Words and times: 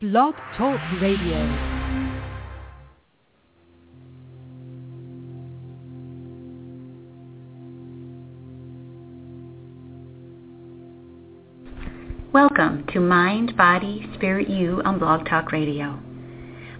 Blog 0.00 0.34
Talk 0.56 0.80
Radio. 1.02 1.36
Welcome 12.32 12.86
to 12.94 13.00
Mind, 13.00 13.54
Body, 13.58 14.08
Spirit 14.14 14.48
You 14.48 14.80
on 14.86 14.98
Blog 14.98 15.26
Talk 15.26 15.52
Radio. 15.52 16.00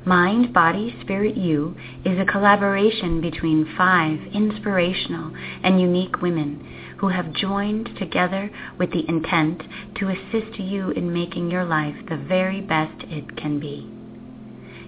Mind, 0.06 0.54
Body, 0.54 0.96
Spirit 1.02 1.36
You 1.36 1.76
is 2.06 2.18
a 2.18 2.24
collaboration 2.24 3.20
between 3.20 3.70
five 3.76 4.18
inspirational 4.32 5.30
and 5.62 5.78
unique 5.78 6.22
women 6.22 6.89
who 7.00 7.08
have 7.08 7.32
joined 7.32 7.90
together 7.98 8.50
with 8.78 8.92
the 8.92 9.08
intent 9.08 9.62
to 9.96 10.10
assist 10.10 10.60
you 10.60 10.90
in 10.90 11.12
making 11.12 11.50
your 11.50 11.64
life 11.64 11.96
the 12.08 12.16
very 12.16 12.60
best 12.60 13.02
it 13.04 13.36
can 13.38 13.58
be. 13.58 13.90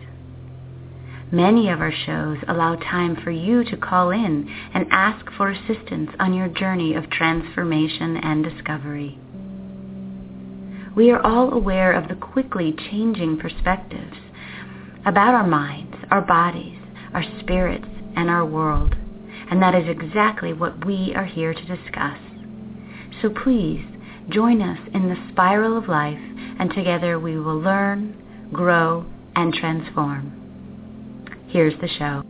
Many 1.31 1.69
of 1.69 1.81
our 1.81 1.91
shows 1.91 2.38
allow 2.47 2.75
time 2.75 3.16
for 3.23 3.31
you 3.31 3.63
to 3.66 3.77
call 3.77 4.11
in 4.11 4.47
and 4.73 4.85
ask 4.91 5.25
for 5.35 5.49
assistance 5.49 6.11
on 6.19 6.35
your 6.35 6.47
journey 6.47 6.94
of 6.94 7.09
transformation 7.09 8.17
and 8.17 8.44
discovery. 8.44 9.17
We 10.95 11.09
are 11.09 11.22
all 11.25 11.52
aware 11.53 11.91
of 11.91 12.07
the 12.07 12.16
quickly 12.16 12.73
changing 12.91 13.39
perspectives 13.39 14.17
about 15.07 15.33
our 15.33 15.47
minds, 15.47 15.95
our 16.11 16.22
bodies, 16.22 16.77
our 17.13 17.23
spirits, 17.39 17.88
and 18.16 18.29
our 18.29 18.45
world, 18.45 18.95
and 19.49 19.61
that 19.61 19.75
is 19.75 19.88
exactly 19.88 20.53
what 20.53 20.85
we 20.85 21.13
are 21.15 21.25
here 21.25 21.53
to 21.53 21.61
discuss. 21.61 22.17
So 23.21 23.29
please 23.29 23.85
join 24.29 24.61
us 24.61 24.79
in 24.93 25.09
the 25.09 25.15
spiral 25.31 25.77
of 25.77 25.88
life, 25.88 26.19
and 26.59 26.73
together 26.73 27.19
we 27.19 27.39
will 27.39 27.59
learn, 27.59 28.49
grow, 28.51 29.05
and 29.35 29.53
transform. 29.53 30.41
Here's 31.47 31.79
the 31.79 31.88
show. 31.88 32.23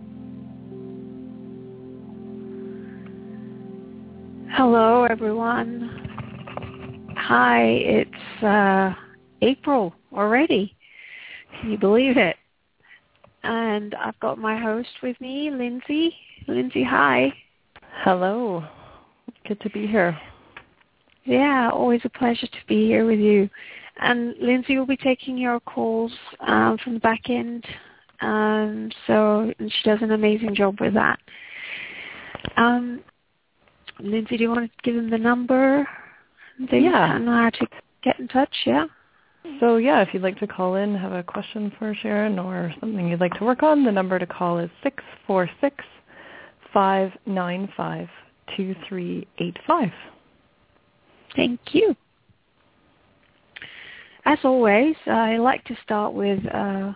Hello, 4.51 5.03
everyone. 5.03 7.11
Hi, 7.17 7.63
it's 7.63 8.43
uh, 8.43 8.93
April 9.41 9.93
already. 10.13 10.75
Can 11.59 11.71
you 11.71 11.77
believe 11.77 12.17
it? 12.17 12.35
And 13.43 13.93
I've 13.95 14.19
got 14.19 14.37
my 14.37 14.59
host 14.59 14.89
with 15.03 15.19
me, 15.19 15.51
Lindsay. 15.51 16.15
Lindsay, 16.47 16.83
hi. 16.83 17.33
Hello. 18.03 18.63
Good 19.47 19.59
to 19.61 19.69
be 19.71 19.87
here. 19.87 20.17
Yeah, 21.23 21.71
always 21.73 22.01
a 22.03 22.09
pleasure 22.09 22.47
to 22.47 22.57
be 22.67 22.85
here 22.85 23.05
with 23.05 23.19
you. 23.19 23.49
And 23.99 24.35
Lindsay 24.39 24.77
will 24.77 24.85
be 24.85 24.97
taking 24.97 25.37
your 25.37 25.59
calls 25.61 26.11
um, 26.41 26.77
from 26.83 26.95
the 26.95 26.99
back 26.99 27.29
end. 27.29 27.65
Um, 28.21 28.91
so 29.07 29.51
and 29.59 29.71
she 29.71 29.89
does 29.89 30.01
an 30.01 30.11
amazing 30.11 30.55
job 30.55 30.79
with 30.79 30.93
that. 30.93 31.19
Um, 32.57 33.01
Lindsay, 33.99 34.37
do 34.37 34.43
you 34.43 34.49
want 34.49 34.69
to 34.69 34.77
give 34.83 34.95
them 34.95 35.09
the 35.09 35.17
number? 35.17 35.87
They 36.69 36.79
Yeah. 36.79 37.17
know 37.17 37.31
how 37.31 37.49
to 37.49 37.67
get 38.03 38.19
in 38.19 38.27
touch, 38.27 38.53
yeah? 38.65 38.85
So 39.59 39.77
yeah, 39.77 40.01
if 40.01 40.13
you'd 40.13 40.23
like 40.23 40.39
to 40.39 40.47
call 40.47 40.75
in, 40.75 40.95
have 40.95 41.11
a 41.11 41.23
question 41.23 41.71
for 41.79 41.93
Charan 41.95 42.37
or 42.39 42.73
something 42.79 43.07
you'd 43.07 43.19
like 43.19 43.33
to 43.35 43.45
work 43.45 43.63
on, 43.63 43.83
the 43.83 43.91
number 43.91 44.19
to 44.19 44.25
call 44.25 44.59
is 44.59 44.69
six 44.83 45.03
four 45.25 45.49
six 45.61 45.83
five 46.75 47.11
nine 47.25 47.71
five 47.77 48.09
two 48.55 48.75
three 48.87 49.25
eight 49.39 49.57
five. 49.65 49.91
Thank 51.35 51.59
you. 51.71 51.95
As 54.25 54.39
always, 54.43 54.95
I 55.07 55.37
like 55.37 55.63
to 55.65 55.77
start 55.83 56.13
with 56.13 56.39
uh, 56.53 56.91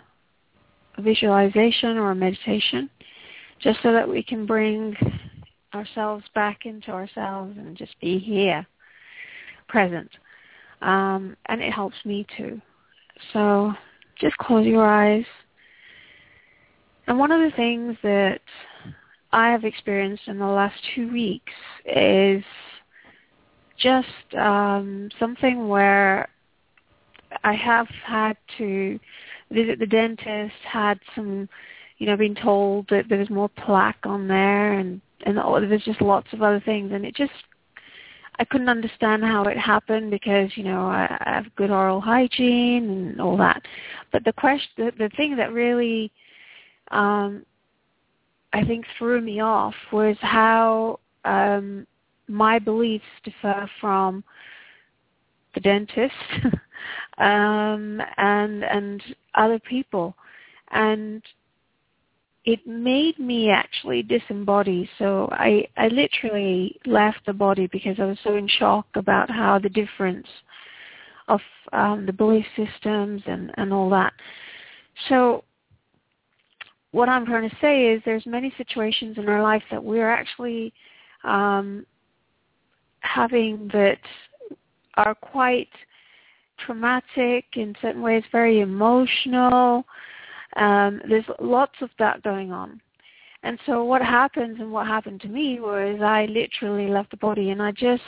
a 0.97 1.01
visualization 1.01 1.97
or 1.97 2.11
a 2.11 2.15
meditation, 2.15 2.89
just 3.61 3.79
so 3.81 3.93
that 3.93 4.07
we 4.07 4.21
can 4.21 4.45
bring 4.45 4.95
ourselves 5.73 6.25
back 6.35 6.65
into 6.65 6.91
ourselves 6.91 7.55
and 7.57 7.77
just 7.77 7.97
be 8.01 8.19
here, 8.19 8.67
present. 9.69 10.09
Um, 10.81 11.37
and 11.45 11.61
it 11.61 11.71
helps 11.71 11.97
me 12.03 12.27
too. 12.35 12.59
So 13.31 13.71
just 14.19 14.35
close 14.39 14.65
your 14.65 14.85
eyes. 14.85 15.25
And 17.07 17.17
one 17.17 17.31
of 17.31 17.39
the 17.39 17.55
things 17.55 17.95
that 18.03 18.41
I 19.31 19.51
have 19.51 19.63
experienced 19.63 20.23
in 20.27 20.39
the 20.39 20.45
last 20.47 20.75
two 20.95 21.11
weeks 21.11 21.53
is 21.85 22.43
just 23.77 24.07
um, 24.37 25.09
something 25.19 25.67
where 25.67 26.29
I 27.43 27.53
have 27.53 27.87
had 28.05 28.37
to 28.57 28.99
visit 29.51 29.79
the 29.79 29.85
dentist, 29.85 30.55
had 30.63 30.99
some, 31.15 31.47
you 31.97 32.07
know, 32.07 32.17
been 32.17 32.35
told 32.35 32.87
that 32.89 33.05
there 33.07 33.19
was 33.19 33.29
more 33.29 33.49
plaque 33.49 34.05
on 34.05 34.27
there, 34.27 34.73
and 34.73 35.01
and 35.25 35.37
there 35.37 35.45
was 35.45 35.83
just 35.83 36.01
lots 36.01 36.27
of 36.33 36.41
other 36.41 36.61
things, 36.65 36.91
and 36.93 37.05
it 37.05 37.15
just 37.15 37.31
I 38.39 38.45
couldn't 38.45 38.69
understand 38.69 39.23
how 39.23 39.43
it 39.43 39.57
happened 39.57 40.11
because 40.11 40.49
you 40.55 40.63
know 40.63 40.87
I, 40.87 41.17
I 41.25 41.33
have 41.35 41.55
good 41.55 41.71
oral 41.71 42.01
hygiene 42.01 42.89
and 42.89 43.21
all 43.21 43.37
that, 43.37 43.61
but 44.11 44.23
the 44.23 44.33
question, 44.33 44.69
the, 44.77 44.91
the 44.97 45.09
thing 45.15 45.35
that 45.35 45.53
really 45.53 46.11
um, 46.91 47.45
I 48.53 48.63
think 48.63 48.85
threw 48.97 49.21
me 49.21 49.39
off 49.39 49.75
was 49.91 50.17
how 50.21 50.99
um, 51.25 51.85
my 52.27 52.59
beliefs 52.59 53.05
differ 53.23 53.69
from 53.79 54.23
the 55.53 55.59
dentist 55.59 56.13
um, 57.17 58.01
and 58.17 58.63
and 58.63 59.03
other 59.35 59.59
people, 59.59 60.15
and 60.71 61.21
it 62.45 62.65
made 62.65 63.19
me 63.19 63.49
actually 63.49 64.03
disembody. 64.03 64.87
So 64.97 65.29
I 65.31 65.67
I 65.77 65.87
literally 65.89 66.79
left 66.85 67.25
the 67.25 67.33
body 67.33 67.67
because 67.67 67.97
I 67.99 68.05
was 68.05 68.17
so 68.23 68.35
in 68.35 68.47
shock 68.47 68.87
about 68.95 69.29
how 69.29 69.59
the 69.59 69.69
difference 69.69 70.27
of 71.27 71.41
um, 71.73 72.05
the 72.05 72.13
belief 72.13 72.45
systems 72.55 73.21
and 73.27 73.51
and 73.57 73.73
all 73.73 73.89
that. 73.91 74.13
So 75.07 75.43
what 76.91 77.09
I'm 77.09 77.25
trying 77.25 77.49
to 77.49 77.55
say 77.61 77.87
is 77.87 78.01
there's 78.05 78.25
many 78.25 78.53
situations 78.57 79.17
in 79.17 79.29
our 79.29 79.43
life 79.43 79.63
that 79.71 79.83
we're 79.83 80.09
actually 80.09 80.73
um, 81.23 81.85
having 83.01 83.69
that 83.73 83.99
are 84.95 85.15
quite 85.15 85.69
traumatic 86.65 87.45
in 87.53 87.75
certain 87.81 88.01
ways, 88.01 88.23
very 88.31 88.59
emotional. 88.59 89.85
Um, 90.55 91.01
there's 91.07 91.25
lots 91.39 91.75
of 91.81 91.89
that 91.99 92.23
going 92.23 92.51
on. 92.51 92.81
And 93.43 93.57
so 93.65 93.83
what 93.83 94.01
happens 94.01 94.57
and 94.59 94.71
what 94.71 94.87
happened 94.87 95.21
to 95.21 95.29
me 95.29 95.59
was 95.59 95.99
I 96.01 96.25
literally 96.25 96.89
left 96.89 97.11
the 97.11 97.17
body 97.17 97.51
and 97.51 97.61
I 97.61 97.71
just, 97.71 98.03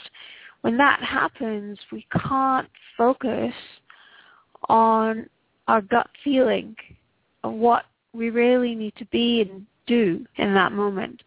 when 0.62 0.75
that 0.78 1.02
happens, 1.02 1.80
we 1.92 2.06
can't 2.28 2.68
focus 2.98 3.53
on 4.68 5.27
our 5.68 5.81
gut 5.81 6.10
feeling 6.24 6.75
of 7.44 7.54
what 7.54 7.86
we 8.13 8.30
really 8.30 8.75
need 8.75 8.96
to 8.98 9.06
be 9.06 9.42
and 9.42 9.66
do 9.88 10.25
in 10.38 10.54
that 10.54 10.72
moment. 10.72 11.22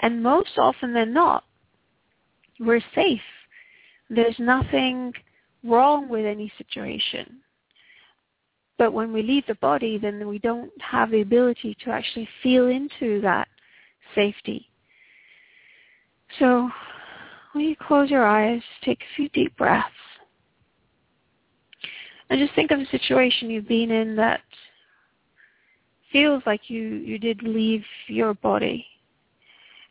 And 0.00 0.22
most 0.22 0.58
often 0.58 0.92
than 0.92 1.12
not, 1.12 1.44
we're 2.60 2.82
safe. 2.94 3.20
There's 4.10 4.38
nothing 4.38 5.12
wrong 5.64 6.08
with 6.08 6.24
any 6.24 6.52
situation. 6.58 7.38
But 8.78 8.92
when 8.92 9.12
we 9.12 9.22
leave 9.22 9.46
the 9.46 9.54
body, 9.56 9.98
then 9.98 10.28
we 10.28 10.38
don't 10.38 10.70
have 10.80 11.10
the 11.10 11.22
ability 11.22 11.76
to 11.84 11.90
actually 11.90 12.28
feel 12.42 12.68
into 12.68 13.20
that 13.22 13.48
safety. 14.14 14.68
So 16.38 16.68
when 17.52 17.64
you 17.64 17.76
close 17.76 18.10
your 18.10 18.26
eyes, 18.26 18.60
take 18.84 19.00
a 19.00 19.16
few 19.16 19.28
deep 19.30 19.56
breaths. 19.56 19.88
And 22.28 22.40
just 22.40 22.54
think 22.54 22.70
of 22.70 22.80
a 22.80 22.86
situation 22.86 23.50
you've 23.50 23.68
been 23.68 23.90
in 23.90 24.16
that 24.16 24.40
feels 26.16 26.42
like 26.46 26.70
you, 26.70 26.80
you 26.80 27.18
did 27.18 27.42
leave 27.42 27.84
your 28.06 28.32
body. 28.32 28.86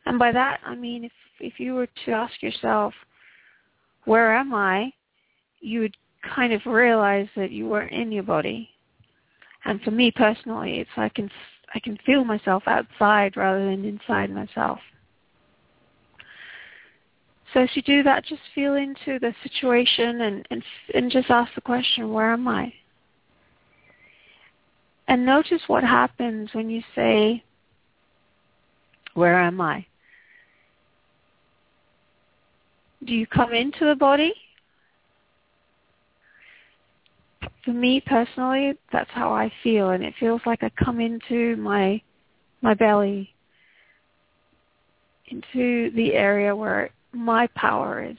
And 0.07 0.18
by 0.18 0.31
that, 0.31 0.60
I 0.66 0.74
mean 0.74 1.04
if, 1.04 1.12
if 1.39 1.60
you 1.60 1.75
were 1.75 1.88
to 2.06 2.12
ask 2.12 2.42
yourself, 2.42 2.95
where 4.06 4.36
am 4.36 4.51
I? 4.51 4.92
You 5.60 5.81
would 5.81 5.95
kind 6.36 6.51
of 6.51 6.66
realize 6.66 7.27
that 7.36 7.51
you 7.51 7.68
weren't 7.68 7.92
in 7.92 8.12
your 8.12 8.24
body. 8.24 8.68
And 9.66 9.80
for 9.81 9.92
me 9.92 10.10
personally, 10.10 10.80
it's 10.80 10.89
I 10.98 11.10
can 11.10 11.30
I 11.75 11.80
can 11.80 11.98
feel 12.06 12.24
myself 12.24 12.63
outside 12.66 13.38
rather 13.38 13.63
than 13.63 13.86
inside 13.86 14.31
myself. 14.31 14.80
So 17.54 17.62
as 17.62 17.69
you 17.75 17.83
do 17.83 18.01
that, 18.04 18.25
just 18.25 18.42
feel 18.56 18.75
into 18.75 19.19
the 19.19 19.33
situation 19.44 20.22
and, 20.22 20.48
and, 20.50 20.63
and 20.94 21.12
just 21.12 21.30
ask 21.30 21.54
the 21.54 21.62
question, 21.62 22.12
where 22.12 22.33
am 22.33 22.48
I? 22.48 22.74
And 25.07 25.25
notice 25.25 25.62
what 25.68 25.84
happens 25.84 26.50
when 26.54 26.69
you 26.69 26.81
say, 26.96 27.44
where 29.13 29.40
am 29.40 29.62
I? 29.62 29.86
Do 33.06 33.13
you 33.13 33.28
come 33.28 33.54
into 33.54 33.86
the 33.86 33.96
body? 33.96 34.34
For 37.63 37.72
me 37.72 38.02
personally, 38.06 38.74
that's 38.92 39.10
how 39.12 39.31
I 39.31 39.52
feel, 39.63 39.92
and 39.92 40.04
it 40.04 40.13
feels 40.19 40.42
like 40.46 40.63
I 40.63 40.69
come 40.69 41.00
into 41.00 41.56
my 41.58 42.01
my 42.62 42.74
belly, 42.74 43.34
into 45.28 45.92
the 45.92 46.13
area 46.13 46.56
where 46.56 46.90
my 47.12 47.48
power 47.56 48.04
is. 48.04 48.18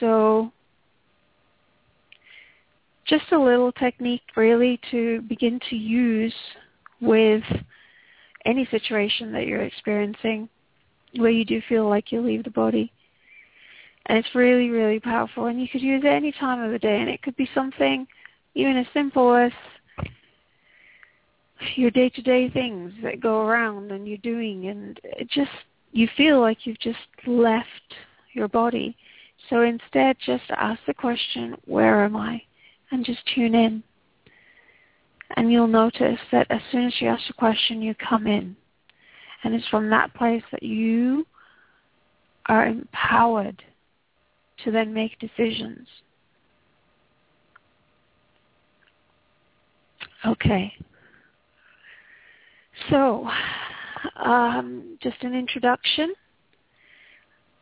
So 0.00 0.52
just 3.06 3.32
a 3.32 3.38
little 3.38 3.72
technique 3.72 4.22
really 4.36 4.80
to 4.90 5.20
begin 5.22 5.60
to 5.70 5.76
use 5.76 6.34
with 7.00 7.42
any 8.44 8.66
situation 8.70 9.32
that 9.32 9.46
you're 9.46 9.62
experiencing 9.62 10.48
where 11.16 11.30
you 11.30 11.44
do 11.44 11.60
feel 11.68 11.88
like 11.88 12.12
you 12.12 12.20
leave 12.20 12.44
the 12.44 12.50
body. 12.50 12.92
And 14.06 14.18
it's 14.18 14.34
really, 14.34 14.68
really 14.68 15.00
powerful. 15.00 15.46
And 15.46 15.60
you 15.60 15.68
could 15.68 15.80
use 15.80 16.02
it 16.04 16.08
any 16.08 16.32
time 16.32 16.60
of 16.60 16.72
the 16.72 16.78
day. 16.78 17.00
And 17.00 17.08
it 17.08 17.22
could 17.22 17.36
be 17.36 17.48
something 17.54 18.06
even 18.54 18.76
as 18.76 18.86
simple 18.92 19.34
as 19.34 19.52
your 21.76 21.90
day-to-day 21.90 22.50
things 22.50 22.92
that 23.02 23.20
go 23.20 23.42
around 23.42 23.92
and 23.92 24.06
you're 24.06 24.18
doing. 24.18 24.66
And 24.66 25.00
it 25.04 25.30
just, 25.30 25.50
you 25.92 26.08
feel 26.16 26.40
like 26.40 26.66
you've 26.66 26.80
just 26.80 26.98
left 27.26 27.94
your 28.32 28.48
body. 28.48 28.96
So 29.48 29.62
instead, 29.62 30.16
just 30.24 30.44
ask 30.50 30.80
the 30.86 30.94
question, 30.94 31.56
where 31.64 32.04
am 32.04 32.16
I? 32.16 32.42
And 32.94 33.04
just 33.04 33.26
tune 33.34 33.56
in. 33.56 33.82
And 35.36 35.50
you'll 35.50 35.66
notice 35.66 36.20
that 36.30 36.46
as 36.48 36.60
soon 36.70 36.84
as 36.84 36.94
you 37.00 37.08
ask 37.08 37.28
a 37.28 37.32
question, 37.32 37.82
you 37.82 37.92
come 37.96 38.28
in. 38.28 38.54
And 39.42 39.52
it's 39.52 39.66
from 39.66 39.90
that 39.90 40.14
place 40.14 40.44
that 40.52 40.62
you 40.62 41.26
are 42.46 42.68
empowered 42.68 43.64
to 44.62 44.70
then 44.70 44.94
make 44.94 45.18
decisions. 45.18 45.88
Okay. 50.24 50.72
So, 52.90 53.28
um, 54.24 54.96
just 55.02 55.20
an 55.22 55.34
introduction. 55.34 56.14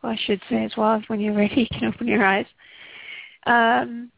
Well, 0.03 0.11
I 0.11 0.19
should 0.27 0.41
say 0.47 0.63
as 0.63 0.73
well, 0.77 1.01
when 1.07 1.19
you're 1.19 1.33
ready, 1.33 1.61
you 1.71 1.79
can 1.79 1.91
open 1.91 2.07
your 2.07 2.23
eyes. 2.23 2.45
Um, 3.47 4.11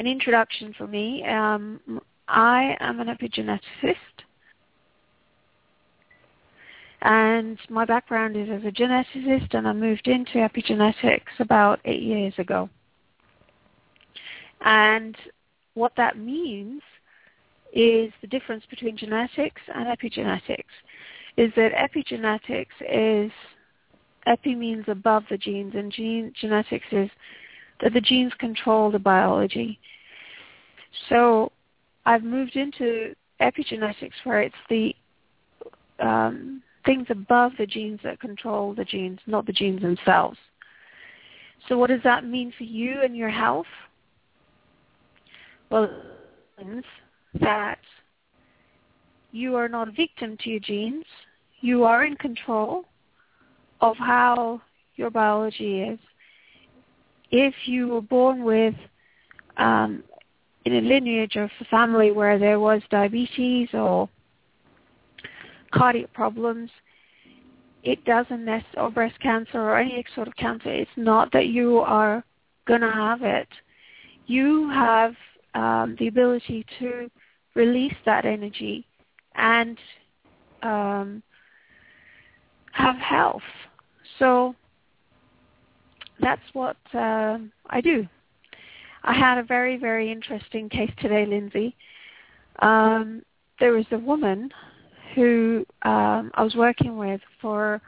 an 0.00 0.06
introduction 0.06 0.74
for 0.76 0.86
me. 0.86 1.22
Um, 1.26 2.00
I 2.26 2.74
am 2.80 3.00
an 3.00 3.08
epigeneticist 3.08 3.60
and 7.02 7.58
my 7.68 7.84
background 7.84 8.36
is 8.36 8.48
as 8.50 8.62
a 8.64 8.72
geneticist, 8.72 9.54
and 9.54 9.66
I 9.66 9.72
moved 9.72 10.06
into 10.06 10.34
epigenetics 10.34 11.38
about 11.38 11.80
eight 11.84 12.02
years 12.02 12.34
ago. 12.38 12.68
And 14.62 15.16
what 15.74 15.92
that 15.96 16.18
means 16.18 16.82
is 17.72 18.12
the 18.20 18.26
difference 18.26 18.64
between 18.68 18.96
genetics 18.96 19.62
and 19.74 19.86
epigenetics 19.86 20.64
is 21.36 21.52
that 21.56 21.72
epigenetics 21.72 22.66
is 22.80 23.30
epi 24.26 24.54
means 24.54 24.84
above 24.88 25.24
the 25.30 25.38
genes 25.38 25.72
and 25.74 25.90
gene, 25.90 26.32
genetics 26.38 26.86
is 26.92 27.08
that 27.82 27.92
the 27.92 28.00
genes 28.00 28.32
control 28.38 28.90
the 28.90 28.98
biology. 28.98 29.78
So 31.08 31.52
I've 32.06 32.22
moved 32.22 32.56
into 32.56 33.14
epigenetics 33.40 34.12
where 34.24 34.42
it's 34.42 34.54
the 34.68 34.94
um, 35.98 36.62
things 36.84 37.06
above 37.10 37.52
the 37.58 37.66
genes 37.66 38.00
that 38.02 38.20
control 38.20 38.74
the 38.74 38.84
genes, 38.84 39.18
not 39.26 39.46
the 39.46 39.52
genes 39.52 39.82
themselves. 39.82 40.38
So 41.68 41.76
what 41.76 41.88
does 41.88 42.02
that 42.04 42.24
mean 42.24 42.52
for 42.56 42.64
you 42.64 43.02
and 43.02 43.16
your 43.16 43.28
health? 43.28 43.66
Well, 45.70 45.84
it 45.84 46.66
means 46.66 46.84
that 47.40 47.78
you 49.30 49.54
are 49.56 49.68
not 49.68 49.88
a 49.88 49.92
victim 49.92 50.36
to 50.42 50.50
your 50.50 50.60
genes. 50.60 51.04
You 51.60 51.84
are 51.84 52.04
in 52.04 52.16
control 52.16 52.86
of 53.80 53.96
how 53.96 54.60
your 54.96 55.10
biology 55.10 55.82
is. 55.82 55.98
If 57.30 57.54
you 57.66 57.88
were 57.88 58.00
born 58.00 58.44
with 58.44 58.74
um, 59.56 60.02
in 60.64 60.74
a 60.74 60.80
lineage 60.80 61.36
of 61.36 61.50
a 61.60 61.64
family 61.66 62.10
where 62.10 62.38
there 62.38 62.60
was 62.60 62.82
diabetes 62.90 63.68
or 63.72 64.08
cardiac 65.72 66.12
problems, 66.12 66.70
it 67.82 68.04
doesn't 68.04 68.44
necessarily, 68.44 68.88
or 68.88 68.90
breast 68.90 69.18
cancer 69.20 69.58
or 69.58 69.78
any 69.78 70.04
sort 70.14 70.28
of 70.28 70.36
cancer, 70.36 70.70
it's 70.70 70.90
not 70.96 71.32
that 71.32 71.46
you 71.46 71.78
are 71.78 72.22
going 72.66 72.82
to 72.82 72.90
have 72.90 73.22
it. 73.22 73.48
You 74.26 74.68
have 74.70 75.14
um, 75.54 75.96
the 75.98 76.08
ability 76.08 76.66
to 76.78 77.10
release 77.54 77.94
that 78.04 78.24
energy 78.24 78.86
and 79.34 79.78
um, 80.62 81.22
have 82.72 82.96
health. 82.96 83.42
So 84.18 84.54
that's 86.20 86.42
what 86.52 86.76
uh, 86.94 87.38
I 87.68 87.80
do. 87.80 88.06
I 89.02 89.14
had 89.14 89.38
a 89.38 89.42
very, 89.42 89.76
very 89.76 90.10
interesting 90.10 90.68
case 90.68 90.90
today, 91.00 91.24
Lindsay. 91.26 91.74
Um, 92.60 93.22
there 93.58 93.72
was 93.72 93.86
a 93.92 93.98
woman 93.98 94.50
who 95.14 95.64
um, 95.82 96.30
I 96.34 96.42
was 96.42 96.54
working 96.54 96.96
with 96.96 97.20
for 97.40 97.80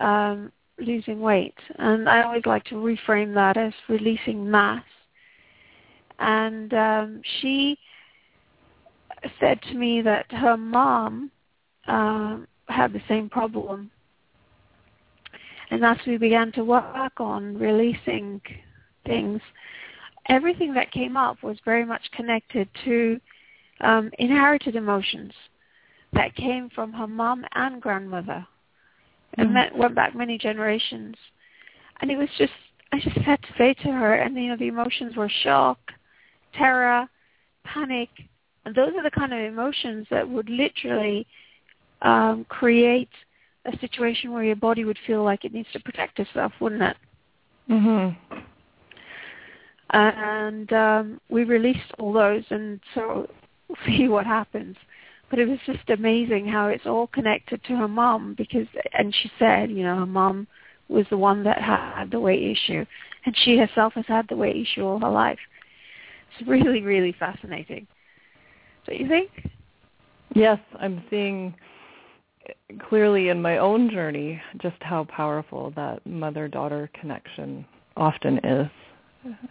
um, 0.00 0.50
losing 0.78 1.20
weight, 1.20 1.54
and 1.76 2.08
I 2.08 2.22
always 2.22 2.46
like 2.46 2.64
to 2.66 2.74
reframe 2.74 3.34
that 3.34 3.56
as 3.56 3.72
releasing 3.88 4.50
mass. 4.50 4.84
And 6.18 6.72
um, 6.74 7.22
she 7.40 7.78
said 9.40 9.60
to 9.62 9.74
me 9.74 10.02
that 10.02 10.30
her 10.32 10.56
mom 10.56 11.30
um, 11.86 12.46
had 12.68 12.92
the 12.92 13.02
same 13.08 13.28
problem, 13.28 13.90
and 15.74 15.84
as 15.84 15.96
we 16.06 16.18
began 16.18 16.52
to 16.52 16.64
work 16.64 17.18
on 17.18 17.58
releasing 17.58 18.40
things, 19.04 19.40
everything 20.28 20.72
that 20.74 20.92
came 20.92 21.16
up 21.16 21.42
was 21.42 21.56
very 21.64 21.84
much 21.84 22.02
connected 22.12 22.68
to 22.84 23.20
um, 23.80 24.08
inherited 24.20 24.76
emotions 24.76 25.32
that 26.12 26.32
came 26.36 26.70
from 26.70 26.92
her 26.92 27.08
mom 27.08 27.44
and 27.56 27.82
grandmother 27.82 28.46
and 29.36 29.50
mm. 29.50 29.76
went 29.76 29.96
back 29.96 30.14
many 30.14 30.38
generations. 30.38 31.16
And 32.00 32.08
it 32.08 32.18
was 32.18 32.28
just, 32.38 32.52
I 32.92 33.00
just 33.00 33.16
had 33.16 33.42
to 33.42 33.48
say 33.58 33.74
to 33.74 33.90
her, 33.90 34.14
and 34.14 34.36
you 34.36 34.50
know, 34.50 34.56
the 34.56 34.68
emotions 34.68 35.16
were 35.16 35.28
shock, 35.42 35.80
terror, 36.56 37.08
panic, 37.64 38.10
and 38.64 38.76
those 38.76 38.92
are 38.96 39.02
the 39.02 39.10
kind 39.10 39.32
of 39.32 39.40
emotions 39.40 40.06
that 40.12 40.28
would 40.28 40.48
literally 40.48 41.26
um, 42.02 42.46
create 42.48 43.10
a 43.64 43.78
situation 43.78 44.32
where 44.32 44.44
your 44.44 44.56
body 44.56 44.84
would 44.84 44.98
feel 45.06 45.24
like 45.24 45.44
it 45.44 45.54
needs 45.54 45.68
to 45.72 45.80
protect 45.80 46.18
itself, 46.18 46.52
wouldn't 46.60 46.82
it? 46.82 46.96
Mhm. 47.70 48.16
And 49.90 50.72
um, 50.72 51.20
we 51.28 51.44
released 51.44 51.92
all 51.98 52.12
those, 52.12 52.44
and 52.50 52.80
so 52.94 53.28
see 53.86 54.08
what 54.08 54.26
happens 54.26 54.76
but 55.30 55.38
it 55.38 55.48
was 55.48 55.58
just 55.66 55.90
amazing 55.90 56.46
how 56.46 56.68
it's 56.68 56.86
all 56.86 57.08
connected 57.08 57.60
to 57.64 57.76
her 57.76 57.88
mom 57.88 58.34
because 58.36 58.66
and 58.92 59.14
she 59.20 59.30
said 59.36 59.70
you 59.70 59.82
know 59.82 59.96
her 59.96 60.06
mom 60.06 60.46
was 60.88 61.06
the 61.10 61.16
one 61.16 61.42
that 61.42 61.60
had 61.60 62.10
the 62.10 62.20
weight 62.20 62.42
issue 62.42 62.84
and 63.24 63.36
she 63.38 63.56
herself 63.56 63.92
has 63.94 64.04
had 64.06 64.26
the 64.28 64.36
weight 64.36 64.56
issue 64.56 64.84
all 64.84 65.00
her 65.00 65.10
life 65.10 65.38
it's 66.38 66.48
really 66.48 66.82
really 66.82 67.14
fascinating 67.18 67.86
don't 68.86 69.00
you 69.00 69.08
think 69.08 69.30
yes 70.34 70.58
i'm 70.78 71.02
seeing 71.10 71.54
clearly 72.88 73.28
in 73.28 73.40
my 73.40 73.58
own 73.58 73.90
journey 73.90 74.40
just 74.60 74.76
how 74.80 75.04
powerful 75.04 75.72
that 75.76 76.04
mother 76.06 76.48
daughter 76.48 76.90
connection 76.98 77.64
often 77.96 78.38
is 78.38 78.68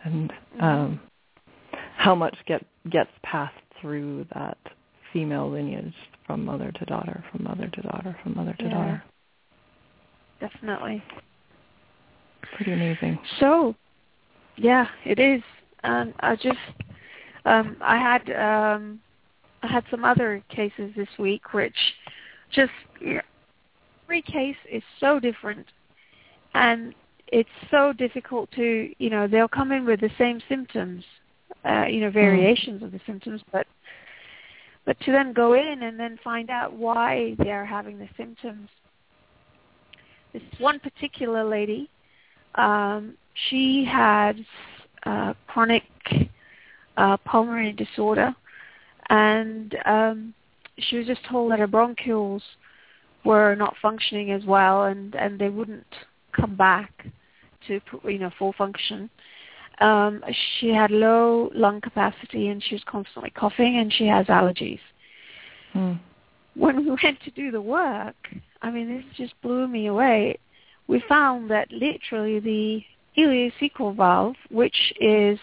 and 0.03 0.29
mm-hmm. 0.31 0.63
um 0.63 0.99
how 1.97 2.13
much 2.13 2.35
get 2.45 2.65
gets 2.89 3.11
passed 3.23 3.55
through 3.79 4.25
that 4.33 4.57
female 5.13 5.49
lineage 5.49 5.93
from 6.25 6.43
mother 6.43 6.71
to 6.71 6.85
daughter, 6.85 7.23
from 7.31 7.43
mother 7.43 7.67
to 7.67 7.81
daughter, 7.81 8.17
from 8.23 8.35
mother 8.35 8.53
to 8.59 8.63
yeah. 8.65 8.71
daughter. 8.71 9.03
Definitely. 10.39 11.03
Pretty 12.55 12.73
amazing. 12.73 13.19
So, 13.39 13.75
yeah, 14.57 14.87
it 15.05 15.19
is. 15.19 15.41
And 15.83 16.13
I 16.19 16.35
just, 16.35 16.57
um, 17.45 17.77
I 17.81 17.97
had, 17.97 18.29
um, 18.31 18.99
I 19.61 19.67
had 19.67 19.83
some 19.91 20.03
other 20.03 20.43
cases 20.49 20.91
this 20.95 21.07
week, 21.17 21.53
which 21.53 21.75
just 22.53 22.71
every 23.01 24.21
case 24.21 24.55
is 24.71 24.83
so 24.99 25.19
different, 25.19 25.65
and 26.53 26.93
it's 27.27 27.49
so 27.71 27.93
difficult 27.93 28.51
to, 28.51 28.93
you 28.99 29.09
know, 29.09 29.27
they'll 29.27 29.47
come 29.47 29.71
in 29.71 29.85
with 29.85 29.99
the 29.99 30.11
same 30.17 30.39
symptoms, 30.47 31.03
uh, 31.65 31.85
you 31.85 31.99
know, 32.01 32.11
variations 32.11 32.81
mm. 32.81 32.85
of 32.85 32.91
the 32.91 32.99
symptoms, 33.05 33.41
but 33.51 33.65
but 34.85 34.99
to 35.01 35.11
then 35.11 35.33
go 35.33 35.53
in 35.53 35.83
and 35.83 35.97
then 35.99 36.19
find 36.23 36.49
out 36.49 36.73
why 36.73 37.35
they're 37.39 37.65
having 37.65 37.97
the 37.97 38.09
symptoms. 38.17 38.67
This 40.33 40.41
one 40.59 40.79
particular 40.79 41.43
lady, 41.43 41.89
um, 42.55 43.13
she 43.49 43.85
had 43.85 44.45
uh, 45.05 45.33
chronic 45.47 45.83
uh, 46.97 47.17
pulmonary 47.25 47.71
disorder, 47.71 48.35
and 49.09 49.75
um, 49.85 50.33
she 50.77 50.97
was 50.97 51.07
just 51.07 51.23
told 51.25 51.51
that 51.51 51.59
her 51.59 51.67
bronchioles 51.67 52.41
were 53.23 53.55
not 53.55 53.75
functioning 53.81 54.31
as 54.31 54.43
well, 54.45 54.83
and 54.83 55.15
and 55.15 55.39
they 55.39 55.49
wouldn't 55.49 55.85
come 56.33 56.55
back 56.55 57.05
to 57.67 57.79
you 58.03 58.19
know 58.19 58.31
full 58.37 58.53
function. 58.53 59.09
Um, 59.79 60.23
she 60.59 60.69
had 60.69 60.91
low 60.91 61.49
lung 61.53 61.81
capacity, 61.81 62.47
and 62.47 62.63
she 62.63 62.75
was 62.75 62.83
constantly 62.85 63.31
coughing, 63.31 63.77
and 63.77 63.91
she 63.91 64.05
has 64.07 64.27
allergies. 64.27 64.79
Hmm. 65.73 65.93
When 66.55 66.85
we 66.85 66.91
went 67.03 67.21
to 67.23 67.31
do 67.31 67.51
the 67.51 67.61
work, 67.61 68.15
I 68.61 68.69
mean, 68.69 68.89
this 68.89 69.03
just 69.17 69.39
blew 69.41 69.67
me 69.67 69.87
away. 69.87 70.37
We 70.87 71.03
found 71.07 71.49
that 71.49 71.71
literally 71.71 72.39
the 72.39 72.83
ileocecal 73.17 73.95
valve, 73.95 74.35
which 74.49 74.93
is 74.99 75.39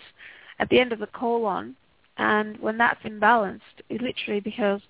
at 0.58 0.68
the 0.68 0.78
end 0.78 0.92
of 0.92 0.98
the 0.98 1.06
colon, 1.06 1.74
and 2.18 2.58
when 2.60 2.76
that's 2.76 3.02
imbalanced, 3.02 3.60
it 3.88 4.02
literally 4.02 4.40
because 4.40 4.80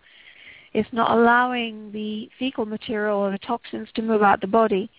it's 0.72 0.88
not 0.92 1.16
allowing 1.16 1.90
the 1.92 2.28
fecal 2.38 2.64
material 2.64 3.18
or 3.18 3.30
the 3.30 3.38
toxins 3.38 3.88
to 3.94 4.02
move 4.02 4.22
out 4.22 4.40
the 4.40 4.46
body. 4.46 4.90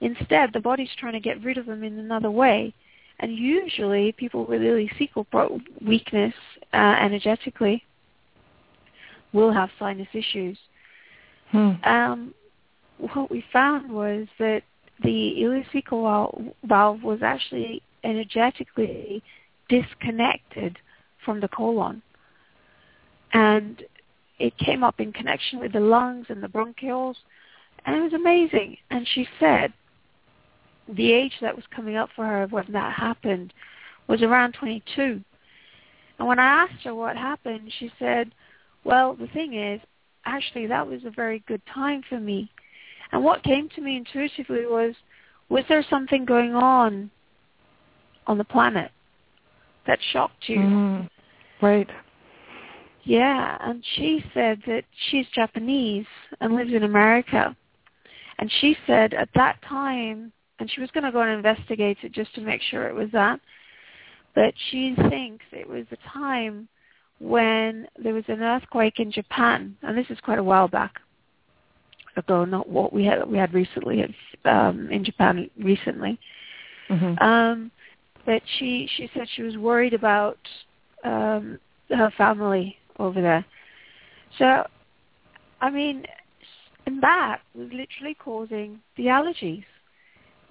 Instead, 0.00 0.52
the 0.52 0.60
body's 0.60 0.88
trying 0.98 1.12
to 1.12 1.20
get 1.20 1.42
rid 1.44 1.58
of 1.58 1.66
them 1.66 1.84
in 1.84 1.98
another 1.98 2.30
way. 2.30 2.74
And 3.20 3.36
usually, 3.36 4.12
people 4.12 4.46
with 4.46 4.62
ileocecal 4.62 5.60
weakness 5.86 6.34
uh, 6.72 6.76
energetically 6.76 7.84
will 9.32 9.52
have 9.52 9.70
sinus 9.78 10.08
issues. 10.12 10.58
Hmm. 11.50 11.72
Um, 11.84 12.34
what 12.98 13.30
we 13.30 13.44
found 13.52 13.92
was 13.92 14.26
that 14.38 14.62
the 15.02 15.34
ileocecal 15.38 16.54
valve 16.64 17.02
was 17.02 17.20
actually 17.22 17.82
energetically 18.04 19.22
disconnected 19.68 20.78
from 21.24 21.40
the 21.40 21.48
colon. 21.48 22.02
And 23.32 23.82
it 24.42 24.58
came 24.58 24.82
up 24.82 24.98
in 24.98 25.12
connection 25.12 25.60
with 25.60 25.72
the 25.72 25.78
lungs 25.78 26.26
and 26.28 26.42
the 26.42 26.48
bronchioles, 26.48 27.14
and 27.86 27.94
it 27.94 28.02
was 28.02 28.12
amazing. 28.12 28.76
And 28.90 29.06
she 29.14 29.24
said 29.38 29.72
the 30.88 31.12
age 31.12 31.34
that 31.40 31.54
was 31.54 31.64
coming 31.74 31.94
up 31.94 32.10
for 32.16 32.26
her 32.26 32.48
when 32.50 32.66
that 32.72 32.92
happened 32.92 33.54
was 34.08 34.20
around 34.20 34.54
22. 34.54 35.22
And 36.18 36.28
when 36.28 36.40
I 36.40 36.64
asked 36.64 36.82
her 36.82 36.92
what 36.92 37.16
happened, 37.16 37.72
she 37.78 37.92
said, 38.00 38.34
well, 38.82 39.14
the 39.14 39.28
thing 39.28 39.54
is, 39.54 39.80
actually, 40.24 40.66
that 40.66 40.88
was 40.88 41.04
a 41.04 41.10
very 41.10 41.44
good 41.46 41.62
time 41.72 42.02
for 42.08 42.18
me. 42.18 42.50
And 43.12 43.22
what 43.22 43.44
came 43.44 43.68
to 43.76 43.80
me 43.80 43.96
intuitively 43.96 44.66
was, 44.66 44.96
was 45.50 45.62
there 45.68 45.86
something 45.88 46.24
going 46.24 46.56
on 46.56 47.12
on 48.26 48.38
the 48.38 48.44
planet 48.44 48.90
that 49.86 50.00
shocked 50.12 50.48
you? 50.48 50.58
Mm, 50.58 51.10
right. 51.60 51.88
Yeah, 53.04 53.58
and 53.60 53.82
she 53.96 54.24
said 54.32 54.60
that 54.66 54.84
she's 55.10 55.26
Japanese 55.34 56.06
and 56.40 56.54
lives 56.54 56.72
in 56.72 56.84
America. 56.84 57.56
And 58.38 58.50
she 58.60 58.76
said 58.86 59.14
at 59.14 59.28
that 59.34 59.60
time, 59.62 60.32
and 60.58 60.70
she 60.70 60.80
was 60.80 60.90
going 60.92 61.04
to 61.04 61.12
go 61.12 61.20
and 61.20 61.32
investigate 61.32 61.98
it 62.02 62.12
just 62.12 62.34
to 62.36 62.40
make 62.40 62.62
sure 62.62 62.86
it 62.86 62.94
was 62.94 63.10
that, 63.12 63.40
but 64.34 64.54
she 64.70 64.94
thinks 65.08 65.44
it 65.52 65.68
was 65.68 65.84
the 65.90 65.98
time 66.12 66.68
when 67.18 67.86
there 68.02 68.14
was 68.14 68.24
an 68.28 68.42
earthquake 68.42 68.98
in 68.98 69.12
Japan, 69.12 69.76
and 69.82 69.96
this 69.96 70.06
is 70.10 70.18
quite 70.20 70.38
a 70.38 70.44
while 70.44 70.68
back 70.68 71.00
ago, 72.16 72.44
not 72.44 72.68
what 72.68 72.92
we 72.92 73.04
had 73.04 73.28
we 73.28 73.38
had 73.38 73.54
recently 73.54 74.14
um, 74.44 74.88
in 74.90 75.04
Japan 75.04 75.48
recently. 75.58 76.18
Mm-hmm. 76.90 77.22
Um, 77.22 77.70
but 78.26 78.42
she 78.58 78.88
she 78.96 79.10
said 79.14 79.28
she 79.34 79.42
was 79.42 79.56
worried 79.56 79.94
about 79.94 80.38
um, 81.04 81.58
her 81.88 82.10
family 82.16 82.76
over 83.02 83.20
there. 83.20 83.44
So, 84.38 84.66
I 85.60 85.70
mean, 85.70 86.04
and 86.86 87.02
that 87.02 87.40
was 87.54 87.68
literally 87.72 88.14
causing 88.14 88.80
the 88.96 89.04
allergies. 89.04 89.64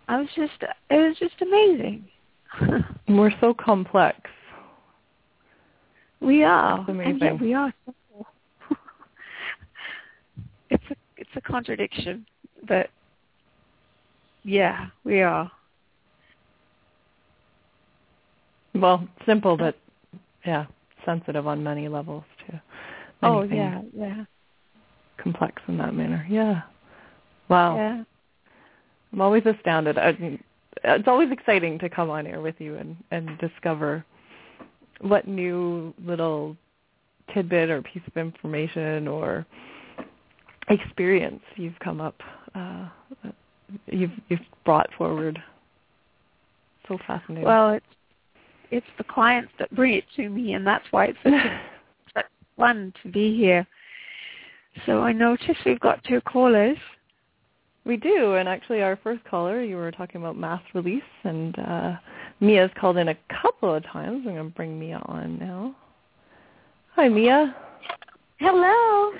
I 0.07 0.19
was 0.19 0.27
just 0.35 0.63
it 0.89 0.95
was 0.95 1.17
just 1.19 1.41
amazing. 1.41 2.05
We're 3.07 3.33
so 3.39 3.53
complex. 3.53 4.19
We 6.19 6.43
are, 6.43 6.85
and 6.87 7.19
yet 7.19 7.39
we 7.39 7.53
are. 7.53 7.73
Simple. 7.85 8.27
it's 10.69 10.83
a 10.91 10.95
it's 11.17 11.29
a 11.35 11.41
contradiction, 11.41 12.25
but 12.67 12.89
yeah, 14.43 14.87
we 15.03 15.21
are. 15.21 15.51
Well, 18.73 19.07
simple, 19.25 19.57
but 19.57 19.75
yeah, 20.45 20.65
sensitive 21.05 21.47
on 21.47 21.63
many 21.63 21.87
levels 21.87 22.23
oh 23.23 23.43
yeah, 23.43 23.81
yeah. 23.95 24.25
Complex 25.17 25.61
in 25.67 25.77
that 25.77 25.93
manner. 25.93 26.25
Yeah. 26.29 26.61
Wow. 27.49 27.75
Yeah. 27.75 28.03
I'm 29.13 29.21
always 29.21 29.45
astounded. 29.45 29.97
I 29.97 30.39
it's 30.83 31.07
always 31.07 31.31
exciting 31.31 31.77
to 31.79 31.89
come 31.89 32.09
on 32.09 32.25
air 32.25 32.41
with 32.41 32.55
you 32.59 32.75
and 32.77 32.95
and 33.11 33.37
discover 33.39 34.05
what 35.01 35.27
new 35.27 35.93
little 36.03 36.55
tidbit 37.33 37.69
or 37.69 37.81
piece 37.81 38.03
of 38.07 38.17
information 38.17 39.07
or 39.07 39.45
experience 40.69 41.41
you've 41.55 41.77
come 41.79 41.99
up 41.99 42.15
uh, 42.55 42.87
you've 43.87 44.11
you've 44.29 44.39
brought 44.65 44.89
forward. 44.97 45.41
So 46.87 46.97
fascinating. 47.07 47.45
Well, 47.45 47.73
it's 47.73 47.85
it's 48.71 48.87
the 48.97 49.03
clients 49.03 49.51
that 49.59 49.73
bring 49.75 49.93
it 49.93 50.05
to 50.15 50.29
me, 50.29 50.53
and 50.53 50.65
that's 50.65 50.85
why 50.91 51.05
it's 51.05 51.17
such 51.23 51.33
fun 52.61 52.93
to 53.01 53.09
be 53.09 53.35
here. 53.35 53.65
So 54.85 55.01
I 55.01 55.11
notice 55.11 55.57
we've 55.65 55.79
got 55.79 56.03
two 56.03 56.21
callers. 56.21 56.77
We 57.83 57.97
do, 57.97 58.35
and 58.35 58.47
actually 58.47 58.83
our 58.83 58.97
first 59.03 59.23
caller, 59.25 59.63
you 59.63 59.75
were 59.75 59.91
talking 59.91 60.21
about 60.21 60.37
mass 60.37 60.61
release, 60.75 61.01
and 61.23 61.57
uh, 61.57 61.93
Mia's 62.39 62.69
called 62.79 62.97
in 62.97 63.07
a 63.07 63.17
couple 63.41 63.73
of 63.73 63.83
times. 63.85 64.23
I'm 64.27 64.35
going 64.35 64.49
to 64.49 64.55
bring 64.55 64.79
Mia 64.79 65.01
on 65.05 65.39
now. 65.39 65.75
Hi, 66.95 67.09
Mia. 67.09 67.55
Hello. 68.39 69.13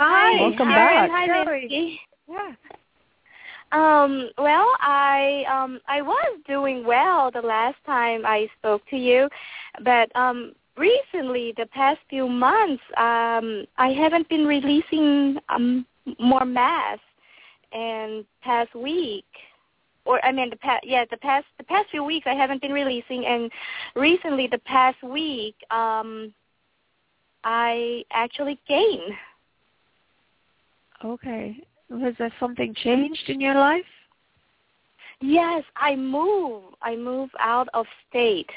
Hi. 0.00 0.40
Welcome 0.40 0.68
Hi. 0.68 1.06
back. 1.06 1.10
Hi, 1.10 1.26
Nancy. 1.26 2.00
Yeah. 2.28 2.52
Um, 3.72 4.30
well, 4.38 4.68
I 4.80 5.44
um 5.52 5.80
I 5.88 6.00
was 6.00 6.38
doing 6.46 6.84
well 6.86 7.30
the 7.32 7.40
last 7.40 7.76
time 7.84 8.24
I 8.24 8.48
spoke 8.58 8.82
to 8.90 8.96
you, 8.96 9.28
but 9.84 10.14
um 10.14 10.54
recently 10.76 11.54
the 11.56 11.66
past 11.66 12.00
few 12.08 12.28
months 12.28 12.82
um 12.96 13.64
I 13.78 13.88
haven't 13.88 14.28
been 14.28 14.46
releasing 14.46 15.38
um 15.48 15.86
more 16.18 16.44
mass 16.44 16.98
and 17.72 18.24
past 18.42 18.74
week 18.74 19.24
or 20.04 20.24
I 20.24 20.32
mean 20.32 20.50
the 20.50 20.56
past 20.56 20.84
yeah 20.86 21.04
the 21.10 21.16
past 21.16 21.46
the 21.58 21.64
past 21.64 21.90
few 21.90 22.04
weeks 22.04 22.26
I 22.26 22.34
haven't 22.34 22.60
been 22.60 22.72
releasing 22.72 23.24
and 23.26 23.50
recently 23.94 24.46
the 24.46 24.58
past 24.58 25.02
week 25.02 25.56
um 25.70 26.32
I 27.44 28.02
actually 28.10 28.58
gained. 28.66 29.14
Okay. 31.04 31.56
was 31.88 32.14
there 32.18 32.32
something 32.40 32.74
changed 32.74 33.28
in 33.28 33.40
your 33.40 33.54
life? 33.54 33.84
Yes, 35.20 35.62
I 35.76 35.94
move. 35.94 36.64
I 36.82 36.96
move 36.96 37.30
out 37.38 37.68
of 37.72 37.86
state. 38.08 38.50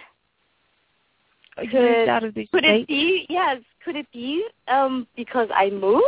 Moved 1.64 2.10
out 2.10 2.24
of 2.24 2.34
the 2.34 2.46
could 2.48 2.64
state? 2.64 2.82
it 2.82 2.88
be 2.88 3.26
yes? 3.30 3.62
Could 3.84 3.96
it 3.96 4.08
be 4.12 4.46
um 4.68 5.08
because 5.16 5.50
I 5.54 5.70
move? 5.70 6.04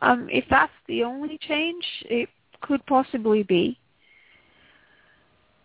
Um, 0.00 0.28
if 0.30 0.44
that's 0.48 0.72
the 0.86 1.02
only 1.02 1.38
change, 1.38 1.84
it 2.04 2.28
could 2.60 2.84
possibly 2.86 3.42
be. 3.42 3.78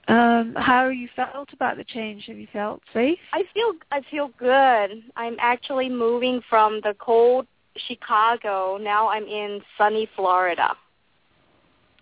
Um, 0.07 0.55
how 0.57 0.89
you 0.89 1.07
felt 1.15 1.53
about 1.53 1.77
the 1.77 1.83
change? 1.83 2.25
Have 2.27 2.37
you 2.37 2.47
felt 2.51 2.81
safe? 2.93 3.19
I 3.31 3.43
feel 3.53 3.73
I 3.91 4.01
feel 4.11 4.31
good. 4.37 5.03
I'm 5.15 5.37
actually 5.39 5.89
moving 5.89 6.41
from 6.49 6.81
the 6.83 6.95
cold 6.99 7.47
Chicago. 7.87 8.77
Now 8.77 9.07
I'm 9.07 9.25
in 9.25 9.61
sunny 9.77 10.09
Florida. 10.15 10.75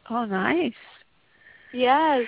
Oh, 0.09 0.25
nice. 0.25 0.73
Yes. 1.73 2.25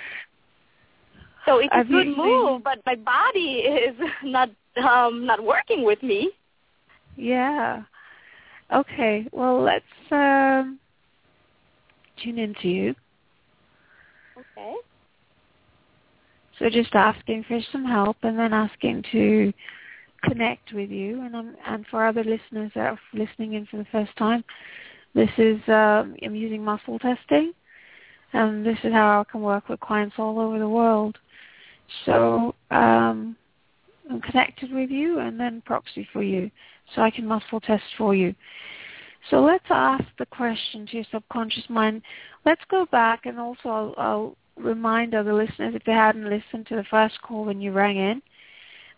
So 1.46 1.58
it's 1.58 1.72
a 1.72 1.78
I've 1.78 1.88
good 1.88 2.08
move, 2.08 2.62
but 2.64 2.78
my 2.86 2.96
body 2.96 3.64
is 3.66 3.96
not 4.24 4.50
um 4.82 5.26
not 5.26 5.42
working 5.42 5.84
with 5.84 6.02
me. 6.02 6.30
Yeah. 7.16 7.82
Okay. 8.72 9.26
Well, 9.32 9.62
let's 9.62 9.84
um, 10.10 10.78
tune 12.22 12.38
into 12.38 12.68
you. 12.68 12.94
Okay. 14.36 14.74
So 16.58 16.70
just 16.70 16.94
asking 16.94 17.44
for 17.48 17.60
some 17.72 17.84
help, 17.84 18.16
and 18.22 18.38
then 18.38 18.52
asking 18.52 19.04
to 19.12 19.52
connect 20.22 20.72
with 20.72 20.90
you. 20.90 21.20
And 21.22 21.36
I'm, 21.36 21.56
and 21.66 21.84
for 21.90 22.06
other 22.06 22.24
listeners 22.24 22.72
that 22.74 22.86
are 22.86 22.98
listening 23.12 23.54
in 23.54 23.66
for 23.66 23.76
the 23.76 23.86
first 23.92 24.16
time, 24.16 24.44
this 25.14 25.30
is 25.38 25.60
um, 25.68 26.16
I'm 26.24 26.34
using 26.34 26.64
muscle 26.64 26.98
testing, 26.98 27.52
and 28.32 28.64
this 28.64 28.78
is 28.82 28.92
how 28.92 29.20
I 29.20 29.30
can 29.30 29.42
work 29.42 29.68
with 29.68 29.80
clients 29.80 30.16
all 30.18 30.40
over 30.40 30.58
the 30.58 30.68
world. 30.68 31.18
So 32.04 32.54
um, 32.70 33.36
I'm 34.10 34.20
connected 34.20 34.72
with 34.72 34.90
you, 34.90 35.20
and 35.20 35.38
then 35.38 35.62
proxy 35.64 36.06
for 36.12 36.22
you, 36.22 36.50
so 36.94 37.02
I 37.02 37.10
can 37.10 37.26
muscle 37.26 37.60
test 37.60 37.84
for 37.96 38.14
you. 38.14 38.34
So 39.30 39.40
let's 39.40 39.64
ask 39.70 40.04
the 40.18 40.26
question 40.26 40.86
to 40.86 40.96
your 40.96 41.06
subconscious 41.10 41.64
mind. 41.68 42.02
Let's 42.44 42.60
go 42.70 42.86
back, 42.90 43.26
and 43.26 43.38
also 43.38 43.68
I'll, 43.68 43.94
I'll 43.96 44.36
remind 44.56 45.14
other 45.14 45.32
listeners 45.34 45.74
if 45.74 45.84
they 45.84 45.92
hadn't 45.92 46.28
listened 46.28 46.66
to 46.68 46.76
the 46.76 46.84
first 46.90 47.20
call 47.22 47.44
when 47.44 47.60
you 47.60 47.72
rang 47.72 47.96
in 47.96 48.22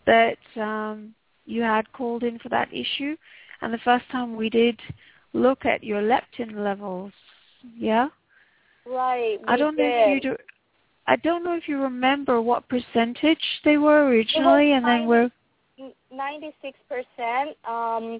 that 0.05 0.37
um, 0.57 1.13
you 1.45 1.61
had 1.61 1.91
called 1.93 2.23
in 2.23 2.39
for 2.39 2.49
that 2.49 2.69
issue, 2.73 3.15
and 3.61 3.73
the 3.73 3.79
first 3.83 4.05
time 4.11 4.35
we 4.35 4.49
did 4.49 4.79
look 5.33 5.65
at 5.65 5.83
your 5.83 6.01
leptin 6.01 6.55
levels. 6.55 7.11
Yeah, 7.77 8.09
Right. 8.85 9.39
I 9.47 9.57
don't 9.57 9.77
know 9.77 9.87
if 9.87 10.07
you 10.07 10.19
do. 10.21 10.35
I 11.07 11.15
don't 11.17 11.43
know 11.43 11.55
if 11.55 11.67
you 11.67 11.81
remember 11.81 12.41
what 12.41 12.67
percentage 12.67 13.41
they 13.63 13.77
were 13.77 14.07
originally, 14.07 14.73
and 14.73 14.85
then 14.85 15.07
we're 15.07 15.31
Ninety-six 16.11 16.77
percent, 16.89 17.55
um, 17.67 18.19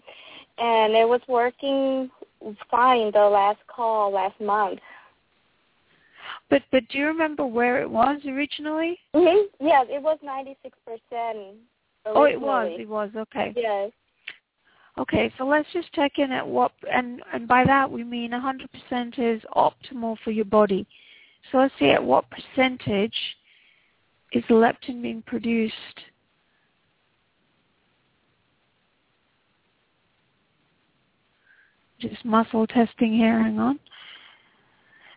and 0.59 0.93
it 0.93 1.07
was 1.07 1.21
working 1.27 2.09
fine 2.69 3.11
the 3.11 3.19
last 3.19 3.59
call 3.67 4.11
last 4.11 4.39
month. 4.39 4.79
But 6.49 6.61
but 6.71 6.87
do 6.89 6.99
you 6.99 7.07
remember 7.07 7.47
where 7.47 7.81
it 7.81 7.89
was 7.89 8.19
originally? 8.27 8.99
Mm-hmm. 9.15 9.65
Yes, 9.65 9.87
it 9.89 10.01
was 10.01 10.19
ninety-six 10.21 10.77
percent. 10.85 11.55
Oh, 12.05 12.23
it 12.23 12.39
was. 12.39 12.71
It 12.77 12.87
was 12.87 13.09
okay. 13.15 13.53
Yes. 13.55 13.91
Okay, 14.99 15.31
so 15.37 15.45
let's 15.45 15.67
just 15.73 15.91
check 15.93 16.13
in 16.17 16.31
at 16.31 16.47
what, 16.47 16.71
and 16.91 17.21
and 17.33 17.47
by 17.47 17.63
that 17.65 17.89
we 17.89 18.03
mean 18.03 18.31
100% 18.31 19.19
is 19.19 19.41
optimal 19.55 20.17
for 20.23 20.31
your 20.31 20.45
body. 20.45 20.87
So 21.51 21.59
let's 21.59 21.73
see 21.79 21.89
at 21.89 22.03
what 22.03 22.25
percentage 22.29 23.15
is 24.33 24.43
the 24.49 24.55
leptin 24.55 25.01
being 25.01 25.23
produced. 25.25 25.75
Just 31.99 32.23
muscle 32.25 32.67
testing 32.67 33.13
here. 33.13 33.41
Hang 33.41 33.59
on. 33.59 33.79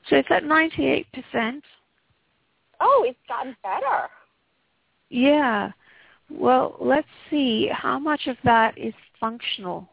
So 0.09 0.17
it's 0.17 0.31
at 0.31 0.45
98%. 0.45 1.05
Oh, 2.81 3.05
it's 3.07 3.19
gotten 3.29 3.55
better. 3.63 4.09
Yeah. 5.11 5.73
Well, 6.31 6.77
let's 6.81 7.09
see 7.29 7.69
how 7.73 7.99
much 7.99 8.27
of 8.29 8.37
that 8.45 8.79
is 8.79 8.95
functional. 9.19 9.89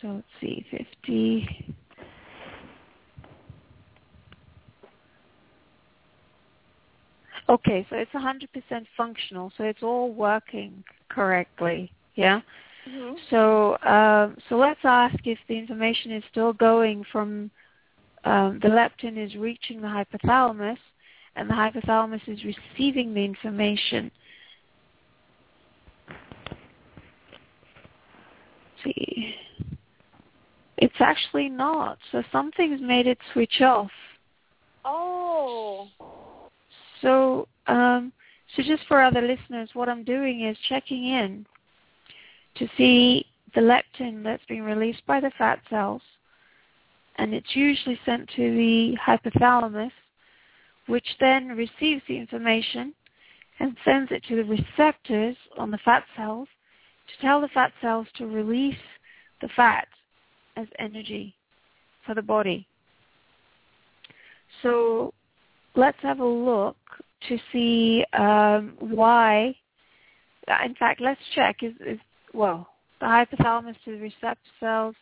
So 0.00 0.08
let's 0.08 0.26
see, 0.40 0.64
50. 0.70 1.74
Okay, 7.48 7.86
so 7.90 7.96
it's 7.96 8.10
100% 8.12 8.46
functional, 8.96 9.52
so 9.56 9.64
it's 9.64 9.82
all 9.82 10.12
working 10.12 10.82
correctly. 11.08 11.92
Yeah. 12.14 12.40
Mm-hmm. 12.88 13.16
So, 13.30 13.78
um, 13.86 14.36
so 14.48 14.56
let's 14.56 14.80
ask 14.84 15.14
if 15.24 15.38
the 15.48 15.58
information 15.58 16.12
is 16.12 16.22
still 16.30 16.52
going 16.52 17.04
from 17.12 17.50
um, 18.24 18.58
the 18.62 18.68
leptin 18.68 19.18
is 19.18 19.34
reaching 19.36 19.82
the 19.82 19.86
hypothalamus, 19.86 20.78
and 21.36 21.48
the 21.48 21.54
hypothalamus 21.54 22.26
is 22.26 22.38
receiving 22.44 23.12
the 23.12 23.24
information. 23.24 24.10
Let's 28.86 28.96
see, 28.96 29.34
it's 30.78 30.94
actually 31.00 31.48
not. 31.48 31.98
So 32.12 32.22
something's 32.32 32.80
made 32.80 33.06
it 33.06 33.18
switch 33.32 33.60
off. 33.60 33.90
Oh. 34.84 35.88
So, 37.04 37.46
um, 37.66 38.12
so 38.56 38.62
just 38.62 38.82
for 38.88 39.02
other 39.02 39.20
listeners, 39.20 39.68
what 39.74 39.90
I'm 39.90 40.04
doing 40.04 40.46
is 40.46 40.56
checking 40.70 41.04
in 41.04 41.46
to 42.56 42.66
see 42.78 43.26
the 43.54 43.60
leptin 43.60 44.24
that's 44.24 44.44
being 44.48 44.62
released 44.62 45.04
by 45.06 45.20
the 45.20 45.30
fat 45.36 45.60
cells, 45.68 46.00
and 47.16 47.34
it's 47.34 47.54
usually 47.54 48.00
sent 48.06 48.28
to 48.36 48.56
the 48.56 48.96
hypothalamus, 49.06 49.92
which 50.86 51.06
then 51.20 51.48
receives 51.48 52.02
the 52.08 52.16
information 52.16 52.94
and 53.60 53.76
sends 53.84 54.10
it 54.10 54.24
to 54.24 54.36
the 54.36 54.44
receptors 54.44 55.36
on 55.58 55.70
the 55.70 55.78
fat 55.84 56.04
cells 56.16 56.48
to 57.06 57.26
tell 57.26 57.40
the 57.42 57.48
fat 57.48 57.72
cells 57.82 58.06
to 58.16 58.26
release 58.26 58.74
the 59.42 59.48
fat 59.54 59.86
as 60.56 60.66
energy 60.78 61.34
for 62.06 62.14
the 62.14 62.22
body. 62.22 62.66
So 64.62 65.12
let's 65.76 65.98
have 66.02 66.20
a 66.20 66.24
look 66.24 66.76
to 67.28 67.38
see 67.52 68.04
um, 68.12 68.74
why. 68.78 69.54
In 70.64 70.74
fact, 70.74 71.00
let's 71.00 71.20
check. 71.34 71.62
Is, 71.62 71.72
is 71.86 71.98
well, 72.32 72.68
the 73.00 73.06
hypothalamus 73.06 73.76
to 73.84 73.92
the 73.92 73.98
receptor 73.98 74.38
cells? 74.60 74.94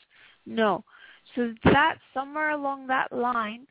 No. 0.46 0.84
So 1.34 1.54
that 1.64 1.96
somewhere 2.12 2.50
along 2.50 2.86
that 2.88 3.12
line, 3.12 3.66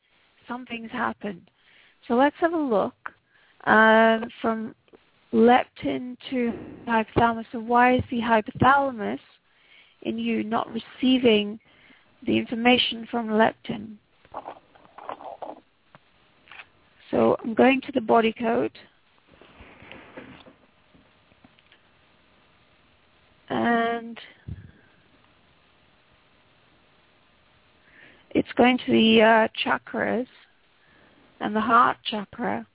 something's 0.48 0.92
happened. 0.92 1.50
So 2.08 2.16
let's 2.16 2.36
have 2.40 2.54
a 2.54 2.58
look 2.58 2.96
um, 3.66 4.30
from 4.42 4.76
leptin 5.34 6.18
to 6.30 6.54
hypothalamus. 6.88 7.46
So 7.52 7.60
why 7.60 7.96
is 7.96 8.04
the 8.10 8.20
hypothalamus 8.20 9.20
in 10.02 10.18
you 10.18 10.44
not 10.44 10.68
receiving 10.72 11.60
the 12.26 12.38
information 12.38 13.08
from 13.10 13.28
leptin? 13.28 13.96
So 17.12 17.36
I'm 17.44 17.54
going 17.54 17.82
to 17.82 17.92
the 17.92 18.02
body 18.02 18.34
code. 18.34 18.72
And 23.50 24.18
it's 28.30 28.52
going 28.56 28.78
to 28.78 28.92
the 28.92 29.22
uh, 29.22 29.48
chakras 29.64 30.28
and 31.42 31.54
the 31.54 31.60
heart 31.60 31.98
chakra. 32.10 32.66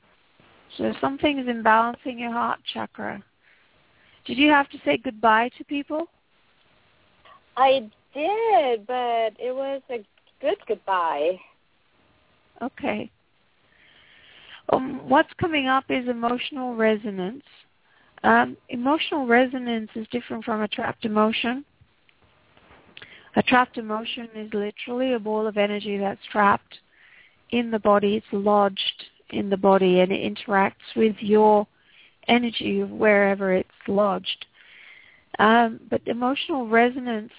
So 0.77 0.93
something 1.01 1.39
is 1.39 1.47
imbalancing 1.47 2.21
your 2.21 2.33
heart 2.33 2.59
chakra. 2.71 3.23
Did 4.27 4.37
you 4.37 4.51
have 4.51 4.69
to 4.71 4.79
say 4.85 4.99
goodbye 4.99 5.51
to 5.57 5.65
people? 5.65 6.09
I 7.57 7.89
did, 8.13 8.87
but 8.87 9.33
it 9.39 9.55
was 9.55 9.81
a 9.89 10.05
good 10.43 10.59
goodbye. 10.69 11.41
Okay. 12.61 13.11
Um, 14.71 15.09
what's 15.09 15.33
coming 15.41 15.69
up 15.69 15.85
is 15.91 16.09
emotional 16.09 16.75
resonance. 16.75 17.45
Um, 18.25 18.57
emotional 18.69 19.27
resonance 19.27 19.91
is 19.95 20.07
different 20.11 20.45
from 20.45 20.63
a 20.63 20.69
trapped 20.69 21.05
emotion. 21.05 21.65
A 23.37 23.43
trapped 23.43 23.79
emotion 23.79 24.29
is 24.35 24.53
literally 24.53 25.13
a 25.13 25.19
ball 25.19 25.47
of 25.47 25.57
energy 25.57 25.99
that's 25.99 26.25
trapped 26.33 26.79
in 27.51 27.71
the 27.71 27.79
body. 27.79 28.17
It's 28.17 28.27
lodged 28.33 29.05
in 29.31 29.51
the 29.51 29.57
body 29.57 30.01
and 30.01 30.11
it 30.11 30.35
interacts 30.35 30.97
with 30.97 31.17
your 31.21 31.67
energy 32.29 32.83
wherever 32.83 33.53
it's 33.53 33.69
lodged. 33.87 34.47
Um, 35.39 35.81
but 35.91 36.01
emotional 36.07 36.67
resonance 36.67 37.33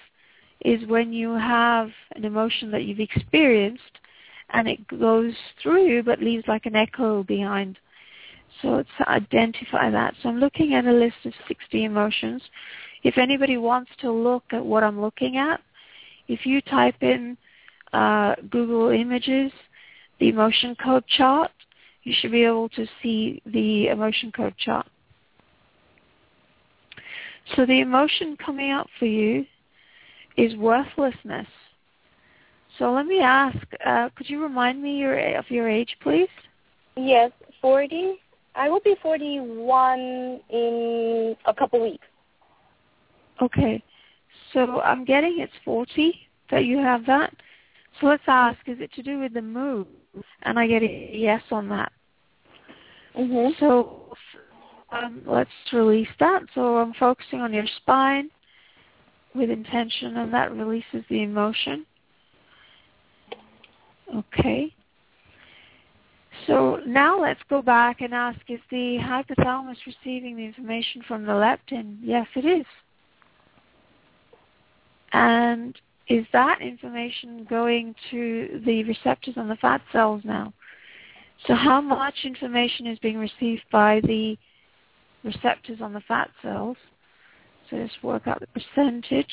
is 0.64 0.86
when 0.88 1.12
you 1.12 1.32
have 1.32 1.90
an 2.14 2.24
emotion 2.24 2.70
that 2.70 2.84
you've 2.84 3.00
experienced 3.00 3.98
and 4.50 4.68
it 4.68 4.86
goes 4.88 5.34
through 5.62 6.02
but 6.02 6.20
leaves 6.20 6.44
like 6.48 6.66
an 6.66 6.76
echo 6.76 7.22
behind. 7.22 7.78
So 8.62 8.76
it's 8.76 8.90
to 8.98 9.08
identify 9.08 9.90
that. 9.90 10.14
So 10.22 10.28
I'm 10.28 10.40
looking 10.40 10.74
at 10.74 10.86
a 10.86 10.92
list 10.92 11.16
of 11.24 11.32
60 11.46 11.84
emotions. 11.84 12.42
If 13.04 13.18
anybody 13.18 13.56
wants 13.56 13.90
to 14.00 14.10
look 14.10 14.44
at 14.50 14.64
what 14.64 14.82
I'm 14.82 15.00
looking 15.00 15.36
at, 15.36 15.60
if 16.26 16.44
you 16.44 16.60
type 16.62 16.96
in 17.02 17.36
uh, 17.92 18.34
Google 18.50 18.88
Images, 18.88 19.52
the 20.18 20.28
emotion 20.28 20.76
code 20.82 21.04
chart, 21.06 21.50
you 22.02 22.14
should 22.18 22.32
be 22.32 22.44
able 22.44 22.68
to 22.70 22.86
see 23.02 23.42
the 23.46 23.88
emotion 23.88 24.32
code 24.32 24.54
chart. 24.58 24.86
So 27.56 27.64
the 27.64 27.80
emotion 27.80 28.36
coming 28.44 28.72
up 28.72 28.88
for 28.98 29.06
you 29.06 29.46
is 30.36 30.54
worthlessness. 30.56 31.46
So 32.78 32.92
let 32.92 33.06
me 33.06 33.20
ask, 33.20 33.56
uh, 33.84 34.08
could 34.14 34.28
you 34.28 34.42
remind 34.42 34.82
me 34.82 34.98
your 34.98 35.18
of 35.36 35.50
your 35.50 35.68
age, 35.68 35.96
please? 36.02 36.28
Yes, 36.96 37.32
40. 37.60 38.14
I 38.54 38.68
will 38.68 38.80
be 38.80 38.94
41 39.02 40.40
in 40.50 41.36
a 41.46 41.54
couple 41.54 41.82
weeks. 41.82 42.06
Okay. 43.40 43.82
So 44.52 44.80
I'm 44.80 45.04
getting 45.04 45.36
it's 45.38 45.52
40 45.64 46.14
that 46.50 46.64
you 46.64 46.78
have 46.78 47.06
that. 47.06 47.34
So 48.00 48.06
let's 48.06 48.22
ask, 48.26 48.58
is 48.66 48.78
it 48.80 48.92
to 48.94 49.02
do 49.02 49.18
with 49.18 49.34
the 49.34 49.42
move? 49.42 49.86
And 50.42 50.58
I 50.58 50.66
get 50.66 50.82
a 50.82 51.10
yes 51.12 51.42
on 51.50 51.68
that. 51.68 51.92
Mhm. 53.16 53.58
So 53.58 54.12
um, 54.90 55.22
let's 55.26 55.50
release 55.72 56.08
that. 56.20 56.42
So 56.54 56.78
I'm 56.78 56.94
focusing 56.94 57.40
on 57.40 57.52
your 57.52 57.66
spine 57.76 58.30
with 59.34 59.50
intention, 59.50 60.16
and 60.16 60.32
that 60.32 60.52
releases 60.52 61.04
the 61.08 61.22
emotion. 61.22 61.84
Okay. 64.14 64.72
So 66.46 66.80
now 66.86 67.20
let's 67.20 67.40
go 67.50 67.62
back 67.62 68.00
and 68.00 68.14
ask, 68.14 68.38
is 68.48 68.60
the 68.70 68.98
hypothalamus 69.00 69.76
receiving 69.86 70.36
the 70.36 70.44
information 70.44 71.02
from 71.06 71.24
the 71.24 71.32
leptin? 71.32 71.98
Yes, 72.00 72.26
it 72.36 72.44
is. 72.44 72.64
And 75.12 75.76
is 76.08 76.24
that 76.32 76.62
information 76.62 77.46
going 77.48 77.94
to 78.10 78.62
the 78.64 78.84
receptors 78.84 79.34
on 79.36 79.48
the 79.48 79.56
fat 79.56 79.82
cells 79.92 80.22
now? 80.24 80.52
So 81.46 81.54
how 81.54 81.80
much 81.80 82.14
information 82.24 82.86
is 82.86 82.98
being 82.98 83.18
received 83.18 83.62
by 83.70 84.00
the 84.04 84.36
receptors 85.24 85.80
on 85.80 85.92
the 85.92 86.00
fat 86.00 86.30
cells? 86.42 86.76
So 87.68 87.76
let's 87.76 87.92
work 88.02 88.26
out 88.26 88.40
the 88.40 88.46
percentage. 88.48 89.26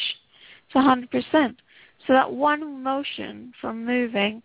It's 0.68 0.76
100%. 0.76 1.56
So 2.06 2.14
that 2.14 2.32
one 2.32 2.84
motion 2.84 3.54
from 3.62 3.86
moving 3.86 4.42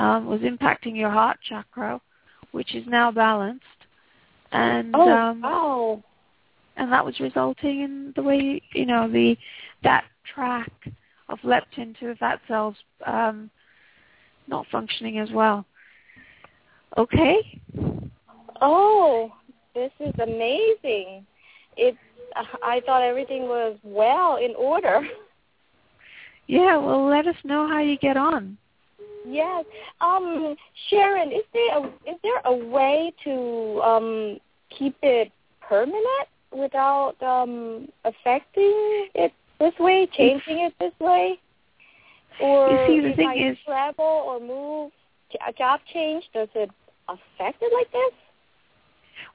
um, 0.00 0.26
was 0.26 0.40
impacting 0.40 0.96
your 0.96 1.10
heart 1.10 1.36
chakra, 1.46 2.00
which 2.52 2.74
is 2.74 2.84
now 2.86 3.10
balanced. 3.10 3.64
And 4.52 4.94
Oh, 4.94 5.12
um, 5.12 5.42
wow. 5.42 6.02
and 6.76 6.90
that 6.90 7.04
was 7.04 7.20
resulting 7.20 7.82
in 7.82 8.12
the 8.16 8.22
way 8.22 8.62
you 8.72 8.86
know 8.86 9.08
the 9.08 9.36
that 9.84 10.04
track 10.34 10.72
of 11.28 11.38
leptin 11.40 11.96
to 12.00 12.08
the 12.08 12.16
fat 12.16 12.40
cells 12.48 12.74
um, 13.06 13.50
not 14.48 14.66
functioning 14.72 15.18
as 15.18 15.30
well. 15.30 15.64
Okay. 16.96 17.60
Oh, 18.60 19.32
this 19.74 19.92
is 20.00 20.14
amazing. 20.18 21.24
It's 21.76 21.98
I 22.62 22.80
thought 22.86 23.02
everything 23.02 23.42
was 23.42 23.76
well 23.84 24.36
in 24.36 24.54
order. 24.56 25.02
Yeah. 26.46 26.78
Well, 26.78 27.06
let 27.06 27.28
us 27.28 27.36
know 27.44 27.68
how 27.68 27.78
you 27.78 27.96
get 27.96 28.16
on. 28.16 28.58
Yes. 29.26 29.64
Um, 30.00 30.56
Charan, 30.88 31.30
is 31.30 31.44
there 31.52 31.78
a 31.78 31.86
is 32.06 32.16
there 32.22 32.40
a 32.44 32.54
way 32.54 33.12
to 33.24 33.80
um 33.82 34.38
keep 34.76 34.96
it 35.02 35.30
permanent 35.60 36.28
without 36.52 37.14
um 37.22 37.88
affecting 38.04 39.08
it 39.14 39.32
this 39.58 39.74
way, 39.78 40.08
changing 40.16 40.60
it 40.60 40.74
this 40.80 40.92
way? 41.00 41.38
Or 42.40 42.70
You 42.70 42.86
see, 42.86 43.00
the 43.00 43.08
if 43.10 43.16
thing 43.16 43.28
I 43.28 43.34
is- 43.50 43.58
travel 43.66 44.04
or 44.04 44.40
move, 44.40 44.90
a 45.46 45.52
job 45.52 45.80
change, 45.92 46.24
does 46.32 46.48
it 46.54 46.70
affect 47.08 47.62
it 47.62 47.72
like 47.74 47.92
this? 47.92 48.12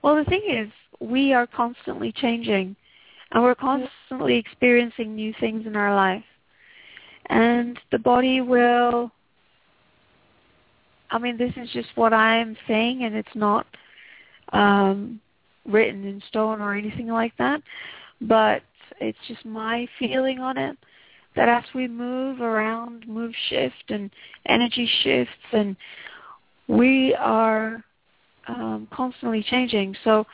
Well, 0.02 0.16
the 0.16 0.26
thing 0.26 0.42
is, 0.50 0.72
we 1.00 1.32
are 1.34 1.46
constantly 1.46 2.12
changing, 2.12 2.76
and 3.32 3.44
we're 3.44 3.54
constantly 3.56 4.36
experiencing 4.38 5.14
new 5.16 5.34
things 5.40 5.68
in 5.68 5.76
our 5.76 5.94
life, 5.94 6.24
and 7.28 7.80
the 7.92 8.00
body 8.00 8.42
will. 8.42 9.12
I 11.12 11.18
mean, 11.18 11.38
this 11.38 11.54
is 11.58 11.70
just 11.72 11.90
what 11.96 12.14
I 12.14 12.38
am 12.38 12.56
saying, 12.68 13.04
and 13.04 13.16
it's 13.16 13.36
not 13.36 13.66
um, 14.54 15.20
written 15.66 16.06
in 16.06 16.22
stone 16.28 16.62
or 16.62 16.76
anything 16.76 17.08
like 17.08 17.34
that, 17.38 17.62
but 18.22 18.62
it's 19.00 19.18
just 19.28 19.46
my 19.46 19.88
feeling 20.00 20.40
on 20.40 20.58
it 20.58 20.78
that 21.36 21.50
as 21.50 21.64
we 21.74 21.88
move 21.88 22.42
around, 22.42 23.08
move 23.08 23.34
shift 23.50 23.90
and 23.90 24.10
energy 24.48 24.90
shifts, 25.04 25.34
and 25.52 25.76
we 26.68 27.14
are 27.16 27.84
um, 28.48 28.88
constantly 28.92 29.44
changing. 29.44 29.96
So 30.04 30.26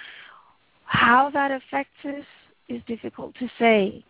how 0.86 1.30
that 1.32 1.52
affects 1.52 2.06
us 2.06 2.26
is 2.70 2.82
difficult 2.88 3.36
to 3.40 3.50
say. 3.58 4.04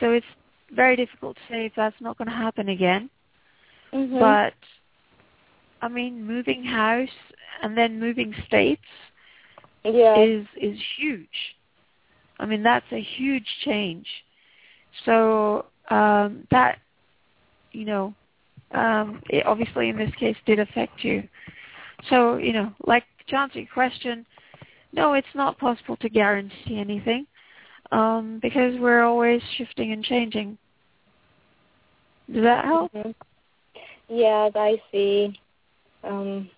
So 0.00 0.10
it's 0.10 0.26
very 0.70 0.96
difficult 0.96 1.36
to 1.36 1.42
say 1.50 1.66
if 1.66 1.72
that's 1.76 2.00
not 2.00 2.16
going 2.16 2.28
to 2.28 2.34
happen 2.34 2.70
again. 2.70 3.10
Mm-hmm. 3.92 4.18
But 4.18 4.54
I 5.82 5.88
mean, 5.88 6.24
moving 6.24 6.62
house 6.62 7.08
and 7.62 7.76
then 7.76 8.00
moving 8.00 8.32
states 8.46 8.80
yeah. 9.84 10.24
is 10.24 10.46
is 10.60 10.78
huge. 10.96 11.28
I 12.38 12.46
mean, 12.46 12.62
that's 12.62 12.90
a 12.92 13.00
huge 13.00 13.46
change. 13.64 14.06
So 15.04 15.66
um, 15.90 16.46
that 16.50 16.78
you 17.72 17.84
know, 17.84 18.14
um, 18.72 19.20
it 19.28 19.44
obviously 19.44 19.88
in 19.88 19.96
this 19.96 20.14
case 20.18 20.36
did 20.46 20.60
affect 20.60 21.02
you. 21.02 21.28
So 22.08 22.36
you 22.36 22.52
know, 22.52 22.72
like 22.86 23.04
to 23.28 23.36
answer 23.36 23.58
your 23.58 23.68
question, 23.74 24.24
no, 24.92 25.14
it's 25.14 25.26
not 25.34 25.58
possible 25.58 25.96
to 25.96 26.08
guarantee 26.08 26.78
anything 26.78 27.26
um, 27.90 28.38
because 28.40 28.78
we're 28.78 29.02
always 29.02 29.42
shifting 29.56 29.92
and 29.92 30.04
changing. 30.04 30.58
Does 32.32 32.44
that 32.44 32.64
help? 32.64 32.92
Mhm. 32.92 33.14
Yes, 34.08 34.52
I 34.54 34.80
see. 34.90 35.38
Um, 36.04 36.48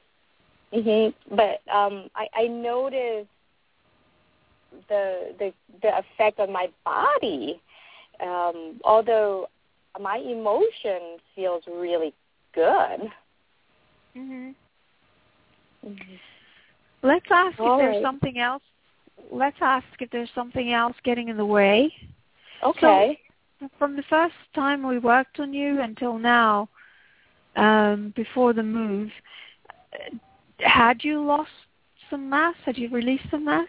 hmm 0.73 1.09
But 1.31 1.61
um, 1.73 2.09
I, 2.15 2.29
I 2.35 2.47
noticed 2.49 3.29
the 4.89 5.35
the 5.39 5.53
the 5.83 5.99
effect 5.99 6.39
on 6.41 6.53
my 6.53 6.69
body. 6.85 7.61
Um, 8.21 8.81
although 8.85 9.49
my 10.01 10.17
emotion 10.19 11.19
feels 11.35 11.63
really 11.67 12.13
good. 12.55 13.11
Mm-hmm. 14.17 14.51
Let's 17.03 17.27
ask 17.31 17.59
All 17.59 17.77
if 17.77 17.79
there's 17.79 17.97
right. 17.97 18.03
something 18.03 18.39
else. 18.39 18.63
Let's 19.31 19.57
ask 19.61 19.87
if 20.01 20.11
there's 20.11 20.31
something 20.35 20.73
else 20.73 20.97
getting 21.05 21.29
in 21.29 21.37
the 21.37 21.45
way. 21.47 21.93
Okay. 22.63 23.19
From 23.79 23.97
the 23.97 24.03
first 24.09 24.35
time 24.55 24.87
we 24.87 24.99
worked 24.99 25.39
on 25.41 25.53
you 25.53 25.81
until 25.81 26.19
now, 26.19 26.69
um, 27.57 28.13
before 28.17 28.53
the 28.53 28.63
move, 28.63 29.11
had 30.59 31.05
you 31.05 31.25
lost 31.25 31.51
some 32.11 32.29
mass? 32.29 32.55
Had 32.65 32.77
you 32.77 32.89
released 32.91 33.25
some 33.31 33.45
mass? 33.45 33.69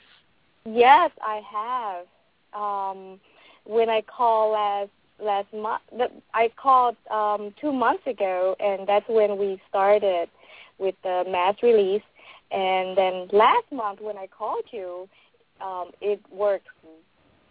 Yes, 0.65 1.11
I 1.21 1.41
have. 1.51 2.05
Um, 2.59 3.19
when 3.65 3.89
I 3.89 4.01
called 4.01 4.53
last 4.53 4.89
last 5.19 5.53
month, 5.53 5.81
I 6.33 6.51
called 6.61 6.95
um, 7.09 7.53
two 7.59 7.71
months 7.71 8.05
ago, 8.05 8.55
and 8.59 8.87
that's 8.87 9.07
when 9.07 9.37
we 9.37 9.61
started 9.69 10.29
with 10.77 10.95
the 11.03 11.23
mass 11.27 11.55
release. 11.63 12.01
And 12.51 12.97
then 12.97 13.27
last 13.31 13.71
month, 13.71 14.01
when 14.01 14.17
I 14.17 14.27
called 14.27 14.65
you, 14.71 15.07
um, 15.61 15.91
it 16.01 16.19
worked 16.31 16.67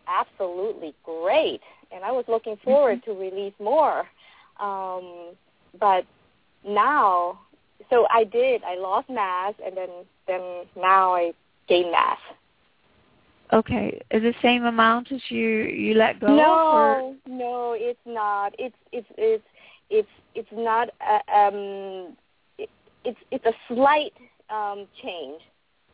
absolutely 0.06 0.94
great, 1.04 1.60
and 1.90 2.04
I 2.04 2.12
was 2.12 2.24
looking 2.28 2.56
forward 2.64 3.02
to 3.04 3.12
release 3.12 3.54
more. 3.58 4.06
Um, 4.60 5.34
but 5.80 6.04
now, 6.66 7.40
so 7.90 8.06
I 8.10 8.24
did. 8.24 8.62
I 8.64 8.76
lost 8.76 9.08
mass, 9.10 9.54
and 9.64 9.76
then 9.76 9.88
then 10.26 10.64
now 10.76 11.14
I 11.14 11.32
gained 11.68 11.92
mass. 11.92 12.18
Okay, 13.52 14.00
is 14.10 14.22
the 14.22 14.34
same 14.42 14.64
amount 14.64 15.12
as 15.12 15.20
you 15.28 15.48
you 15.64 15.94
let 15.94 16.20
go? 16.20 16.26
of, 16.26 16.32
or- 16.32 16.36
No, 16.36 17.16
no, 17.26 17.72
it's 17.76 18.00
not. 18.06 18.54
It's 18.58 18.76
it's 18.92 19.06
it's 19.16 19.44
it's 19.90 20.08
it's 20.34 20.48
not. 20.52 20.88
A, 21.00 21.36
um, 21.36 22.16
it, 22.58 22.70
it's 23.04 23.18
it's 23.30 23.44
a 23.46 23.52
slight 23.68 24.12
um, 24.50 24.86
change. 25.02 25.40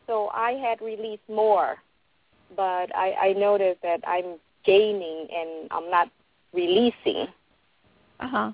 So 0.07 0.29
I 0.35 0.53
had 0.53 0.81
released 0.81 1.29
more, 1.29 1.77
but 2.57 2.95
I, 2.97 3.15
I 3.29 3.33
noticed 3.35 3.81
that 3.83 4.01
I'm 4.07 4.39
gaining 4.65 5.29
and 5.33 5.69
I'm 5.71 5.89
not 5.91 6.09
releasing, 6.53 7.29
Uh-huh. 8.19 8.53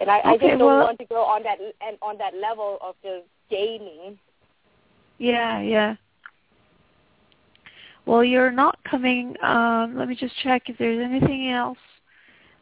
And 0.00 0.10
I, 0.10 0.18
I 0.18 0.34
Okay, 0.34 0.48
just 0.48 0.58
don't 0.58 0.66
well- 0.66 0.84
want 0.86 0.98
to 0.98 1.04
go 1.06 1.22
on 1.22 1.42
that 1.44 1.58
and 1.80 1.98
on 2.02 2.18
that 2.18 2.34
level 2.34 2.78
of 2.80 2.94
just 3.02 3.26
gaining. 3.50 4.18
Yeah, 5.18 5.60
yeah. 5.60 5.96
Well, 8.06 8.24
you're 8.24 8.50
not 8.52 8.78
coming. 8.84 9.34
Um, 9.42 9.96
let 9.96 10.08
me 10.08 10.14
just 10.14 10.34
check 10.42 10.62
if 10.68 10.78
there's 10.78 11.00
anything 11.04 11.50
else 11.50 11.78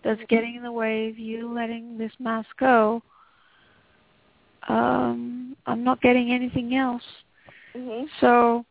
that's 0.02 0.20
getting 0.28 0.56
in 0.56 0.62
the 0.62 0.72
way 0.72 1.08
of 1.08 1.18
you 1.18 1.52
letting 1.52 1.98
this 1.98 2.12
mask 2.18 2.48
go. 2.58 3.02
Um, 4.68 5.56
I'm 5.66 5.84
not 5.84 6.00
getting 6.00 6.32
anything 6.32 6.74
else. 6.74 7.02
hmm 7.76 8.04
So 8.20 8.64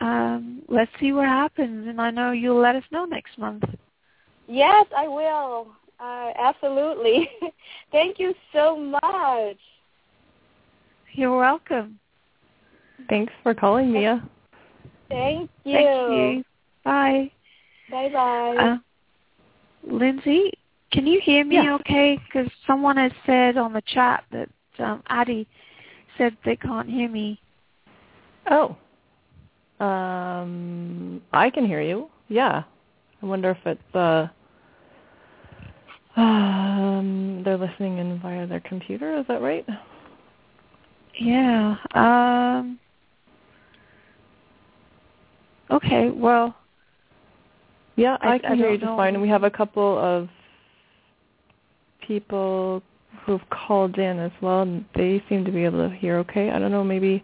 um, 0.00 0.62
let's 0.68 0.90
see 1.00 1.12
what 1.12 1.26
happens, 1.26 1.86
and 1.88 2.00
I 2.00 2.10
know 2.10 2.32
you'll 2.32 2.60
let 2.60 2.76
us 2.76 2.84
know 2.90 3.04
next 3.04 3.38
month. 3.38 3.64
Yes, 4.48 4.86
I 4.96 5.08
will. 5.08 5.68
Uh, 6.02 6.32
absolutely. 6.36 7.28
Thank 7.92 8.18
you 8.18 8.34
so 8.52 8.76
much. 8.76 9.56
You're 11.12 11.36
welcome. 11.36 11.98
Thanks 13.08 13.32
for 13.42 13.54
calling, 13.54 13.92
Mia. 13.92 14.26
Thank 15.08 15.50
you. 15.64 15.72
Thank 15.72 16.12
you. 16.12 16.44
Bye. 16.84 17.30
Bye 17.90 18.08
bye. 18.08 18.56
Uh, 18.58 18.76
Lindsay, 19.84 20.52
can 20.90 21.06
you 21.06 21.20
hear 21.22 21.44
me 21.44 21.56
Yes. 21.56 21.80
okay? 21.80 22.18
Because 22.26 22.50
someone 22.66 22.96
has 22.96 23.12
said 23.26 23.56
on 23.56 23.72
the 23.72 23.82
chat 23.86 24.24
that 24.32 24.48
um, 24.78 25.02
Addie 25.08 25.46
said 26.18 26.36
they 26.44 26.56
can't 26.56 26.88
hear 26.88 27.08
me. 27.08 27.40
Oh. 28.50 28.76
Um, 29.84 31.20
I 31.32 31.50
can 31.50 31.66
hear 31.66 31.82
you. 31.82 32.08
Yeah. 32.28 32.62
I 33.22 33.26
wonder 33.26 33.50
if 33.50 33.58
it's 33.66 33.94
uh 33.94 34.28
um 36.16 37.42
they're 37.44 37.58
listening 37.58 37.98
in 37.98 38.20
via 38.20 38.46
their 38.46 38.60
computer, 38.60 39.16
is 39.18 39.26
that 39.28 39.40
right? 39.42 39.66
Yeah. 41.18 41.76
Um. 41.94 42.78
Okay. 45.70 46.10
Well. 46.10 46.54
Yeah, 47.96 48.16
I- 48.22 48.34
I, 48.34 48.38
can 48.38 48.52
I 48.52 48.56
hear 48.56 48.70
you 48.70 48.78
just 48.78 48.88
fine. 48.96 49.14
And 49.14 49.22
we 49.22 49.28
have 49.28 49.44
a 49.44 49.50
couple 49.50 49.98
of 49.98 50.28
people 52.06 52.82
who've 53.24 53.48
called 53.50 53.98
in 53.98 54.18
as 54.18 54.32
well, 54.40 54.62
and 54.62 54.84
they 54.94 55.22
seem 55.28 55.44
to 55.44 55.52
be 55.52 55.64
able 55.64 55.88
to 55.88 55.94
hear 55.94 56.16
okay. 56.18 56.50
I 56.50 56.58
don't 56.58 56.70
know, 56.70 56.82
maybe, 56.82 57.22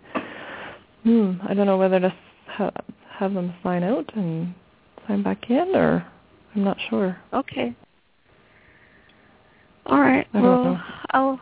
hmm, 1.05 1.33
I 1.49 1.55
don't 1.55 1.67
know 1.67 1.79
whether 1.79 1.99
to 1.99 2.15
ha- 2.47 2.71
have 3.11 3.35
them 3.35 3.55
sign 3.63 3.83
out 3.83 4.09
and 4.15 4.55
sign 5.07 5.23
back 5.23 5.51
in, 5.51 5.75
or 5.75 6.07
I'm 6.55 6.65
not 6.65 6.77
sure. 6.91 7.17
Okay. 7.33 7.75
All 9.89 10.01
right. 10.01 10.27
I 10.35 10.41
well, 10.41 10.65
know. 10.65 10.81
I'll 11.11 11.41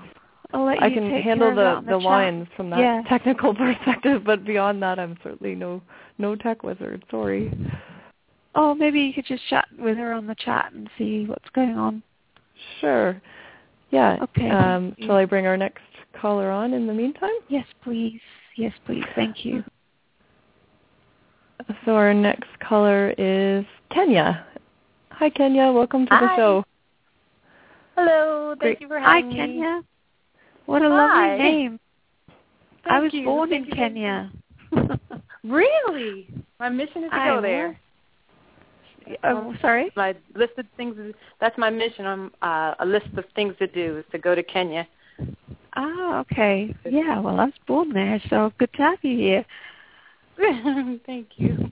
I'll 0.52 0.64
let 0.64 0.80
I 0.82 0.86
you 0.86 0.94
can 0.94 1.10
take 1.10 1.24
handle 1.24 1.48
care 1.48 1.50
of 1.50 1.56
the 1.56 1.62
that 1.62 1.76
on 1.78 1.84
the, 1.84 1.92
the 1.92 1.98
chat. 1.98 2.04
lines 2.04 2.48
from 2.56 2.70
that 2.70 2.78
Yeah. 2.78 3.02
technical 3.08 3.54
perspective, 3.56 4.22
but 4.24 4.44
beyond 4.44 4.82
that, 4.82 4.98
I'm 4.98 5.18
certainly 5.22 5.54
no 5.54 5.82
no 6.18 6.36
tech 6.36 6.62
wizard. 6.62 7.04
Sorry. 7.10 7.52
Oh, 8.54 8.74
maybe 8.74 9.00
you 9.00 9.12
could 9.12 9.26
just 9.26 9.42
chat 9.48 9.66
with 9.78 9.98
her 9.98 10.12
on 10.12 10.26
the 10.26 10.34
chat 10.36 10.72
and 10.72 10.88
see 10.96 11.26
what's 11.26 11.48
going 11.50 11.76
on. 11.76 12.02
Sure. 12.80 13.20
Yeah. 13.90 14.16
Okay, 14.22 14.48
Um, 14.48 14.96
shall 15.00 15.16
I 15.16 15.24
bring 15.26 15.46
our 15.46 15.56
next 15.56 15.82
caller 16.18 16.50
on 16.50 16.72
in 16.72 16.86
the 16.86 16.94
meantime? 16.94 17.34
Yes, 17.48 17.66
please. 17.82 18.20
Yes, 18.56 18.72
please. 18.86 19.04
Thank 19.14 19.44
you. 19.44 19.62
So 21.84 21.94
our 21.94 22.14
next 22.14 22.48
caller 22.60 23.10
is 23.18 23.64
Kenya. 23.90 24.46
Hi, 25.10 25.28
Kenya. 25.30 25.70
Welcome 25.72 26.06
to 26.06 26.10
the 26.10 26.36
show. 26.36 26.64
Hello, 27.96 28.54
thank 28.60 28.80
you 28.80 28.88
for 28.88 28.98
Hi, 28.98 29.20
having 29.20 29.30
me. 29.32 29.38
Hi, 29.38 29.46
Kenya. 29.46 29.82
What 30.66 30.82
a 30.82 30.88
Hi. 30.88 30.90
lovely 30.90 31.44
name. 31.44 31.80
I 32.88 33.00
Thank 33.00 33.04
was 33.04 33.12
you. 33.12 33.24
born 33.24 33.50
Thank 33.50 33.68
in 33.68 33.72
you. 33.72 33.76
Kenya. 33.76 34.32
Really? 35.44 36.28
My 36.58 36.68
mission 36.68 37.04
is 37.04 37.10
to 37.10 37.16
I 37.16 37.26
go 37.28 37.40
there. 37.40 37.78
Oh, 39.22 39.54
sorry. 39.60 39.92
My 39.96 40.14
list 40.34 40.52
of 40.58 40.66
things. 40.76 40.96
Is, 40.98 41.14
that's 41.40 41.56
my 41.56 41.70
mission. 41.70 42.04
I'm 42.06 42.32
uh, 42.42 42.74
a 42.80 42.86
list 42.86 43.06
of 43.16 43.24
things 43.36 43.54
to 43.58 43.66
do 43.68 43.98
is 43.98 44.04
to 44.12 44.18
go 44.18 44.34
to 44.34 44.42
Kenya. 44.42 44.86
Ah, 45.76 46.18
okay. 46.20 46.74
Yeah, 46.84 47.20
well, 47.20 47.38
I 47.38 47.44
was 47.44 47.54
born 47.66 47.92
there, 47.92 48.20
so 48.28 48.52
good 48.58 48.72
to 48.74 48.82
have 48.82 48.98
you 49.02 49.16
here. 49.16 49.44
thank 51.06 51.28
you. 51.36 51.70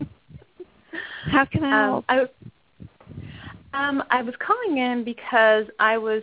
How 1.25 1.45
can 1.45 1.65
I 1.65 1.71
Um, 1.71 1.91
help? 1.91 2.05
I, 2.09 2.27
um, 3.75 4.03
I 4.11 4.23
was 4.23 4.35
calling 4.39 4.79
in 4.79 5.05
because 5.05 5.67
I 5.79 5.99
was 5.99 6.23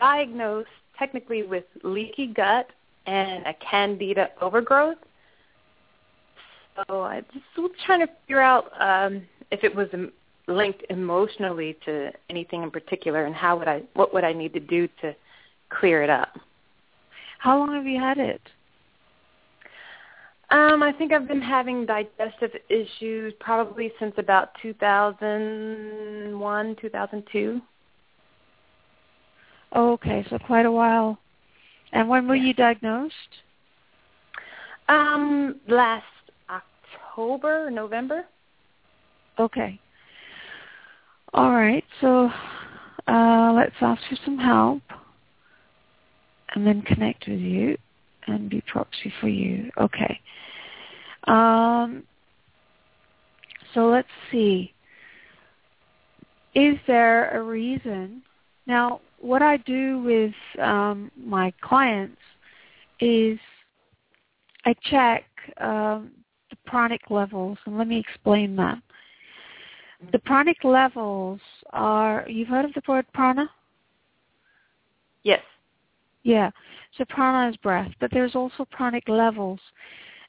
diagnosed 0.00 0.68
technically 0.98 1.42
with 1.42 1.64
leaky 1.82 2.26
gut 2.26 2.70
and 3.06 3.46
a 3.46 3.54
candida 3.54 4.30
overgrowth. 4.40 4.98
So 6.88 7.02
I 7.02 7.20
just 7.32 7.44
was 7.58 7.70
trying 7.84 8.00
to 8.00 8.08
figure 8.22 8.40
out 8.40 8.70
um, 8.80 9.22
if 9.50 9.62
it 9.62 9.74
was 9.74 9.88
linked 10.48 10.84
emotionally 10.88 11.76
to 11.84 12.10
anything 12.30 12.62
in 12.62 12.70
particular, 12.70 13.26
and 13.26 13.34
how 13.34 13.58
would 13.58 13.68
I, 13.68 13.82
what 13.94 14.14
would 14.14 14.24
I 14.24 14.32
need 14.32 14.54
to 14.54 14.60
do 14.60 14.88
to 15.02 15.14
clear 15.68 16.02
it 16.02 16.10
up? 16.10 16.38
How 17.38 17.58
long 17.58 17.74
have 17.74 17.86
you 17.86 18.00
had 18.00 18.18
it? 18.18 18.40
Um, 20.50 20.82
I 20.82 20.92
think 20.92 21.12
I've 21.12 21.28
been 21.28 21.40
having 21.40 21.86
digestive 21.86 22.50
issues 22.68 23.32
probably 23.38 23.92
since 24.00 24.14
about 24.18 24.50
2001, 24.60 26.76
2002. 26.80 27.60
Oh, 29.72 29.92
okay, 29.92 30.26
so 30.28 30.36
quite 30.38 30.66
a 30.66 30.72
while. 30.72 31.16
And 31.92 32.08
when 32.08 32.26
were 32.26 32.34
you 32.34 32.52
diagnosed? 32.52 33.14
Um, 34.88 35.60
last 35.68 36.04
October, 36.48 37.70
November. 37.70 38.24
Okay. 39.38 39.78
All 41.32 41.52
right, 41.52 41.84
so 42.00 42.28
uh, 43.06 43.52
let's 43.54 43.76
ask 43.80 44.02
for 44.08 44.16
some 44.24 44.38
help 44.38 44.82
and 46.56 46.66
then 46.66 46.82
connect 46.82 47.28
with 47.28 47.38
you 47.38 47.76
and 48.32 48.50
be 48.50 48.62
proxy 48.66 49.12
for 49.20 49.28
you. 49.28 49.70
Okay. 49.78 50.20
Um, 51.24 52.04
so 53.74 53.88
let's 53.88 54.08
see. 54.30 54.72
Is 56.54 56.76
there 56.86 57.30
a 57.30 57.42
reason? 57.42 58.22
Now, 58.66 59.00
what 59.20 59.42
I 59.42 59.58
do 59.58 60.00
with 60.00 60.62
um, 60.62 61.10
my 61.16 61.52
clients 61.60 62.20
is 63.00 63.38
I 64.64 64.74
check 64.90 65.24
um, 65.58 66.10
the 66.50 66.56
pranic 66.66 67.02
levels, 67.10 67.58
and 67.66 67.78
let 67.78 67.86
me 67.86 67.98
explain 67.98 68.56
that. 68.56 68.78
The 70.12 70.18
pranic 70.18 70.64
levels 70.64 71.40
are, 71.72 72.24
you've 72.28 72.48
heard 72.48 72.64
of 72.64 72.72
the 72.72 72.82
word 72.88 73.06
prana? 73.12 73.48
Yes. 75.22 75.42
Yeah. 76.22 76.50
So 76.98 77.04
prana 77.08 77.50
is 77.50 77.56
breath, 77.58 77.90
but 78.00 78.10
there's 78.12 78.34
also 78.34 78.66
pranic 78.70 79.08
levels. 79.08 79.60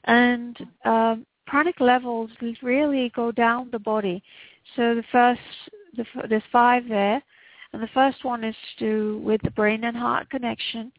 And 0.04 0.56
um, 0.84 1.26
pranic 1.46 1.80
levels 1.80 2.30
really 2.62 3.12
go 3.14 3.30
down 3.32 3.68
the 3.70 3.78
body. 3.78 4.22
So 4.76 4.94
the 4.94 5.04
first, 5.12 5.40
the, 5.96 6.04
there's 6.28 6.42
five 6.50 6.88
there, 6.88 7.22
and 7.72 7.82
the 7.82 7.88
first 7.88 8.24
one 8.24 8.44
is 8.44 8.56
to 8.78 8.84
do 8.84 9.18
with 9.18 9.40
the 9.42 9.50
brain 9.50 9.84
and 9.84 9.96
heart 9.96 10.28
connection, 10.30 10.92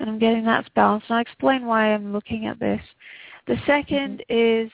and 0.00 0.08
I'm 0.08 0.18
getting 0.18 0.44
that 0.44 0.72
balanced. 0.74 1.06
And 1.08 1.16
I'll 1.16 1.22
explain 1.22 1.66
why 1.66 1.92
I'm 1.92 2.12
looking 2.12 2.46
at 2.46 2.58
this. 2.58 2.80
The 3.46 3.54
2nd 3.66 4.20
is 4.28 4.70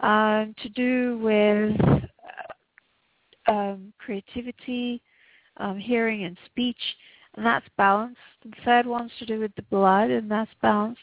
um, 0.00 0.54
to 0.62 0.68
do 0.70 1.18
with 1.18 1.80
uh, 3.48 3.52
um, 3.52 3.92
creativity, 3.98 5.00
um, 5.58 5.78
hearing 5.78 6.24
and 6.24 6.36
speech, 6.46 6.80
and 7.36 7.44
that's 7.44 7.66
balanced. 7.76 8.18
The 8.44 8.52
third 8.64 8.86
one's 8.86 9.12
to 9.18 9.26
do 9.26 9.40
with 9.40 9.54
the 9.56 9.62
blood, 9.62 10.10
and 10.10 10.30
that's 10.30 10.50
balanced. 10.62 11.02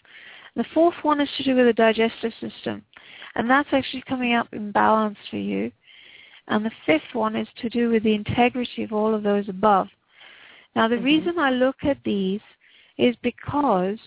The 0.56 0.66
fourth 0.74 0.96
one 1.04 1.22
is 1.22 1.30
to 1.38 1.44
do 1.44 1.56
with 1.56 1.66
the 1.66 1.74
digestive 1.74 2.34
system, 2.40 2.84
and 3.36 3.50
that's 3.50 3.70
actually 3.72 4.04
coming 4.08 4.34
up 4.34 4.48
in 4.54 4.72
balance 4.72 5.18
for 5.30 5.38
you. 5.38 5.72
And 6.48 6.66
the 6.66 6.72
fifth 6.86 7.14
one 7.14 7.36
is 7.36 7.48
to 7.58 7.70
do 7.70 7.90
with 7.90 8.04
the 8.04 8.14
integrity 8.14 8.84
of 8.84 8.92
all 8.92 9.14
of 9.14 9.24
those 9.24 9.48
above. 9.48 9.88
Now, 10.76 10.88
the 10.88 10.98
Mhm. 10.98 11.04
reason 11.04 11.40
I 11.40 11.52
look 11.52 11.84
at 11.84 12.04
these 12.04 12.42
is 12.98 13.16
because 13.18 14.00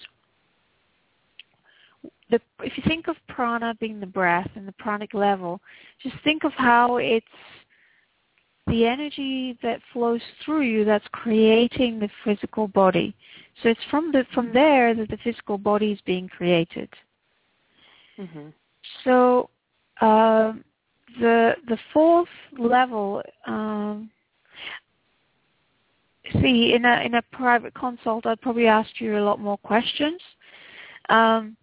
the, 2.30 2.40
if 2.62 2.76
you 2.76 2.82
think 2.86 3.08
of 3.08 3.16
prana 3.28 3.74
being 3.80 4.00
the 4.00 4.06
breath 4.06 4.50
and 4.56 4.66
the 4.66 4.72
pranic 4.72 5.14
level, 5.14 5.60
just 6.02 6.16
think 6.18 6.44
of 6.44 6.52
how 6.54 6.96
it's 6.96 7.26
the 8.66 8.86
energy 8.86 9.58
that 9.62 9.80
flows 9.92 10.22
through 10.44 10.62
you 10.62 10.84
that's 10.84 11.04
creating 11.12 11.98
the 11.98 12.08
physical 12.24 12.66
body. 12.68 13.14
So 13.62 13.68
it's 13.68 13.80
from 13.90 14.10
the 14.10 14.24
from 14.32 14.52
there 14.52 14.94
that 14.94 15.08
the 15.08 15.18
physical 15.18 15.58
body 15.58 15.92
is 15.92 16.00
being 16.04 16.28
created. 16.28 16.88
hmm 18.16 18.48
So 19.04 19.50
um, 20.00 20.64
the 21.20 21.54
the 21.68 21.78
fourth 21.92 22.28
level, 22.58 23.22
um, 23.46 24.10
see 26.40 26.74
in 26.74 26.84
a 26.84 27.02
in 27.04 27.14
a 27.14 27.22
private 27.32 27.74
consult, 27.74 28.26
I'd 28.26 28.40
probably 28.40 28.66
ask 28.66 29.00
you 29.00 29.18
a 29.18 29.24
lot 29.24 29.40
more 29.40 29.58
questions. 29.58 30.20
Um, 31.10 31.56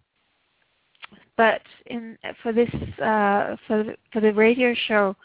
but 1.36 1.62
in 1.86 2.16
for 2.42 2.52
this 2.52 2.70
uh, 3.02 3.56
for 3.66 3.94
for 4.12 4.20
the 4.20 4.32
radio 4.32 4.74
show, 4.86 5.16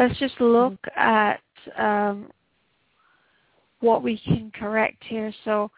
let's 0.00 0.18
just 0.18 0.40
look 0.40 0.78
at 0.96 1.40
um, 1.76 2.30
what 3.80 4.02
we 4.02 4.18
can 4.18 4.50
correct 4.58 5.02
here. 5.06 5.32
So 5.44 5.70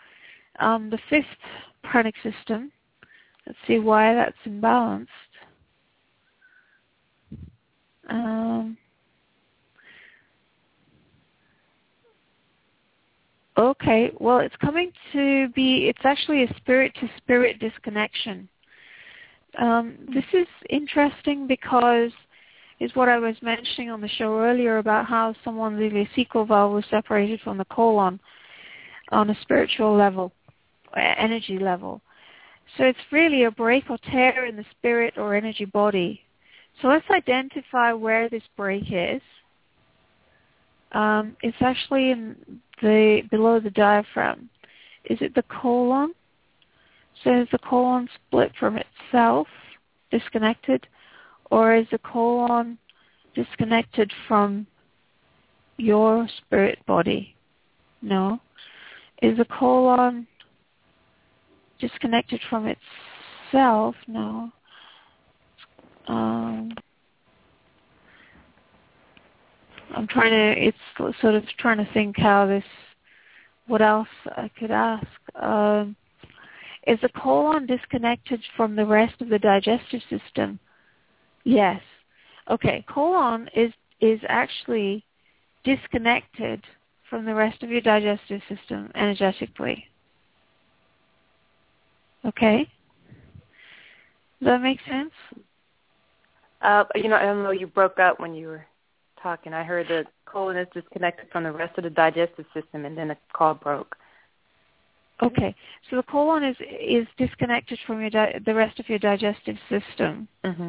um, 0.61 0.91
the 0.91 0.99
fifth 1.11 1.27
pranic 1.83 2.15
system. 2.23 2.71
Let's 3.47 3.59
see 3.67 3.81
why 3.81 4.15
that's 4.15 4.37
imbalanced. 4.47 5.07
Um, 8.09 8.77
Okay, 13.59 14.11
well, 14.19 14.39
it's 14.39 14.57
coming 14.63 14.91
to 15.13 15.49
be, 15.49 15.87
it's 15.87 16.05
actually 16.05 16.45
a 16.45 16.57
spirit-to-spirit 16.57 17.59
disconnection. 17.59 18.49
Um, 19.59 19.99
this 20.15 20.25
is 20.33 20.47
interesting 20.71 21.47
because 21.47 22.13
is 22.83 22.95
what 22.97 23.09
I 23.09 23.19
was 23.19 23.37
mentioning 23.43 23.91
on 23.91 24.01
the 24.01 24.09
show 24.09 24.41
earlier 24.41 24.79
about 24.79 25.07
how 25.07 25.35
someone's 25.45 25.79
ileocecal 25.79 26.49
valve 26.49 26.73
was 26.73 26.85
separated 26.91 27.41
from 27.41 27.57
the 27.57 27.65
colon 27.67 28.19
on 29.13 29.31
a 29.31 29.41
spiritual 29.43 29.97
level, 29.97 30.33
energy 30.97 31.61
level. 31.61 32.01
So 32.77 32.85
it's 32.85 32.99
really 33.13 33.45
a 33.45 33.53
break 33.53 33.89
or 33.89 33.99
tear 34.11 34.47
in 34.47 34.57
the 34.57 34.65
spirit 34.73 35.15
or 35.17 35.37
energy 35.37 35.65
body. 35.65 36.23
So 36.81 36.89
let's 36.89 37.09
identify 37.09 37.93
where 37.93 38.29
this 38.29 38.43
break 38.57 38.85
is. 38.91 39.23
Um, 40.91 41.37
it's 41.41 41.57
actually 41.61 42.11
in 42.11 42.37
the 42.83 43.23
below 43.31 43.61
the 43.61 43.71
diaphragm. 43.71 44.51
Is 45.05 45.19
it 45.21 45.37
the 45.37 45.45
colon? 45.45 46.15
So 47.23 47.43
is 47.43 47.49
the 47.53 47.59
colon 47.59 48.09
split 48.27 48.51
from 48.59 48.77
itself, 48.77 49.47
disconnected, 50.11 50.89
or 51.53 51.75
is 51.75 51.87
the 51.93 51.99
colon 51.99 52.79
disconnected 53.35 54.11
from 54.27 54.67
your 55.77 56.27
spirit 56.39 56.79
body? 56.87 57.37
No. 58.01 58.41
Is 59.21 59.37
the 59.37 59.45
colon 59.45 60.27
disconnected 61.79 62.41
from 62.49 62.67
itself? 62.67 63.95
No. 64.09 64.51
Um, 66.09 66.73
I'm 69.95 70.07
trying 70.09 70.31
to. 70.31 70.69
It's 70.69 71.19
sort 71.21 71.35
of 71.35 71.45
trying 71.59 71.85
to 71.85 71.93
think 71.93 72.17
how 72.17 72.47
this. 72.47 72.65
What 73.67 73.83
else 73.83 74.09
I 74.25 74.51
could 74.59 74.71
ask? 74.71 75.07
Um, 75.37 75.97
is 76.87 76.99
the 77.03 77.11
colon 77.11 77.67
disconnected 77.67 78.41
from 78.57 78.75
the 78.75 78.87
rest 78.87 79.21
of 79.21 79.29
the 79.29 79.39
digestive 79.39 80.01
system? 80.09 80.59
Yes. 81.45 81.81
Okay. 82.51 82.85
Colon 82.89 83.49
is 83.55 83.73
is 84.01 84.21
actually 84.29 85.05
disconnected 85.65 86.63
from 87.09 87.25
the 87.25 87.35
rest 87.35 87.63
of 87.63 87.71
your 87.71 87.81
digestive 87.81 88.41
system 88.49 88.91
energetically. 88.95 89.87
Okay. 92.25 92.69
Does 94.41 94.47
that 94.47 94.63
make 94.63 94.79
sense? 94.89 95.13
Uh, 96.63 96.85
you 96.95 97.09
know, 97.09 97.17
I 97.17 97.23
don't 97.23 97.43
know. 97.43 97.51
You 97.51 97.67
broke 97.67 97.99
up 97.99 98.19
when 98.19 98.35
you 98.35 98.49
were 98.49 98.67
talking. 99.23 99.53
I 99.53 99.63
heard 99.63 99.89
the 99.89 100.05
colon 100.27 100.57
is 100.57 100.69
disconnected 100.73 101.27
from 101.31 101.45
the 101.45 101.53
rest 101.53 101.77
of 101.79 101.85
the 101.85 101.91
digestive 101.91 102.47
system, 102.55 102.85
and 102.85 102.97
then 102.97 103.09
the 103.09 103.17
call 103.33 103.55
broke. 103.55 103.97
Okay, 105.23 105.55
so 105.89 105.97
the 105.97 106.03
colon 106.03 106.43
is 106.43 106.57
is 106.61 107.07
disconnected 107.17 107.79
from 107.87 108.01
your 108.01 108.11
di- 108.11 108.41
the 108.45 108.55
rest 108.55 108.81
of 108.81 108.89
your 108.89 108.99
digestive 108.99 109.57
system. 109.69 110.27
Mm-hmm. 110.45 110.69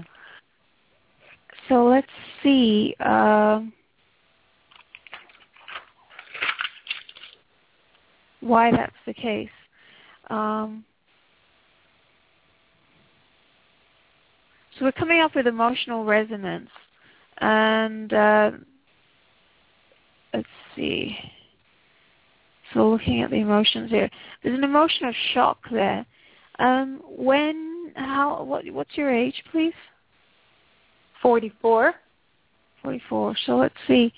So 1.70 1.86
let's 1.86 2.08
see. 2.42 2.96
Um, 3.00 3.74
why 8.44 8.72
that's 8.72 8.96
the 9.06 9.14
case. 9.14 9.50
Um, 10.30 10.84
so 14.78 14.86
we're 14.86 14.92
coming 14.94 15.22
up 15.22 15.36
with 15.36 15.48
emotional 15.48 16.06
resonance, 16.06 16.70
and 17.40 18.14
uh, 18.14 18.52
let's 20.34 20.48
see. 20.76 21.18
So 22.74 22.90
looking 22.90 23.22
at 23.22 23.30
the 23.30 23.38
emotions 23.38 23.92
here, 23.92 24.10
there's 24.44 24.58
an 24.58 24.64
emotion 24.64 25.08
of 25.08 25.14
shock 25.34 25.60
there. 25.72 26.06
Um, 26.60 27.02
when, 27.08 27.92
how, 27.96 28.44
what, 28.44 28.66
what's 28.72 28.96
your 28.96 29.14
age, 29.14 29.44
please? 29.52 29.74
Forty-four. 31.24 31.94
Forty-four. 32.84 33.36
So 33.48 33.58
let's 33.58 33.74
see. 33.88 34.14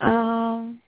Um, 0.00 0.80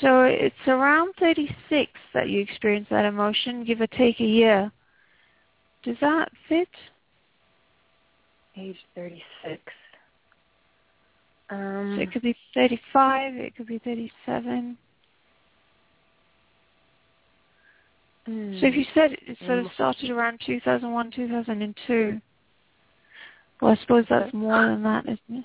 so 0.00 0.24
it's 0.24 0.54
around 0.66 1.14
36 1.18 1.90
that 2.12 2.28
you 2.28 2.40
experience 2.40 2.86
that 2.90 3.04
emotion, 3.04 3.64
give 3.64 3.80
or 3.80 3.86
take 3.86 4.20
a 4.20 4.24
year. 4.24 4.70
Does 5.84 5.96
that 6.00 6.30
fit? 6.48 6.68
Age 8.56 8.76
36. 8.94 9.60
Um, 11.48 11.94
so 11.96 12.02
it 12.02 12.12
could 12.12 12.22
be 12.22 12.36
35, 12.54 13.36
it 13.36 13.56
could 13.56 13.66
be 13.66 13.78
37. 13.78 14.76
Mm, 18.28 18.60
So 18.60 18.66
if 18.66 18.74
you 18.74 18.84
said 18.94 19.12
it 19.12 19.38
sort 19.46 19.58
of 19.60 19.66
Mm. 19.66 19.74
started 19.74 20.10
around 20.10 20.40
2001, 20.44 21.10
2002, 21.10 22.20
well, 23.60 23.72
I 23.72 23.76
suppose 23.76 24.04
that's 24.08 24.32
more 24.34 24.62
than 24.66 24.82
that, 24.82 25.04
isn't 25.04 25.44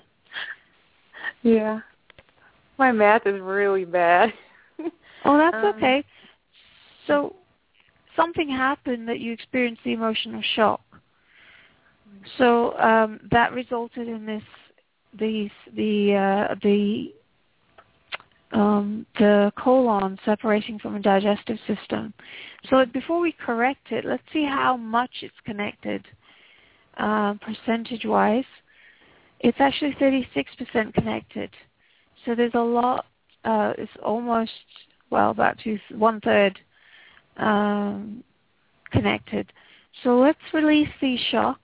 yeah. 1.42 1.80
My 2.78 2.92
math 2.92 3.26
is 3.26 3.40
really 3.40 3.84
bad. 3.84 4.32
Oh, 5.24 5.38
that's 5.38 5.56
Um, 5.56 5.76
okay. 5.76 6.04
So 7.06 7.36
something 8.16 8.48
happened 8.48 9.08
that 9.08 9.20
you 9.20 9.32
experienced 9.32 9.84
the 9.84 9.92
emotional 9.92 10.42
shock. 10.56 10.80
So 12.38 12.76
um, 12.78 13.20
that 13.30 13.52
resulted 13.52 14.08
in 14.08 14.26
this, 14.26 14.42
these, 15.18 15.50
the 15.76 16.14
uh, 16.50 16.54
the 16.62 17.14
um, 18.52 19.06
the 19.18 19.52
colon 19.56 20.18
separating 20.24 20.78
from 20.78 20.94
the 20.94 21.00
digestive 21.00 21.58
system. 21.66 22.12
So 22.68 22.84
before 22.86 23.20
we 23.20 23.32
correct 23.32 23.90
it, 23.90 24.04
let's 24.04 24.22
see 24.32 24.44
how 24.44 24.76
much 24.76 25.10
it's 25.22 25.34
connected 25.44 26.04
uh, 26.98 27.34
percentage-wise. 27.34 28.44
It's 29.40 29.58
actually 29.60 29.96
36% 30.00 30.94
connected. 30.94 31.50
So 32.24 32.34
there's 32.34 32.54
a 32.54 32.60
lot. 32.60 33.06
Uh, 33.44 33.72
it's 33.76 33.90
almost 34.04 34.52
well 35.10 35.30
about 35.30 35.58
two 35.58 35.78
one 35.90 36.20
third 36.20 36.58
um, 37.38 38.22
connected. 38.92 39.52
So 40.04 40.18
let's 40.18 40.38
release 40.54 40.88
the 41.00 41.16
shock. 41.30 41.60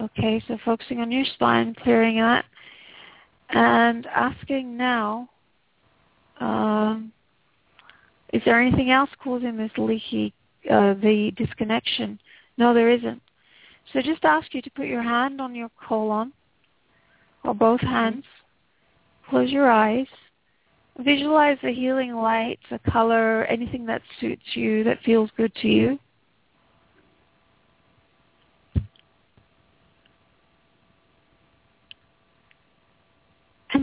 Okay, 0.00 0.42
so 0.48 0.58
focusing 0.64 0.98
on 0.98 1.12
your 1.12 1.24
spine, 1.34 1.76
clearing 1.80 2.16
that, 2.16 2.44
and 3.52 4.06
asking 4.06 4.76
now, 4.76 5.28
um, 6.40 7.12
is 8.32 8.42
there 8.44 8.60
anything 8.60 8.90
else 8.90 9.10
causing 9.22 9.56
this 9.56 9.70
leaky, 9.76 10.32
uh, 10.70 10.94
the 10.94 11.32
disconnection? 11.36 12.18
No, 12.56 12.72
there 12.74 12.90
isn't. 12.90 13.22
So 13.92 14.00
just 14.00 14.24
ask 14.24 14.54
you 14.54 14.62
to 14.62 14.70
put 14.70 14.86
your 14.86 15.02
hand 15.02 15.40
on 15.40 15.54
your 15.54 15.70
colon, 15.86 16.32
or 17.44 17.54
both 17.54 17.80
hands. 17.80 18.24
Close 19.28 19.50
your 19.50 19.70
eyes. 19.70 20.06
Visualize 20.98 21.58
the 21.62 21.72
healing 21.72 22.14
light, 22.14 22.58
the 22.70 22.78
color, 22.90 23.44
anything 23.46 23.86
that 23.86 24.02
suits 24.20 24.42
you, 24.54 24.84
that 24.84 24.98
feels 25.04 25.30
good 25.36 25.54
to 25.56 25.68
you. 25.68 25.98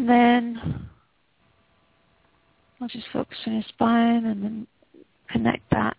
Then 0.09 0.89
I'll 2.81 2.87
just 2.87 3.07
focus 3.11 3.37
on 3.45 3.53
your 3.53 3.63
spine 3.69 4.25
and 4.25 4.43
then 4.43 4.67
connect 5.29 5.69
that. 5.71 5.95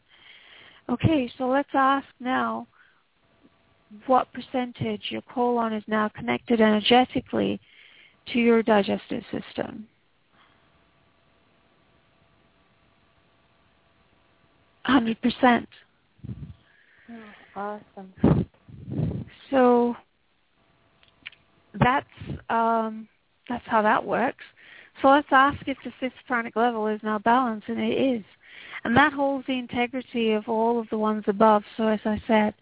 Okay, 0.88 1.30
so 1.38 1.48
let's 1.48 1.68
ask 1.74 2.06
now 2.18 2.66
what 4.06 4.32
percentage 4.32 5.02
your 5.10 5.22
colon 5.22 5.72
is 5.72 5.84
now 5.86 6.08
connected 6.08 6.60
energetically 6.60 7.60
to 8.28 8.38
your 8.38 8.62
digestive 8.62 9.22
system. 9.30 9.86
Hundred 14.84 15.20
percent. 15.20 15.68
awesome. 17.54 18.46
So 19.50 19.94
that's 21.74 22.06
um, 22.48 23.08
that's 23.50 23.66
how 23.66 23.82
that 23.82 24.04
works. 24.04 24.44
So 25.00 25.08
let's 25.08 25.28
ask 25.30 25.58
if 25.66 25.78
the 25.84 25.92
fifth 25.98 26.12
pranic 26.26 26.56
level 26.56 26.86
is 26.86 27.00
now 27.02 27.18
balanced, 27.18 27.68
and 27.68 27.80
it 27.80 28.16
is. 28.16 28.24
And 28.84 28.96
that 28.96 29.12
holds 29.12 29.46
the 29.46 29.58
integrity 29.58 30.32
of 30.32 30.48
all 30.48 30.78
of 30.78 30.88
the 30.90 30.98
ones 30.98 31.24
above, 31.26 31.62
so 31.76 31.86
as 31.86 32.00
I 32.04 32.20
said. 32.26 32.54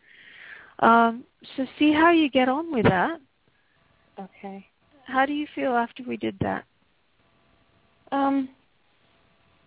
Um, 0.81 1.25
so 1.57 1.67
see 1.79 1.93
how 1.93 2.11
you 2.11 2.31
get 2.31 2.49
on 2.49 2.73
with 2.73 2.85
that. 2.85 3.21
Okay. 4.19 4.67
How 5.07 5.27
do 5.27 5.33
you 5.33 5.47
feel 5.55 5.73
after 5.73 6.03
we 6.03 6.17
did 6.17 6.37
that? 6.41 6.65
Um, 8.13 8.49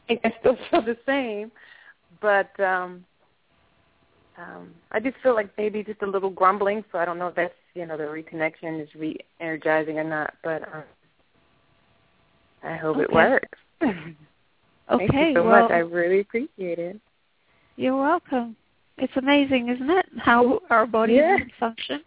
I 0.09 0.19
I 0.23 0.33
still 0.39 0.57
feel 0.69 0.81
the 0.81 0.97
same, 1.05 1.51
but 2.21 2.57
um, 2.59 3.05
um, 4.37 4.71
I 4.91 4.99
just 4.99 5.17
feel 5.23 5.35
like 5.35 5.49
maybe 5.57 5.83
just 5.83 6.01
a 6.01 6.07
little 6.07 6.29
grumbling. 6.29 6.83
So 6.91 6.97
I 6.97 7.05
don't 7.05 7.19
know 7.19 7.27
if 7.27 7.35
that's 7.35 7.53
you 7.75 7.85
know 7.85 7.97
the 7.97 8.03
reconnection 8.03 8.81
is 8.81 8.89
re-energizing 8.95 9.99
or 9.99 10.03
not. 10.03 10.33
But 10.43 10.63
um, 10.73 10.83
I 12.63 12.75
hope 12.75 12.97
Okay. 12.97 13.03
it 13.03 13.13
works. 13.13 13.59
Okay, 13.83 14.15
Thank 15.07 15.13
you 15.13 15.33
so 15.35 15.43
well, 15.45 15.63
much. 15.63 15.71
I 15.71 15.79
really 15.79 16.19
appreciate 16.21 16.79
it. 16.79 16.99
you're 17.75 17.97
welcome. 17.99 18.55
It's 18.97 19.15
amazing, 19.15 19.69
isn't 19.69 19.89
it, 19.89 20.05
how 20.19 20.61
our 20.69 20.85
bodies 20.85 21.17
Yeah. 21.17 21.37
function? 21.59 22.03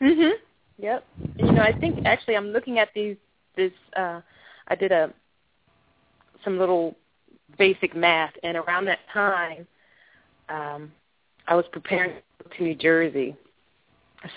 Mhm. 0.00 0.32
Yep. 0.78 1.04
You 1.38 1.52
know, 1.52 1.62
I 1.62 1.72
think 1.72 2.00
actually 2.04 2.36
I'm 2.36 2.48
looking 2.48 2.78
at 2.78 2.88
these. 2.94 3.16
This 3.56 3.72
uh, 3.96 4.20
I 4.68 4.74
did 4.74 4.92
a 4.92 5.12
some 6.44 6.58
little 6.58 6.96
basic 7.58 7.94
math, 7.94 8.32
and 8.42 8.56
around 8.56 8.84
that 8.86 9.00
time, 9.12 9.66
um, 10.48 10.92
I 11.46 11.54
was 11.54 11.64
preparing 11.72 12.10
to 12.12 12.22
move 12.44 12.52
to 12.56 12.62
New 12.62 12.74
Jersey. 12.74 13.36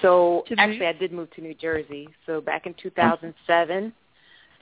So 0.01 0.43
To 0.47 0.55
actually, 0.57 0.87
I 0.87 0.93
did 0.93 1.11
move 1.11 1.29
to 1.31 1.41
New 1.41 1.53
Jersey. 1.53 2.09
So 2.25 2.41
back 2.41 2.65
in 2.65 2.73
2007, 2.75 3.93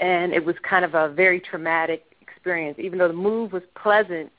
and 0.01 0.33
it 0.33 0.43
was 0.43 0.55
kind 0.67 0.83
of 0.83 0.95
a 0.95 1.09
very 1.09 1.39
traumatic 1.39 2.03
experience. 2.21 2.77
Even 2.79 2.99
though 2.99 3.07
the 3.07 3.13
move 3.13 3.53
was 3.53 3.63
pleasant, 3.81 4.31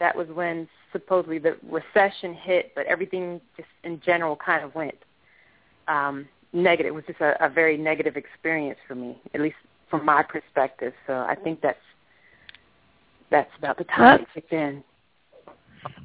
that 0.00 0.16
was 0.16 0.26
when 0.28 0.66
supposedly 0.90 1.38
the 1.38 1.56
recession 1.70 2.34
hit, 2.34 2.72
but 2.74 2.86
everything 2.86 3.40
just 3.56 3.68
in 3.84 4.00
general 4.04 4.34
kind 4.34 4.64
of 4.64 4.74
went 4.74 4.96
um, 5.86 6.26
negative. 6.52 6.90
It 6.90 6.94
was 6.94 7.04
just 7.06 7.20
a, 7.20 7.44
a 7.44 7.48
very 7.48 7.76
negative 7.76 8.16
experience 8.16 8.78
for 8.88 8.94
me, 8.94 9.20
at 9.34 9.40
least 9.40 9.56
from 9.90 10.04
my 10.04 10.22
perspective. 10.22 10.94
So 11.06 11.12
I 11.12 11.36
think 11.36 11.60
that's 11.60 11.78
that's 13.30 13.50
about 13.58 13.78
the 13.78 13.84
time 13.84 14.00
That's- 14.00 14.28
it 14.34 14.40
kicked 14.40 14.52
in. 14.52 14.82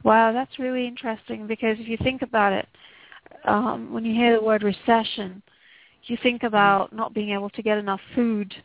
Wow, 0.03 0.31
that's 0.31 0.57
really 0.57 0.87
interesting 0.87 1.45
because 1.45 1.77
if 1.79 1.87
you 1.87 1.97
think 1.97 2.23
about 2.23 2.51
it, 2.51 2.67
um, 3.45 3.93
when 3.93 4.05
you 4.05 4.13
hear 4.13 4.37
the 4.37 4.43
word 4.43 4.63
recession, 4.63 5.41
you 6.03 6.17
think 6.23 6.43
about 6.43 6.93
not 6.93 7.13
being 7.13 7.29
able 7.31 7.49
to 7.51 7.61
get 7.61 7.77
enough 7.77 7.99
food, 8.15 8.55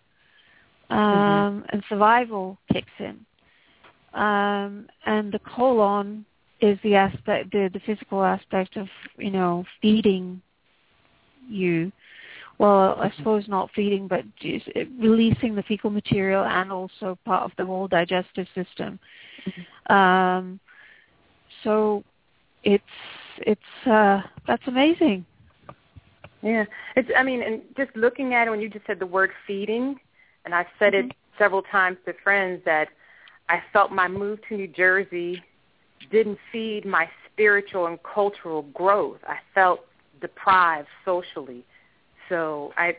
um, 0.91 1.65
and 1.71 1.83
survival 1.89 2.59
kicks 2.73 2.93
in. 2.99 3.25
Um, 4.15 4.87
and 5.07 5.33
the 5.33 5.41
colon 5.41 6.25
is 6.61 6.79
the 6.83 6.95
aspect, 6.95 7.53
the, 7.53 7.71
the 7.73 7.81
physical 7.81 8.23
aspect 8.23 8.77
of, 8.77 8.89
you 9.19 9.31
know, 9.31 9.65
feeding 9.81 10.41
you. 11.49 11.91
Well, 12.59 12.97
I 13.01 13.11
suppose 13.17 13.49
not 13.49 13.71
feeding, 13.75 14.07
but 14.07 14.25
just 14.41 14.69
releasing 14.99 15.55
the 15.55 15.63
fecal 15.65 15.91
material 15.91 16.45
and 16.45 16.71
also 16.71 17.19
part 17.25 17.45
of 17.45 17.53
the 17.57 17.65
whole 17.65 17.89
digestive 17.89 18.47
system. 18.55 19.01
Um, 19.89 20.61
so 21.65 22.05
it's 22.63 22.85
it's 23.39 23.87
uh, 23.87 24.21
that's 24.47 24.63
amazing. 24.67 25.25
Yeah, 26.43 26.65
it's. 26.97 27.09
I 27.17 27.23
mean, 27.23 27.43
and 27.43 27.63
just 27.77 27.91
looking 27.97 28.35
at 28.35 28.47
it 28.47 28.51
when 28.51 28.61
you 28.61 28.69
just 28.69 28.87
said 28.87 28.99
the 28.99 29.07
word 29.07 29.31
feeding, 29.47 29.99
and 30.45 30.55
I've 30.55 30.67
said 30.79 30.95
it 30.95 31.13
several 31.39 31.63
times 31.63 31.97
to 32.07 32.13
friends 32.25 32.63
that 32.65 32.89
I 33.49 33.63
felt 33.73 33.93
my 33.93 34.09
move 34.09 34.39
to 34.49 34.57
New 34.57 34.69
Jersey 34.69 35.43
didn't 36.11 36.39
feed 36.51 36.85
my 36.85 37.09
spiritual 37.33 37.87
and 37.87 37.99
cultural 38.03 38.63
growth. 38.75 39.19
I 39.27 39.37
felt 39.55 39.81
deprived 40.21 40.89
socially, 41.05 41.65
so 42.29 42.73
I 42.77 42.97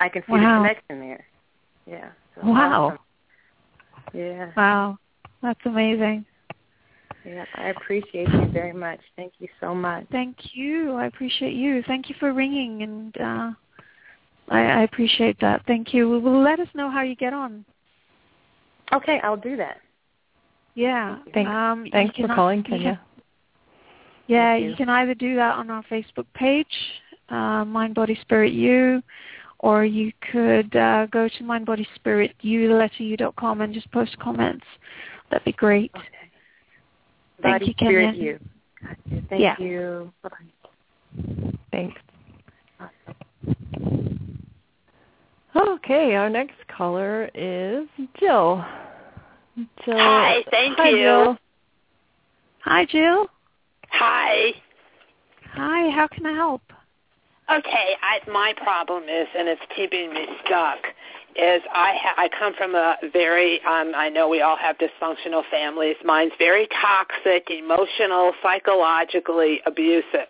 I 0.00 0.08
can 0.08 0.22
see 0.22 0.32
Wow. 0.32 0.62
the 0.62 0.68
connection 0.68 1.00
there. 1.00 1.24
Yeah. 1.86 2.08
So 2.34 2.46
Wow. 2.46 2.86
awesome. 2.86 2.98
Yeah. 4.12 4.50
Wow, 4.56 4.98
that's 5.42 5.64
amazing. 5.64 6.24
Yeah. 7.24 7.44
I 7.54 7.68
appreciate 7.68 8.28
you 8.28 8.46
very 8.52 8.72
much. 8.72 9.00
Thank 9.16 9.34
you 9.38 9.48
so 9.60 9.74
much. 9.74 10.06
Thank 10.12 10.54
you. 10.54 10.92
I 10.92 11.06
appreciate 11.06 11.54
you. 11.54 11.82
Thank 11.82 12.08
you 12.08 12.14
for 12.20 12.32
ringing, 12.32 12.82
and 12.82 13.16
uh, 13.20 13.50
I, 14.48 14.60
I 14.60 14.82
appreciate 14.82 15.38
that. 15.40 15.62
Thank 15.66 15.92
you. 15.92 16.20
Well, 16.20 16.40
let 16.42 16.60
us 16.60 16.68
know 16.74 16.90
how 16.90 17.02
you 17.02 17.16
get 17.16 17.32
on. 17.32 17.64
Okay, 18.92 19.20
I'll 19.24 19.36
do 19.36 19.56
that. 19.56 19.80
Yeah. 20.74 21.18
Thanks. 21.34 21.50
Um, 21.50 21.84
you 21.86 21.90
Thanks 21.90 22.14
for 22.16 22.26
can- 22.26 22.34
calling, 22.36 22.58
you 22.58 22.64
can- 22.64 22.78
Kenya. 22.78 23.00
Yeah, 24.28 24.56
you. 24.56 24.70
you. 24.70 24.76
can 24.76 24.88
either 24.88 25.14
do 25.14 25.36
that 25.36 25.54
on 25.54 25.70
our 25.70 25.84
Facebook 25.84 26.26
page, 26.34 26.66
uh, 27.28 27.64
Mind 27.64 27.94
Body 27.94 28.18
Spirit 28.22 28.52
You, 28.52 29.00
or 29.60 29.84
you 29.84 30.12
could 30.32 30.74
uh, 30.74 31.06
go 31.06 31.28
to 31.28 31.44
Mind 31.44 31.64
Body 31.64 31.86
Spirit 31.94 32.34
You, 32.40 32.68
the 32.68 32.74
letter 32.74 33.04
U 33.04 33.16
dot 33.16 33.36
com, 33.36 33.60
and 33.60 33.72
just 33.72 33.90
post 33.92 34.18
comments. 34.18 34.66
That'd 35.30 35.44
be 35.44 35.52
great. 35.52 35.92
Okay. 35.96 36.06
Thank 37.42 37.54
Body, 37.54 37.66
you, 37.66 37.72
spirit, 37.74 38.14
Kenya. 38.14 38.22
you. 38.22 38.38
Gotcha. 38.82 39.26
Thank 39.28 39.42
Yeah. 39.42 39.56
you. 39.58 40.12
Bye-bye. 40.22 41.52
Thanks. 41.70 42.00
Okay, 45.56 46.14
our 46.14 46.28
next 46.28 46.56
caller 46.68 47.30
is 47.34 47.86
Jill. 48.18 48.62
Jill. 49.84 49.96
Hi, 49.96 50.44
thank 50.50 50.76
Hi, 50.76 50.90
you. 50.90 50.96
Jill. 50.96 51.38
Hi, 52.60 52.84
Jill. 52.84 53.26
Hi. 53.88 54.52
Hi. 55.52 55.90
How 55.90 56.08
can 56.08 56.26
I 56.26 56.32
help? 56.32 56.60
Okay, 57.50 57.94
I, 58.02 58.28
my 58.30 58.52
problem 58.62 59.04
is, 59.04 59.28
and 59.38 59.48
it's 59.48 59.62
keeping 59.74 60.12
me 60.12 60.26
stuck, 60.44 60.78
is 61.36 61.62
I 61.72 61.96
ha- 62.02 62.14
I 62.18 62.28
come 62.38 62.54
from 62.54 62.74
a 62.74 62.96
very 63.12 63.62
um 63.64 63.92
I 63.94 64.08
know 64.08 64.28
we 64.28 64.42
all 64.42 64.56
have 64.56 64.76
dysfunctional 64.78 65.42
families. 65.50 65.96
Mine's 66.04 66.32
very 66.38 66.68
toxic, 66.82 67.48
emotional, 67.50 68.32
psychologically 68.42 69.60
abusive, 69.64 70.28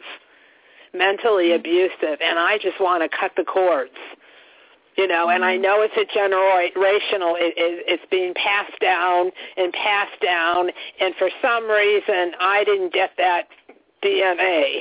mentally 0.95 1.53
abusive, 1.53 2.21
and 2.23 2.39
I 2.39 2.59
just 2.59 2.81
want 2.81 3.03
to 3.03 3.19
cut 3.19 3.33
the 3.37 3.45
cords. 3.45 3.97
You 4.97 5.07
know, 5.07 5.29
and 5.29 5.45
I 5.45 5.55
mm-hmm. 5.55 5.63
know 5.63 5.83
it's 5.83 5.97
a 5.97 6.07
generational. 6.17 7.35
It, 7.39 7.55
it, 7.57 7.85
it's 7.87 8.05
being 8.11 8.33
passed 8.35 8.81
down 8.81 9.31
and 9.57 9.73
passed 9.73 10.21
down, 10.23 10.71
and 11.01 11.15
for 11.17 11.29
some 11.43 11.69
reason 11.69 12.33
I 12.41 12.65
didn't 12.65 12.93
get 12.93 13.11
that 13.19 13.49
DNA. 14.03 14.79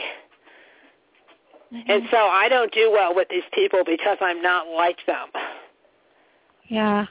Mm-hmm. 1.73 1.91
And 1.91 2.03
so 2.11 2.17
I 2.17 2.47
don't 2.49 2.71
do 2.71 2.89
well 2.91 3.13
with 3.13 3.27
these 3.29 3.43
people 3.53 3.83
because 3.85 4.17
I'm 4.21 4.41
not 4.41 4.67
like 4.67 4.97
them. 5.05 5.27
Yeah. 6.69 7.05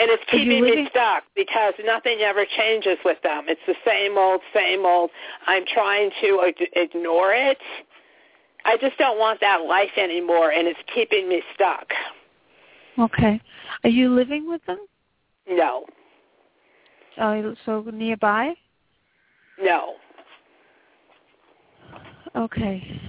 And 0.00 0.10
it's 0.10 0.22
keeping 0.30 0.62
living- 0.62 0.84
me 0.84 0.90
stuck 0.90 1.24
because 1.34 1.74
nothing 1.84 2.20
ever 2.20 2.44
changes 2.56 2.98
with 3.04 3.20
them. 3.22 3.44
It's 3.48 3.60
the 3.66 3.74
same 3.84 4.16
old, 4.16 4.40
same 4.54 4.86
old. 4.86 5.10
I'm 5.46 5.64
trying 5.66 6.10
to 6.22 6.42
ig- 6.46 6.70
ignore 6.74 7.34
it. 7.34 7.58
I 8.64 8.76
just 8.76 8.96
don't 8.98 9.18
want 9.18 9.40
that 9.40 9.62
life 9.62 9.96
anymore, 9.96 10.50
and 10.50 10.68
it's 10.68 10.78
keeping 10.94 11.28
me 11.28 11.42
stuck. 11.54 11.92
Okay. 12.98 13.40
Are 13.84 13.90
you 13.90 14.12
living 14.14 14.48
with 14.48 14.64
them? 14.66 14.78
No, 15.48 15.86
Uh, 17.16 17.54
so 17.64 17.82
nearby? 17.92 18.54
no. 19.60 19.94
Okay. 22.36 23.00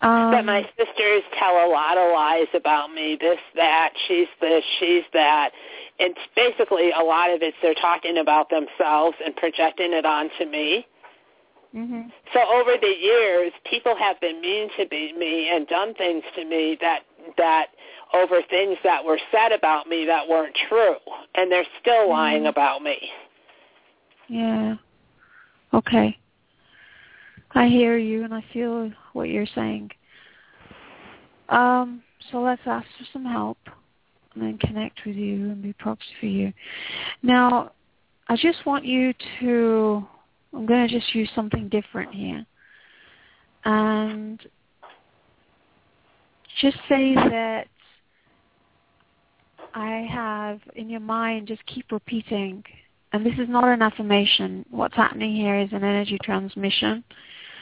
Um, 0.00 0.30
but 0.30 0.44
my 0.44 0.62
sisters 0.76 1.22
tell 1.38 1.54
a 1.66 1.68
lot 1.70 1.96
of 1.96 2.12
lies 2.12 2.46
about 2.54 2.92
me. 2.92 3.16
This, 3.20 3.38
that, 3.54 3.90
she's 4.06 4.26
this, 4.40 4.62
she's 4.78 5.04
that. 5.12 5.50
And 5.98 6.14
basically, 6.36 6.90
a 6.92 7.02
lot 7.02 7.30
of 7.30 7.42
it's 7.42 7.56
they're 7.62 7.74
talking 7.74 8.18
about 8.18 8.50
themselves 8.50 9.16
and 9.24 9.34
projecting 9.36 9.92
it 9.92 10.04
onto 10.04 10.44
me. 10.44 10.86
mhm. 11.74 12.12
So 12.32 12.40
over 12.52 12.72
the 12.80 12.94
years, 13.00 13.52
people 13.68 13.96
have 13.96 14.20
been 14.20 14.40
mean 14.40 14.68
to 14.76 14.86
me 14.90 15.50
and 15.52 15.66
done 15.66 15.94
things 15.94 16.22
to 16.36 16.44
me 16.44 16.76
that 16.80 17.00
that 17.36 17.68
over 18.14 18.40
things 18.48 18.78
that 18.84 19.04
were 19.04 19.18
said 19.30 19.52
about 19.52 19.86
me 19.86 20.04
that 20.06 20.26
weren't 20.28 20.56
true, 20.68 20.96
and 21.34 21.50
they're 21.50 21.66
still 21.80 22.08
lying 22.08 22.44
Mhm. 22.44 22.48
about 22.48 22.82
me. 22.82 23.12
Yeah. 24.28 24.76
Okay. 25.72 26.16
I 27.52 27.66
hear 27.68 27.96
you 27.96 28.24
and 28.24 28.34
I 28.34 28.40
feel 28.52 28.92
what 29.12 29.28
you're 29.28 29.46
saying. 29.46 29.90
Um, 31.48 32.02
so 32.30 32.40
let's 32.42 32.66
ask 32.66 32.86
for 32.98 33.04
some 33.12 33.24
help 33.24 33.58
and 34.34 34.42
then 34.42 34.58
connect 34.58 35.04
with 35.04 35.16
you 35.16 35.50
and 35.50 35.62
be 35.62 35.72
proxy 35.72 36.14
for 36.20 36.26
you. 36.26 36.52
Now, 37.22 37.72
I 38.28 38.36
just 38.36 38.64
want 38.66 38.84
you 38.84 39.14
to, 39.40 40.06
I'm 40.52 40.66
going 40.66 40.86
to 40.86 40.94
just 40.94 41.14
use 41.14 41.30
something 41.34 41.68
different 41.68 42.12
here. 42.14 42.44
And 43.64 44.40
just 46.60 46.76
say 46.88 47.14
that 47.14 47.66
I 49.74 50.06
have 50.10 50.60
in 50.74 50.88
your 50.88 51.00
mind, 51.00 51.48
just 51.48 51.64
keep 51.66 51.90
repeating 51.92 52.64
and 53.12 53.24
this 53.24 53.34
is 53.38 53.48
not 53.48 53.64
an 53.64 53.82
affirmation. 53.82 54.64
What's 54.70 54.94
happening 54.94 55.34
here 55.34 55.58
is 55.58 55.70
an 55.72 55.84
energy 55.84 56.18
transmission. 56.22 57.02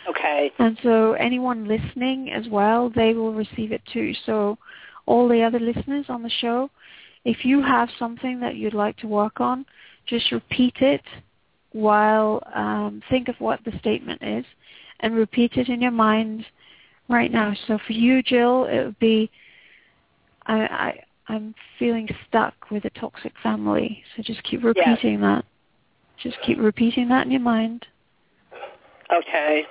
Okay. 0.09 0.51
And 0.59 0.77
so 0.83 1.13
anyone 1.15 1.69
listening 1.69 2.33
as 2.33 2.49
well, 2.49 2.91
they 2.95 3.15
will 3.15 3.33
receive 3.33 3.73
it 3.73 3.83
too. 3.93 4.13
So 4.25 4.59
all 5.07 5.29
the 5.29 5.43
other 5.43 5.61
listeners 5.61 6.07
on 6.09 6.23
the 6.23 6.31
show, 6.41 6.71
if 7.25 7.45
you 7.45 7.63
have 7.63 7.89
something 7.99 8.41
that 8.41 8.57
you'd 8.57 8.75
like 8.75 8.97
to 8.99 9.09
work 9.09 9.41
on, 9.41 9.65
just 10.07 10.33
repeat 10.33 10.77
it 10.81 11.03
while 11.73 12.43
um, 12.55 13.03
think 13.11 13.29
of 13.29 13.37
what 13.39 13.61
the 13.65 13.77
statement 13.79 14.23
is 14.23 14.45
and 15.01 15.15
repeat 15.15 15.53
it 15.57 15.69
in 15.69 15.81
your 15.81 15.91
mind 15.91 16.45
right 17.09 17.31
now. 17.31 17.55
So 17.67 17.79
for 17.87 17.93
you, 17.93 18.23
Jill, 18.23 18.65
it 18.65 18.85
would 18.85 18.99
be, 18.99 19.31
I, 20.47 20.61
I, 20.61 21.01
I'm 21.29 21.55
feeling 21.79 22.09
stuck 22.29 22.55
with 22.71 22.85
a 22.85 22.91
toxic 22.91 23.33
family. 23.43 24.03
So 24.17 24.23
just 24.23 24.43
keep 24.45 24.63
repeating 24.63 25.21
yes. 25.21 25.23
that. 25.23 25.45
Just 26.23 26.37
keep 26.45 26.59
repeating 26.59 27.09
that 27.09 27.27
in 27.27 27.33
your 27.33 27.41
mind. 27.41 27.87
Okay. 29.13 29.65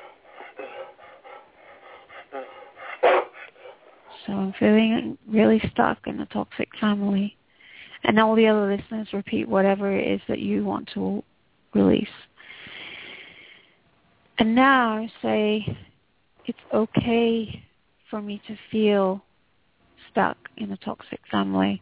So 4.25 4.33
I'm 4.33 4.53
feeling 4.59 5.17
really 5.27 5.61
stuck 5.71 5.99
in 6.07 6.19
a 6.19 6.25
toxic 6.27 6.69
family. 6.79 7.35
And 8.03 8.19
all 8.19 8.35
the 8.35 8.47
other 8.47 8.75
listeners 8.75 9.07
repeat 9.13 9.47
whatever 9.47 9.91
it 9.91 10.07
is 10.07 10.21
that 10.27 10.39
you 10.39 10.63
want 10.63 10.89
to 10.93 11.23
release. 11.73 12.07
And 14.37 14.53
now 14.53 15.07
say, 15.21 15.77
it's 16.47 16.59
okay 16.73 17.63
for 18.09 18.21
me 18.21 18.41
to 18.47 18.55
feel 18.71 19.23
stuck 20.11 20.37
in 20.57 20.71
a 20.71 20.77
toxic 20.77 21.19
family. 21.31 21.81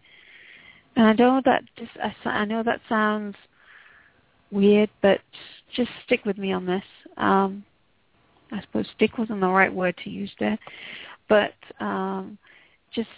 And 0.96 1.06
I 1.08 1.14
know 1.14 1.42
that 1.46 1.64
just, 1.78 1.92
I 2.26 2.46
know 2.46 2.64
that 2.64 2.82
sounds 2.88 3.36
weird, 4.52 4.90
but 5.02 5.20
just 5.76 5.90
stick 6.06 6.24
with 6.26 6.38
me 6.38 6.54
on 6.54 6.66
this. 6.66 6.84
Um, 7.18 7.64
I 8.52 8.62
suppose 8.62 8.86
stick 8.96 9.18
wasn't 9.18 9.42
the 9.42 9.50
right 9.50 9.74
word 9.74 9.96
to 10.04 10.10
use 10.10 10.32
there, 10.40 10.60
but 11.28 11.54
um, 11.80 12.38
just 12.94 13.10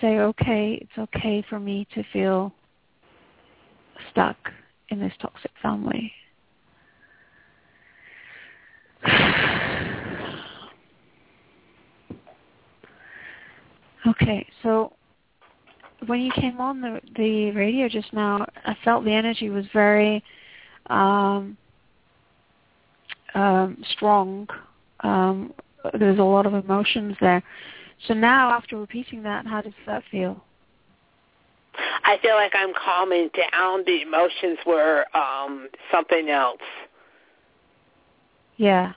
say, 0.00 0.18
okay, 0.18 0.78
it's 0.80 0.98
okay 0.98 1.44
for 1.48 1.58
me 1.58 1.86
to 1.94 2.04
feel 2.12 2.52
stuck 4.10 4.36
in 4.90 5.00
this 5.00 5.12
toxic 5.20 5.50
family. 5.60 6.12
Okay, 14.06 14.46
so 14.62 14.92
when 16.06 16.20
you 16.20 16.32
came 16.32 16.60
on 16.60 16.80
the 16.80 17.00
the 17.16 17.50
radio 17.52 17.88
just 17.88 18.12
now, 18.12 18.44
I 18.64 18.76
felt 18.84 19.04
the 19.04 19.12
energy 19.12 19.48
was 19.48 19.64
very 19.72 20.22
um, 20.86 21.56
um, 23.34 23.82
strong. 23.92 24.48
Um, 25.00 25.54
there's 25.98 26.18
a 26.18 26.24
lot 26.24 26.46
of 26.46 26.54
emotions 26.54 27.16
there. 27.20 27.42
So 28.08 28.14
now, 28.14 28.50
after 28.50 28.76
repeating 28.76 29.22
that, 29.22 29.46
how 29.46 29.60
does 29.60 29.72
that 29.86 30.02
feel? 30.10 30.42
I 32.04 32.18
feel 32.20 32.34
like 32.34 32.52
I'm 32.54 32.72
calming 32.74 33.30
down. 33.52 33.84
The 33.86 34.02
emotions 34.02 34.58
were 34.66 35.04
um, 35.16 35.68
something 35.90 36.28
else. 36.28 36.60
Yeah. 38.56 38.92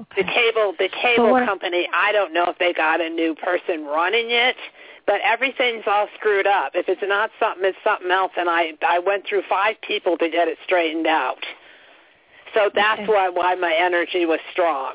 Okay. 0.00 0.22
The 0.22 0.28
cable, 0.28 0.74
the 0.78 0.88
cable 0.88 1.38
so 1.38 1.46
company. 1.46 1.88
I 1.94 2.10
don't 2.12 2.32
know 2.32 2.46
if 2.46 2.58
they 2.58 2.72
got 2.72 3.00
a 3.00 3.08
new 3.08 3.34
person 3.36 3.84
running 3.84 4.30
it, 4.30 4.56
but 5.06 5.20
everything's 5.24 5.84
all 5.86 6.08
screwed 6.18 6.46
up. 6.48 6.72
If 6.74 6.88
it's 6.88 7.00
not 7.04 7.30
something, 7.38 7.64
it's 7.64 7.78
something 7.84 8.10
else. 8.10 8.32
And 8.36 8.50
I, 8.50 8.72
I 8.86 8.98
went 8.98 9.24
through 9.28 9.42
five 9.48 9.76
people 9.86 10.18
to 10.18 10.28
get 10.28 10.48
it 10.48 10.58
straightened 10.64 11.06
out. 11.06 11.38
So 12.54 12.70
that's 12.74 13.00
okay. 13.02 13.12
why 13.12 13.28
why 13.28 13.54
my 13.56 13.74
energy 13.74 14.26
was 14.26 14.38
strong. 14.52 14.94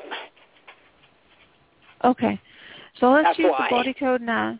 Okay, 2.04 2.40
so 2.98 3.10
let's 3.10 3.28
that's 3.28 3.38
use 3.38 3.48
why. 3.50 3.68
the 3.68 3.76
body 3.76 3.94
code 3.94 4.22
now. 4.22 4.58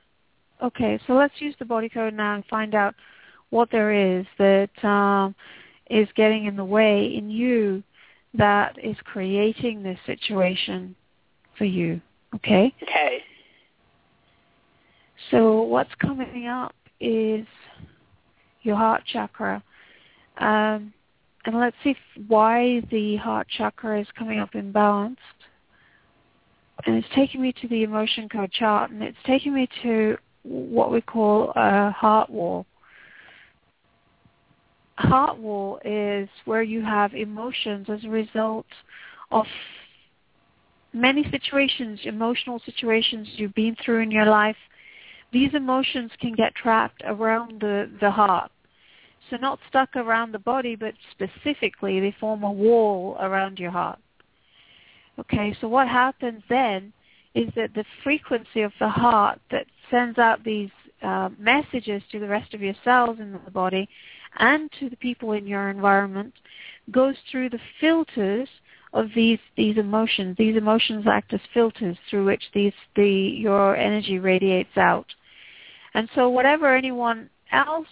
Okay, 0.62 1.00
so 1.06 1.14
let's 1.14 1.32
use 1.38 1.54
the 1.58 1.64
body 1.64 1.88
code 1.88 2.12
now 2.12 2.34
and 2.34 2.44
find 2.46 2.74
out 2.74 2.94
what 3.48 3.70
there 3.70 3.92
is 3.92 4.26
that 4.38 4.84
um, 4.84 5.34
is 5.88 6.06
getting 6.14 6.44
in 6.44 6.56
the 6.56 6.64
way 6.64 7.14
in 7.14 7.30
you 7.30 7.82
that 8.34 8.76
is 8.82 8.96
creating 9.04 9.82
this 9.82 9.98
situation 10.06 10.94
for 11.58 11.64
you. 11.64 12.00
Okay? 12.34 12.74
Okay. 12.82 13.18
So 15.30 15.62
what's 15.62 15.94
coming 16.00 16.46
up 16.46 16.74
is 17.00 17.46
your 18.62 18.76
heart 18.76 19.02
chakra. 19.06 19.62
Um, 20.38 20.92
and 21.44 21.58
let's 21.58 21.76
see 21.82 21.96
why 22.28 22.82
the 22.90 23.16
heart 23.16 23.48
chakra 23.48 24.00
is 24.00 24.06
coming 24.16 24.38
up 24.38 24.52
imbalanced. 24.52 25.16
And 26.86 26.96
it's 26.96 27.08
taking 27.14 27.42
me 27.42 27.52
to 27.60 27.68
the 27.68 27.82
emotion 27.82 28.28
code 28.28 28.52
chart, 28.52 28.90
and 28.90 29.02
it's 29.02 29.18
taking 29.26 29.52
me 29.52 29.68
to 29.82 30.16
what 30.42 30.90
we 30.90 31.02
call 31.02 31.52
a 31.54 31.90
heart 31.90 32.30
wall 32.30 32.64
heart 35.00 35.38
wall 35.38 35.80
is 35.84 36.28
where 36.44 36.62
you 36.62 36.82
have 36.82 37.14
emotions 37.14 37.88
as 37.88 38.04
a 38.04 38.08
result 38.08 38.66
of 39.30 39.46
many 40.92 41.28
situations, 41.30 42.00
emotional 42.04 42.60
situations 42.64 43.28
you've 43.36 43.54
been 43.54 43.76
through 43.84 44.00
in 44.00 44.10
your 44.10 44.26
life. 44.26 44.56
These 45.32 45.54
emotions 45.54 46.10
can 46.20 46.34
get 46.34 46.54
trapped 46.54 47.02
around 47.04 47.60
the, 47.60 47.90
the 48.00 48.10
heart. 48.10 48.50
So 49.28 49.36
not 49.36 49.60
stuck 49.68 49.94
around 49.94 50.32
the 50.32 50.40
body, 50.40 50.74
but 50.74 50.94
specifically 51.12 52.00
they 52.00 52.14
form 52.18 52.42
a 52.42 52.50
wall 52.50 53.16
around 53.20 53.58
your 53.58 53.70
heart. 53.70 53.98
Okay, 55.18 55.56
so 55.60 55.68
what 55.68 55.86
happens 55.86 56.42
then 56.48 56.92
is 57.34 57.48
that 57.54 57.74
the 57.74 57.84
frequency 58.02 58.62
of 58.62 58.72
the 58.80 58.88
heart 58.88 59.38
that 59.52 59.66
sends 59.90 60.18
out 60.18 60.42
these 60.42 60.70
uh, 61.02 61.28
messages 61.38 62.02
to 62.10 62.18
the 62.18 62.26
rest 62.26 62.54
of 62.54 62.60
your 62.60 62.74
cells 62.82 63.18
in 63.20 63.38
the 63.44 63.50
body 63.50 63.88
and 64.38 64.70
to 64.78 64.88
the 64.88 64.96
people 64.96 65.32
in 65.32 65.46
your 65.46 65.70
environment 65.70 66.34
goes 66.90 67.16
through 67.30 67.50
the 67.50 67.60
filters 67.80 68.48
of 68.92 69.08
these 69.14 69.38
these 69.56 69.76
emotions. 69.76 70.36
These 70.36 70.56
emotions 70.56 71.06
act 71.06 71.32
as 71.32 71.40
filters 71.54 71.96
through 72.08 72.26
which 72.26 72.42
these 72.54 72.72
the 72.96 73.08
your 73.08 73.76
energy 73.76 74.18
radiates 74.18 74.76
out. 74.76 75.06
And 75.94 76.08
so 76.14 76.28
whatever 76.28 76.74
anyone 76.74 77.30
else 77.52 77.86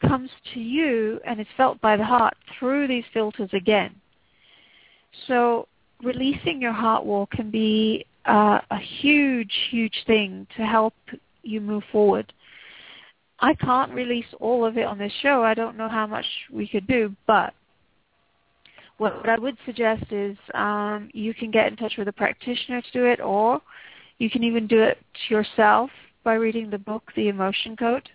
comes 0.00 0.30
to 0.54 0.60
you 0.60 1.20
and 1.24 1.40
is 1.40 1.46
felt 1.56 1.80
by 1.80 1.96
the 1.96 2.04
heart 2.04 2.34
through 2.58 2.88
these 2.88 3.04
filters 3.12 3.50
again. 3.52 3.94
So 5.26 5.68
releasing 6.02 6.60
your 6.60 6.72
heart 6.72 7.04
wall 7.04 7.26
can 7.26 7.50
be 7.50 8.06
uh, 8.26 8.60
a 8.70 8.78
huge, 8.78 9.52
huge 9.70 10.04
thing 10.06 10.46
to 10.56 10.64
help 10.64 10.94
you 11.42 11.60
move 11.60 11.84
forward. 11.90 12.32
I 13.42 13.54
can't 13.54 13.92
release 13.92 14.26
all 14.40 14.64
of 14.64 14.78
it 14.78 14.86
on 14.86 14.98
this 14.98 15.12
show. 15.20 15.42
I 15.42 15.52
don't 15.52 15.76
know 15.76 15.88
how 15.88 16.06
much 16.06 16.24
we 16.52 16.68
could 16.68 16.86
do, 16.86 17.14
but 17.26 17.52
what 18.98 19.28
I 19.28 19.36
would 19.36 19.56
suggest 19.66 20.04
is 20.12 20.36
um, 20.54 21.10
you 21.12 21.34
can 21.34 21.50
get 21.50 21.66
in 21.66 21.76
touch 21.76 21.94
with 21.98 22.06
a 22.06 22.12
practitioner 22.12 22.80
to 22.80 22.92
do 22.92 23.04
it, 23.04 23.20
or 23.20 23.60
you 24.18 24.30
can 24.30 24.44
even 24.44 24.68
do 24.68 24.80
it 24.80 24.98
yourself 25.28 25.90
by 26.22 26.34
reading 26.34 26.70
the 26.70 26.78
book, 26.78 27.10
The 27.16 27.28
Emotion 27.28 27.76
Code, 27.76 28.08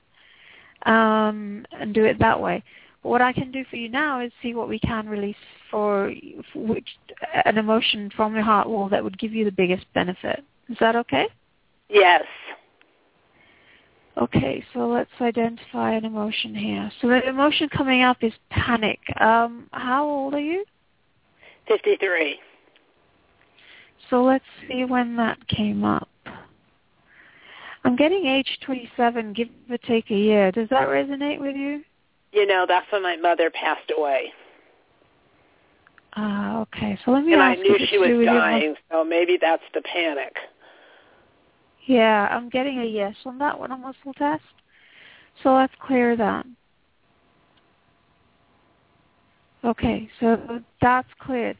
um, 0.86 1.65
and 1.78 1.93
do 1.93 2.05
it 2.05 2.17
that 2.19 2.39
way. 2.39 2.63
But 3.03 3.09
what 3.09 3.21
I 3.21 3.34
can 3.34 3.51
do 3.51 3.65
for 3.69 3.75
you 3.75 3.89
now 3.89 4.21
is 4.21 4.32
see 4.41 4.53
what 4.53 4.69
we 4.69 4.80
can 4.80 5.09
release 5.09 5.36
for, 5.69 6.09
for 6.53 6.59
which, 6.59 6.88
an 7.43 7.57
emotion 7.57 8.09
from 8.15 8.34
your 8.34 8.43
heart 8.43 8.69
wall 8.69 8.88
that 8.89 9.03
would 9.03 9.19
give 9.19 9.34
you 9.34 9.43
the 9.43 9.51
biggest 9.51 9.86
benefit. 9.93 10.41
Is 10.69 10.78
that 10.80 10.95
okay? 10.95 11.28
Yes. 11.89 12.23
Okay, 14.18 14.63
so 14.74 14.88
let's 14.88 15.11
identify 15.22 15.93
an 15.93 16.03
emotion 16.03 16.55
here. 16.55 16.91
So 17.01 17.07
the 17.07 17.28
emotion 17.28 17.70
coming 17.70 18.01
up 18.01 18.18
is 18.22 18.34
panic. 18.49 18.99
Um, 19.20 19.68
how 19.72 20.05
old 20.05 20.34
are 20.34 20.39
you? 20.39 20.65
53. 21.68 22.39
So 24.09 24.24
let's 24.24 24.45
see 24.68 24.86
when 24.86 25.15
that 25.18 25.47
came 25.47 25.84
up. 25.84 26.09
I'm 27.84 27.95
getting 27.95 28.26
age 28.26 28.57
27, 28.65 29.34
give 29.34 29.49
or 29.70 29.78
take 29.78 30.09
a 30.09 30.15
year. 30.15 30.51
Does 30.51 30.70
that 30.70 30.88
resonate 30.88 31.39
with 31.39 31.55
you? 31.55 31.84
You 32.32 32.47
know, 32.47 32.65
that's 32.68 32.91
when 32.91 33.03
my 33.03 33.18
mother 33.18 33.51
passed 33.51 33.91
away. 33.95 34.34
Ah, 36.13 36.57
uh, 36.57 36.61
okay. 36.61 36.97
So 37.05 37.11
let 37.11 37.24
me 37.24 37.34
and 37.34 37.41
ask 37.41 37.59
I 37.59 37.61
knew 37.61 37.78
she 37.88 37.97
was 37.97 38.26
dying, 38.26 38.76
so 38.91 39.03
maybe 39.03 39.38
that's 39.39 39.63
the 39.74 39.82
panic. 39.82 40.36
Yeah, 41.88 42.28
I'm 42.30 42.50
getting 42.50 42.80
a 42.80 42.86
yes 42.86 43.16
on 43.26 43.38
that 43.40 43.58
one 43.58 43.72
on 43.72 43.82
muscle 43.82 44.14
test. 44.18 44.44
So 45.42 45.54
let's 45.54 45.74
clear 45.80 46.16
that. 46.18 46.46
Okay, 49.64 50.10
so 50.20 50.62
that's 50.82 51.08
cleared. 51.20 51.58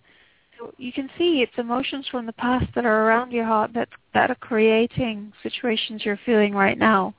So 0.60 0.74
you 0.78 0.92
can 0.92 1.10
see 1.18 1.42
it's 1.42 1.58
emotions 1.58 2.08
from 2.12 2.26
the 2.26 2.34
past 2.34 2.66
that 2.76 2.86
are 2.86 3.08
around 3.08 3.32
your 3.32 3.46
heart 3.46 3.72
that 3.74 3.90
that 4.14 4.30
are 4.30 4.36
creating 4.36 5.32
situations 5.44 6.04
you're 6.04 6.20
feeling 6.26 6.54
right 6.54 6.78
now. 6.78 7.14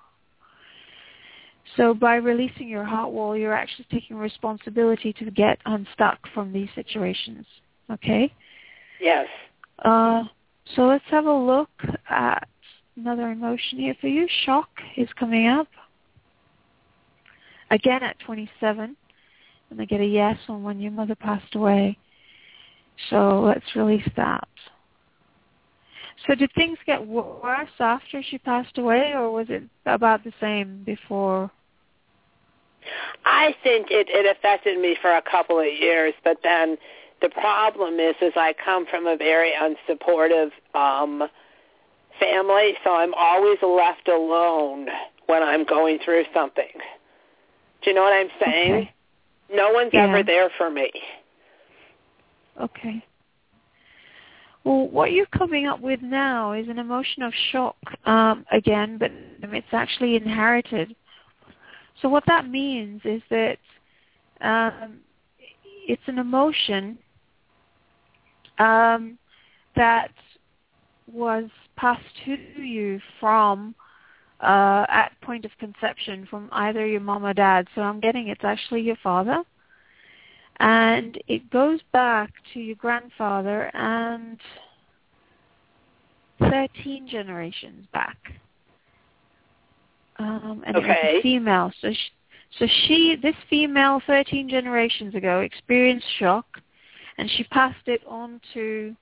So 1.76 1.94
by 1.94 2.16
releasing 2.16 2.68
your 2.68 2.84
heart 2.84 3.10
wall, 3.12 3.36
you're 3.36 3.54
actually 3.54 3.86
taking 3.90 4.16
responsibility 4.16 5.12
to 5.14 5.30
get 5.30 5.58
unstuck 5.66 6.18
from 6.34 6.52
these 6.52 6.68
situations. 6.74 7.46
Okay? 7.90 8.32
Yes. 9.00 9.28
Uh, 9.84 10.24
so 10.74 10.82
let's 10.86 11.04
have 11.10 11.26
a 11.26 11.32
look 11.32 11.70
at 12.10 12.48
another 12.98 13.30
emotion 13.30 13.78
here 13.78 13.94
for 14.00 14.08
you. 14.08 14.26
Shock 14.44 14.68
is 14.96 15.08
coming 15.18 15.46
up. 15.46 15.68
Again 17.70 18.02
at 18.02 18.18
27. 18.20 18.96
And 19.70 19.80
I 19.80 19.84
get 19.84 20.00
a 20.00 20.06
yes 20.06 20.38
on 20.48 20.62
when 20.62 20.80
your 20.80 20.92
mother 20.92 21.14
passed 21.14 21.54
away. 21.54 21.98
So 23.10 23.40
let's 23.40 23.76
release 23.76 24.08
that. 24.16 24.48
So 26.26 26.34
did 26.34 26.50
things 26.54 26.78
get 26.84 27.06
worse 27.06 27.68
after 27.78 28.22
she 28.22 28.38
passed 28.38 28.76
away, 28.76 29.12
or 29.14 29.30
was 29.30 29.46
it 29.48 29.62
about 29.86 30.24
the 30.24 30.32
same 30.40 30.82
before? 30.84 31.50
I 33.24 33.54
think 33.62 33.88
it, 33.90 34.08
it 34.08 34.36
affected 34.36 34.80
me 34.80 34.96
for 35.00 35.16
a 35.16 35.22
couple 35.22 35.60
of 35.60 35.66
years, 35.66 36.14
but 36.24 36.38
then 36.42 36.76
the 37.20 37.28
problem 37.28 38.00
is, 38.00 38.16
is 38.20 38.32
I 38.36 38.54
come 38.64 38.86
from 38.86 39.06
a 39.06 39.16
very 39.16 39.52
unsupportive 39.52 40.50
um, 40.74 41.28
family, 42.18 42.74
so 42.84 42.94
I'm 42.94 43.14
always 43.14 43.58
left 43.62 44.08
alone 44.08 44.88
when 45.26 45.42
I'm 45.42 45.64
going 45.64 45.98
through 46.04 46.24
something. 46.34 46.70
Do 47.82 47.90
you 47.90 47.94
know 47.94 48.02
what 48.02 48.12
I'm 48.12 48.30
saying? 48.40 48.72
Okay. 48.72 48.92
No 49.50 49.70
one's 49.72 49.92
Yeah. 49.94 50.04
ever 50.04 50.22
there 50.22 50.50
for 50.50 50.70
me. 50.70 50.90
Okay. 52.60 53.02
Well, 54.64 54.88
what 54.88 55.12
you're 55.12 55.26
coming 55.26 55.66
up 55.66 55.80
with 55.80 56.02
now 56.02 56.52
is 56.52 56.68
an 56.68 56.78
emotion 56.78 57.22
of 57.22 57.32
shock 57.34 57.76
um, 58.04 58.44
again, 58.50 58.98
but 58.98 59.10
it's 59.40 59.72
actually 59.72 60.16
inherited. 60.16 60.94
So 62.02 62.08
what 62.08 62.24
that 62.26 62.48
means 62.48 63.00
is 63.04 63.22
that 63.30 63.58
um, 64.40 65.00
it's 65.86 66.02
an 66.06 66.18
emotion 66.18 66.98
um, 68.58 69.18
that 69.76 70.12
was 71.10 71.48
passed 71.78 72.02
to 72.26 72.32
you 72.62 73.00
from 73.20 73.74
uh, 74.40 74.84
at 74.88 75.12
point 75.22 75.44
of 75.46 75.50
conception 75.58 76.26
from 76.28 76.48
either 76.52 76.86
your 76.86 77.00
mom 77.00 77.24
or 77.24 77.34
dad. 77.34 77.68
So 77.74 77.82
I'm 77.82 78.00
getting 78.00 78.28
it's 78.28 78.44
actually 78.44 78.82
your 78.82 78.96
father 79.02 79.42
and 80.60 81.18
it 81.28 81.50
goes 81.50 81.80
back 81.92 82.32
to 82.52 82.60
your 82.60 82.76
grandfather 82.76 83.70
and 83.74 84.38
13 86.40 87.08
generations 87.08 87.86
back. 87.92 88.18
Um, 90.18 90.64
and 90.66 90.76
it 90.78 90.84
was 90.86 90.96
Okay. 90.96 91.18
a 91.18 91.22
female. 91.22 91.72
So 91.80 91.90
she, 91.92 92.10
so 92.58 92.66
she, 92.86 93.16
this 93.22 93.36
female 93.48 94.00
13 94.06 94.48
generations 94.48 95.14
ago 95.14 95.40
experienced 95.40 96.06
shock 96.18 96.46
and 97.18 97.30
she 97.30 97.44
passed 97.44 97.86
it 97.86 98.02
on 98.06 98.40
to 98.54 98.96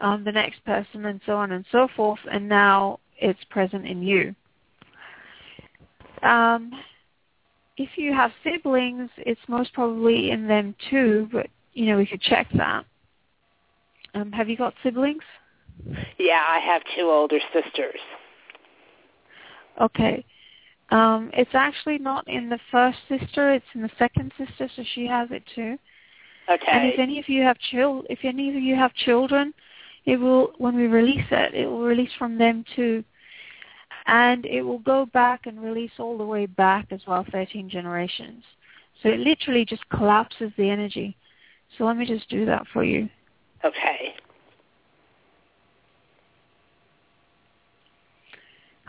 um, 0.00 0.24
the 0.24 0.32
next 0.32 0.64
person 0.64 1.06
and 1.06 1.20
so 1.26 1.36
on 1.36 1.52
and 1.52 1.64
so 1.70 1.88
forth 1.96 2.20
and 2.30 2.48
now 2.48 2.98
it's 3.18 3.42
present 3.50 3.86
in 3.86 4.02
you. 4.02 4.34
Um, 6.22 6.72
if 7.76 7.96
you 7.96 8.12
have 8.12 8.32
siblings, 8.44 9.10
it's 9.16 9.40
most 9.48 9.72
probably 9.72 10.30
in 10.30 10.46
them 10.46 10.74
too, 10.90 11.28
but 11.32 11.46
you 11.72 11.86
know 11.86 11.96
we 11.96 12.06
could 12.06 12.20
check 12.20 12.46
that. 12.54 12.84
Um, 14.14 14.32
have 14.32 14.48
you 14.48 14.56
got 14.56 14.74
siblings? 14.82 15.22
Yeah, 16.18 16.44
I 16.46 16.58
have 16.58 16.82
two 16.96 17.08
older 17.08 17.38
sisters. 17.52 18.00
Okay. 19.80 20.24
Um, 20.90 21.30
it's 21.32 21.54
actually 21.54 21.98
not 21.98 22.26
in 22.28 22.50
the 22.50 22.58
first 22.70 22.98
sister; 23.08 23.52
it's 23.52 23.64
in 23.74 23.82
the 23.82 23.90
second 23.98 24.32
sister, 24.36 24.68
so 24.74 24.82
she 24.94 25.06
has 25.06 25.30
it 25.30 25.44
too. 25.54 25.78
Okay. 26.50 26.66
And 26.68 26.92
if 26.92 26.98
any 26.98 27.18
of 27.18 27.28
you 27.28 27.42
have 27.42 27.58
chil- 27.58 28.04
if 28.10 28.18
any 28.24 28.48
of 28.48 28.62
you 28.62 28.74
have 28.74 28.92
children, 28.94 29.54
it 30.06 30.16
will 30.18 30.52
when 30.58 30.76
we 30.76 30.86
release 30.86 31.26
it, 31.30 31.54
it 31.54 31.66
will 31.66 31.82
release 31.82 32.10
from 32.18 32.38
them 32.38 32.64
too. 32.76 33.04
And 34.06 34.44
it 34.46 34.62
will 34.62 34.78
go 34.80 35.06
back 35.06 35.46
and 35.46 35.62
release 35.62 35.92
all 35.98 36.18
the 36.18 36.24
way 36.24 36.46
back 36.46 36.86
as 36.90 37.00
well, 37.06 37.24
13 37.30 37.68
generations. 37.68 38.42
So 39.02 39.08
it 39.08 39.20
literally 39.20 39.64
just 39.64 39.88
collapses 39.90 40.52
the 40.56 40.68
energy. 40.70 41.16
So 41.76 41.84
let 41.84 41.96
me 41.96 42.06
just 42.06 42.28
do 42.28 42.44
that 42.46 42.66
for 42.72 42.84
you. 42.84 43.08
okay. 43.64 44.14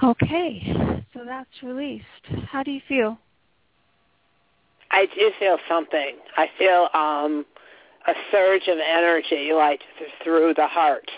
Okay, 0.03 1.05
so 1.13 1.23
that's 1.25 1.61
released. 1.61 2.05
How 2.51 2.63
do 2.63 2.71
you 2.71 2.81
feel? 2.87 3.17
I 4.91 5.05
do 5.05 5.31
feel 5.39 5.57
something. 5.69 6.15
I 6.37 6.47
feel 6.57 6.89
um 6.93 7.45
a 8.07 8.13
surge 8.31 8.67
of 8.67 8.77
energy 8.79 9.51
like 9.53 9.81
through 10.23 10.53
the 10.55 10.67
heart, 10.67 11.09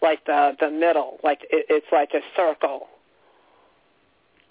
like 0.00 0.24
the 0.26 0.52
the 0.60 0.70
middle, 0.70 1.18
like 1.22 1.40
it, 1.50 1.66
it's 1.68 1.86
like 1.92 2.10
a 2.14 2.20
circle. 2.36 2.88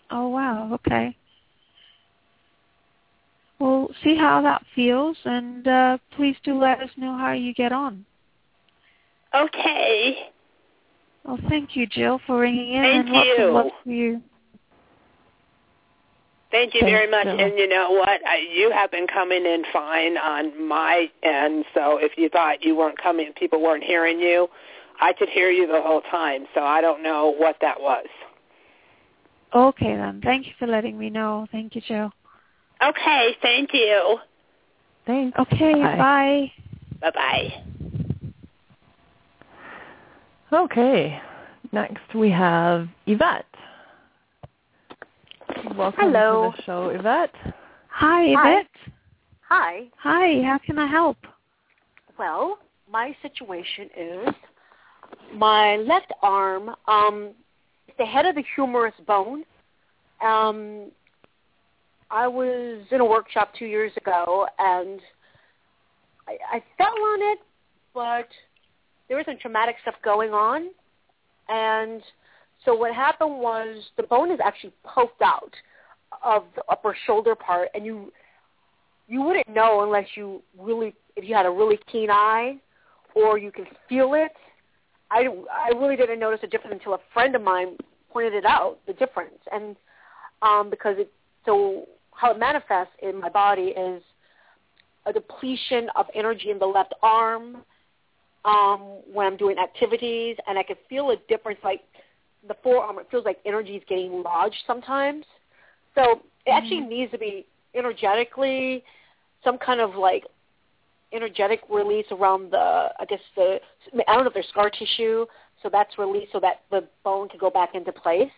Oh 0.09 0.30
wow, 0.30 0.74
okay. 0.74 1.15
Well, 3.59 3.91
see 4.03 4.17
how 4.17 4.41
that 4.41 4.65
feels, 4.76 5.17
and 5.24 5.67
uh, 5.67 5.97
please 6.15 6.36
do 6.43 6.57
let 6.59 6.82
us 6.82 6.89
know 6.97 7.15
how 7.15 7.34
you 7.34 7.53
get 7.53 7.72
on. 7.72 8.05
Okay. 9.36 10.32
Well, 11.24 11.38
thank 11.47 11.76
you, 11.76 11.86
Jill, 11.86 12.19
for 12.26 12.39
ringing 12.39 12.74
in, 12.74 12.82
Thank 12.82 13.05
and 13.05 13.09
lots 13.13 13.30
you. 13.38 13.43
of 13.45 13.53
love 13.53 13.72
for 13.84 13.91
you. 13.91 14.22
Thank 16.52 16.74
you 16.74 16.82
very 16.82 17.10
much. 17.10 17.28
And 17.28 17.58
you 17.58 17.68
know 17.68 17.91
what? 17.91 18.20
I, 18.28 18.45
you 18.54 18.72
have 18.72 18.91
been 18.91 19.08
coming 19.08 19.45
in 19.45 19.64
fine 19.72 20.18
on 20.18 20.68
my 20.68 21.08
end. 21.24 21.64
So 21.74 21.97
if 21.97 22.18
you 22.18 22.28
thought 22.28 22.64
you 22.64 22.76
weren't 22.76 23.02
coming, 23.02 23.32
people 23.38 23.62
weren't 23.62 23.84
hearing 23.84 24.20
you, 24.20 24.49
I 24.99 25.14
could 25.14 25.30
hear 25.30 25.49
you 25.49 25.66
the 25.66 25.82
whole 25.82 26.02
time. 26.02 26.45
So 26.54 26.62
I 26.62 26.82
don't 26.82 27.02
know 27.02 27.34
what 27.38 27.56
that 27.62 27.80
was. 27.80 28.06
Okay 29.56 29.95
then. 29.95 30.22
Thank 30.24 30.47
you 30.47 30.54
for 30.60 30.68
letting 30.68 30.97
me 30.97 31.10
know. 31.10 31.47
Thank 31.52 31.76
you, 31.76 31.82
Jill. 31.82 32.12
Okay. 32.84 33.36
Thank 33.41 33.70
you. 33.74 34.18
Thanks. 35.06 35.38
Okay, 35.39 35.74
Bye. 35.74 35.97
bye. 35.97 36.52
Bye 37.02 37.12
bye. 37.12 37.64
Okay. 40.54 41.20
Next 41.72 42.14
we 42.14 42.30
have 42.32 42.88
Yvette. 43.06 43.45
Welcome 45.64 46.12
Hello. 46.12 46.51
to 46.51 46.57
the 46.57 46.64
show, 46.64 46.89
Yvette. 46.89 47.34
Hi, 47.89 48.34
Hi. 48.36 48.51
Yvette. 48.51 48.93
Hi. 49.47 49.82
Hi, 49.97 50.41
how 50.43 50.59
can 50.66 50.80
I 50.80 50.88
help? 50.88 51.18
Well, 52.18 52.57
my 52.91 53.16
situation 53.22 53.89
is 53.95 54.36
my 55.36 55.78
left 55.78 56.12
arm, 56.24 56.70
um, 56.88 57.32
it's 57.88 57.97
the 57.97 58.05
head 58.05 58.26
of 58.26 58.36
the 58.36 58.43
humerus 58.55 58.93
bone. 59.05 59.43
Um, 60.22 60.91
I 62.09 62.28
was 62.28 62.84
in 62.91 62.99
a 62.99 63.05
workshop 63.05 63.53
two 63.57 63.66
years 63.66 63.91
ago, 63.97 64.47
and 64.57 64.99
I, 66.28 66.57
I 66.57 66.64
fell 66.78 66.88
on 66.88 67.22
it, 67.34 67.39
but 67.93 68.28
there 69.07 69.18
was 69.18 69.26
some 69.26 69.38
traumatic 69.39 69.76
stuff 69.82 69.95
going 70.03 70.32
on, 70.32 70.70
and 71.49 72.01
so 72.66 72.76
what 72.76 72.93
happened 72.93 73.39
was 73.39 73.84
the 73.97 74.03
bone 74.03 74.32
is 74.32 74.39
actually 74.43 74.74
poked 74.84 75.22
out 75.22 75.53
of 76.24 76.43
the 76.55 76.64
upper 76.70 76.95
shoulder 77.05 77.36
part, 77.36 77.70
and 77.74 77.86
you 77.86 78.12
you 79.07 79.22
wouldn't 79.22 79.49
know 79.49 79.84
unless 79.84 80.05
you 80.16 80.41
really 80.57 80.93
if 81.16 81.28
you 81.28 81.36
had 81.36 81.45
a 81.45 81.49
really 81.49 81.80
keen 81.91 82.09
eye 82.09 82.57
or 83.16 83.38
you 83.38 83.51
can 83.51 83.66
feel 83.89 84.14
it. 84.14 84.32
I 85.09 85.28
I 85.51 85.70
really 85.70 85.95
didn't 85.95 86.20
notice 86.20 86.39
a 86.43 86.47
difference 86.47 86.74
until 86.74 86.93
a 86.93 86.99
friend 87.14 87.36
of 87.36 87.41
mine 87.41 87.78
pointed 88.12 88.34
it 88.34 88.45
out 88.45 88.78
the 88.88 88.93
difference 88.93 89.39
and 89.51 89.76
um 90.41 90.70
because 90.70 90.97
it 90.99 91.12
so 91.45 91.88
how 92.12 92.32
it 92.32 92.39
manifests 92.39 92.93
in 93.01 93.20
my 93.20 93.30
body 93.30 93.68
is 93.68 94.03
a 95.05 95.14
depletion 95.14 95.88
of 95.95 96.05
energy 96.14 96.51
in 96.51 96.59
the 96.59 96.66
left 96.66 96.93
arm 97.01 97.57
um 98.43 98.99
when 99.12 99.28
I'm 99.28 99.38
doing 99.38 99.57
activities 99.57 100.36
and 100.47 100.59
I 100.59 100.64
can 100.64 100.76
feel 100.89 101.12
a 101.12 101.16
difference 101.30 101.59
like 101.64 101.82
the 102.47 102.55
forearm 102.63 102.99
it 102.99 103.07
feels 103.11 103.25
like 103.25 103.39
energy 103.45 103.75
is 103.75 103.83
getting 103.87 104.23
lodged 104.23 104.63
sometimes. 104.65 105.25
So 105.95 106.21
it 106.45 106.51
actually 106.51 106.81
needs 106.81 107.11
to 107.11 107.17
be 107.17 107.45
energetically 107.75 108.83
some 109.43 109.57
kind 109.57 109.79
of 109.79 109.95
like 109.95 110.25
energetic 111.13 111.61
release 111.69 112.05
around 112.11 112.51
the 112.51 112.89
I 112.99 113.05
guess 113.07 113.19
the 113.35 113.59
I 114.07 114.13
don't 114.13 114.23
know 114.23 114.27
if 114.27 114.33
there's 114.33 114.47
scar 114.47 114.69
tissue, 114.69 115.25
so 115.61 115.69
that's 115.71 115.97
released 115.97 116.31
so 116.31 116.39
that 116.39 116.61
the 116.71 116.87
bone 117.03 117.29
can 117.29 117.39
go 117.39 117.49
back 117.49 117.75
into 117.75 117.91
place. 117.91 118.31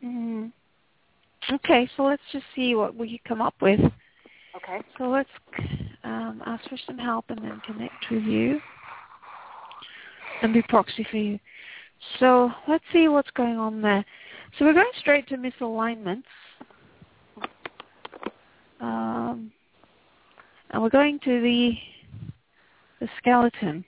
hmm 0.00 0.46
Okay, 1.50 1.88
so 1.96 2.04
let's 2.04 2.22
just 2.32 2.44
see 2.54 2.74
what 2.74 2.94
we 2.94 3.08
can 3.08 3.18
come 3.26 3.42
up 3.42 3.54
with. 3.60 3.80
Okay. 4.56 4.80
So 4.98 5.04
let's 5.04 5.30
um, 6.04 6.42
ask 6.44 6.68
for 6.68 6.76
some 6.86 6.98
help 6.98 7.24
and 7.28 7.38
then 7.38 7.60
connect 7.66 8.10
with 8.10 8.22
you 8.24 8.60
and 10.42 10.52
be 10.52 10.62
proxy 10.62 11.06
for 11.10 11.16
you. 11.16 11.38
So 12.18 12.50
let's 12.68 12.84
see 12.92 13.08
what's 13.08 13.30
going 13.32 13.56
on 13.56 13.82
there. 13.82 14.04
So 14.58 14.64
we're 14.64 14.74
going 14.74 14.90
straight 14.98 15.28
to 15.28 15.36
misalignments. 15.36 16.24
Um, 18.80 19.52
and 20.70 20.82
we're 20.82 20.88
going 20.90 21.18
to 21.20 21.40
the 21.40 21.72
the 23.00 23.08
skeleton 23.18 23.84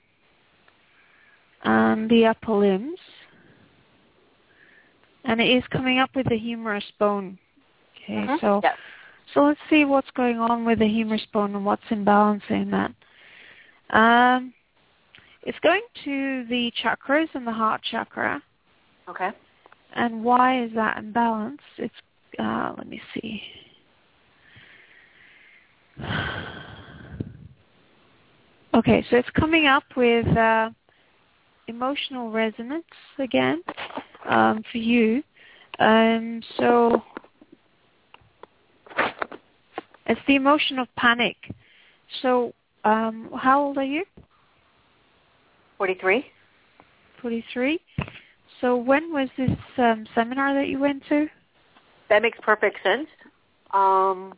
and 1.63 2.09
the 2.09 2.25
upper 2.25 2.53
limbs. 2.53 2.99
And 5.25 5.39
it 5.39 5.49
is 5.49 5.63
coming 5.71 5.99
up 5.99 6.09
with 6.15 6.27
the 6.29 6.37
humerus 6.37 6.83
bone. 6.99 7.37
Okay, 7.95 8.27
Mhm. 8.27 8.39
so 8.41 8.59
Yes. 8.63 8.77
so 9.33 9.43
let's 9.43 9.59
see 9.69 9.85
what's 9.85 10.11
going 10.11 10.39
on 10.39 10.65
with 10.65 10.79
the 10.79 10.87
humerus 10.87 11.25
bone 11.27 11.55
and 11.55 11.65
what's 11.65 11.85
imbalancing 11.85 12.69
that. 12.71 12.91
Um, 13.89 14.53
It's 15.45 15.59
going 15.59 15.81
to 16.05 16.45
the 16.49 16.71
chakras 16.81 17.27
and 17.33 17.45
the 17.45 17.51
heart 17.51 17.81
chakra. 17.89 18.41
Okay. 19.09 19.31
And 19.93 20.23
why 20.23 20.63
is 20.63 20.71
that 20.75 20.97
imbalanced? 20.97 21.59
It's 21.77 21.93
uh, 22.39 22.73
let 22.77 22.87
me 22.87 23.01
see. 23.13 23.41
Okay, 28.73 29.05
so 29.09 29.17
it's 29.17 29.29
coming 29.31 29.67
up 29.67 29.83
with 29.95 30.25
uh, 30.35 30.71
emotional 31.67 32.31
resonance 32.31 32.85
again 33.19 33.61
um, 34.27 34.63
for 34.71 34.79
you. 34.79 35.21
Um, 35.77 36.41
so 36.57 37.03
it's 40.07 40.21
the 40.27 40.35
emotion 40.35 40.79
of 40.79 40.87
panic. 40.97 41.35
So 42.21 42.53
um, 42.83 43.29
how 43.37 43.61
old 43.61 43.77
are 43.77 43.83
you? 43.83 44.03
43. 45.83 46.23
43. 47.21 47.77
So 48.61 48.77
when 48.77 49.11
was 49.11 49.27
this 49.37 49.49
um, 49.77 50.05
seminar 50.15 50.53
that 50.53 50.69
you 50.69 50.79
went 50.79 51.03
to? 51.09 51.27
That 52.07 52.21
makes 52.21 52.37
perfect 52.41 52.77
sense. 52.81 53.07
Um, 53.73 54.33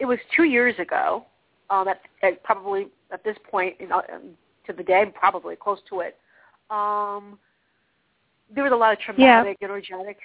it 0.00 0.04
was 0.04 0.18
two 0.36 0.44
years 0.44 0.74
ago. 0.78 1.24
Um, 1.70 1.88
at, 1.88 2.02
at 2.22 2.42
probably 2.44 2.88
at 3.10 3.24
this 3.24 3.38
point, 3.50 3.76
you 3.80 3.88
know, 3.88 4.02
um, 4.12 4.32
to 4.66 4.74
the 4.74 4.82
day, 4.82 5.10
probably 5.18 5.56
close 5.56 5.78
to 5.88 6.00
it. 6.00 6.18
Um, 6.68 7.38
there 8.54 8.64
was 8.64 8.74
a 8.74 8.76
lot 8.76 8.92
of 8.92 8.98
traumatic, 8.98 9.56
yeah. 9.62 9.66
energetic. 9.66 10.18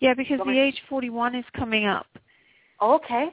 Yeah, 0.00 0.12
because 0.12 0.40
the 0.44 0.58
age 0.58 0.78
41 0.90 1.36
is 1.36 1.44
coming 1.56 1.86
up. 1.86 2.06
Oh, 2.80 2.96
okay. 2.96 3.28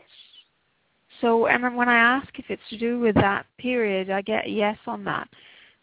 So 1.19 1.47
and 1.47 1.75
when 1.75 1.89
I 1.89 1.97
ask 1.97 2.29
if 2.39 2.45
it's 2.47 2.61
to 2.69 2.77
do 2.77 3.01
with 3.01 3.15
that 3.15 3.47
period, 3.57 4.09
I 4.09 4.21
get 4.21 4.49
yes 4.49 4.77
on 4.87 5.03
that. 5.03 5.27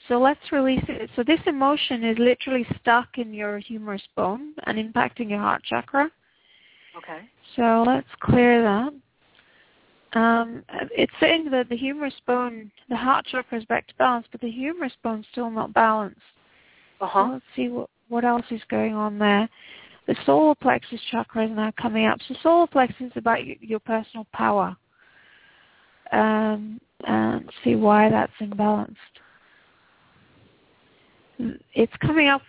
So 0.09 0.19
let's 0.19 0.53
release 0.53 0.85
it. 0.89 1.11
So 1.17 1.23
this 1.23 1.41
emotion 1.47 2.05
is 2.05 2.19
literally 2.19 2.67
stuck 2.81 3.19
in 3.19 3.35
your 3.35 3.59
humerus 3.59 4.03
bone 4.15 4.55
and 4.65 4.79
impacting 4.79 5.31
your 5.31 5.41
heart 5.41 5.63
chakra. 5.65 6.11
Okay. 6.97 7.29
So 7.57 7.85
let's 7.87 8.09
clear 8.21 8.63
that. 8.63 8.93
Um, 10.19 10.65
it's 10.93 11.13
saying 11.21 11.51
that 11.51 11.69
the 11.69 11.77
humerus 11.77 12.15
bone, 12.27 12.71
the 12.89 12.97
heart 12.97 13.27
chakra 13.27 13.59
is 13.59 13.65
back 13.67 13.87
to 13.89 13.95
balance, 13.97 14.27
but 14.31 14.41
the 14.41 14.51
humerus 14.51 14.93
bone's 15.03 15.27
still 15.33 15.51
not 15.51 15.75
balanced. 15.75 16.21
Uh-huh. 17.01 17.25
So 17.25 17.33
let's 17.33 17.45
see 17.55 17.69
what, 17.69 17.91
what 18.09 18.25
else 18.25 18.47
is 18.51 18.63
going 18.71 18.95
on 18.95 19.19
there. 19.19 19.49
The 20.07 20.17
solar 20.25 20.55
plexus 20.55 21.01
chakra 21.11 21.47
is 21.47 21.51
now 21.51 21.73
coming 21.81 22.07
up. 22.07 22.21
So 22.29 22.35
solar 22.43 22.67
plexus 22.69 23.07
is 23.07 23.13
about 23.17 23.45
your, 23.45 23.57
your 23.61 23.81
personal 23.81 24.27
power. 24.33 24.77
Um, 26.13 26.81
and 27.05 27.51
see 27.65 27.75
why 27.75 28.09
that's 28.09 28.33
imbalanced. 28.41 28.95
It's 31.75 31.93
coming 32.01 32.29
up 32.29 32.43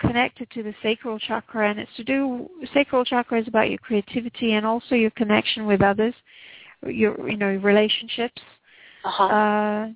connected 0.00 0.48
to 0.50 0.62
the 0.62 0.74
sacral 0.82 1.18
chakra, 1.18 1.70
and 1.70 1.78
it's 1.78 1.94
to 1.96 2.04
do. 2.04 2.48
Sacral 2.72 3.04
chakra 3.04 3.40
is 3.40 3.48
about 3.48 3.70
your 3.70 3.78
creativity 3.78 4.52
and 4.52 4.64
also 4.64 4.94
your 4.94 5.10
connection 5.10 5.66
with 5.66 5.82
others, 5.82 6.14
your 6.86 7.28
you 7.28 7.36
know 7.36 7.56
relationships. 7.56 8.40
Uh-huh. 9.04 9.24
Uh, 9.24 9.88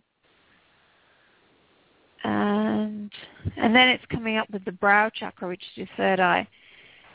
and 2.25 3.11
and 3.57 3.75
then 3.75 3.89
it's 3.89 4.05
coming 4.11 4.37
up 4.37 4.49
with 4.51 4.65
the 4.65 4.73
brow 4.73 5.11
chakra, 5.13 5.49
which 5.49 5.63
is 5.63 5.77
your 5.77 5.89
third 5.97 6.21
eye. 6.21 6.47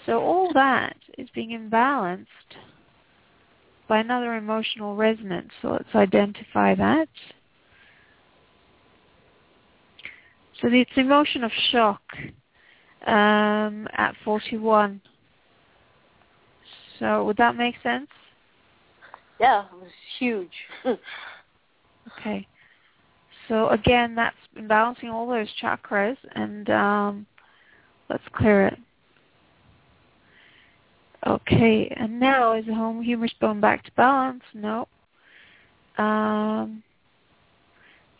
So 0.06 0.20
all 0.22 0.52
that 0.54 0.96
is 1.18 1.30
being 1.34 1.50
imbalanced 1.50 2.26
by 3.88 4.00
another 4.00 4.36
emotional 4.36 4.96
resonance. 4.96 5.50
So 5.62 5.70
let's 5.70 5.96
identify 5.96 6.76
that. 6.76 7.10
So 10.62 10.70
it's 10.72 10.91
emotion 10.95 11.43
of 11.43 11.51
shock 11.72 12.01
um, 13.05 13.88
at 13.93 14.14
41. 14.26 15.01
So 16.99 17.26
would 17.26 17.38
that 17.38 17.55
make 17.55 17.76
sense? 17.84 18.08
Yeah, 19.39 19.66
it 19.66 19.76
was 19.76 19.91
huge. 20.18 20.51
okay. 22.20 22.47
So 23.47 23.70
again, 23.70 24.16
that's 24.16 24.36
balancing 24.68 25.10
all 25.10 25.28
those 25.28 25.47
chakras, 25.62 26.18
and 26.34 26.70
um, 26.70 27.28
let's 28.10 28.24
clear 28.34 28.68
it. 28.68 28.80
Okay, 31.26 31.93
and 31.97 32.20
now 32.20 32.53
is 32.53 32.66
the 32.66 32.74
home 32.74 33.01
humerus 33.01 33.34
bone 33.39 33.62
back 33.62 33.84
to 33.86 33.91
balance? 33.93 34.43
No. 34.53 34.88
Um, 35.97 36.84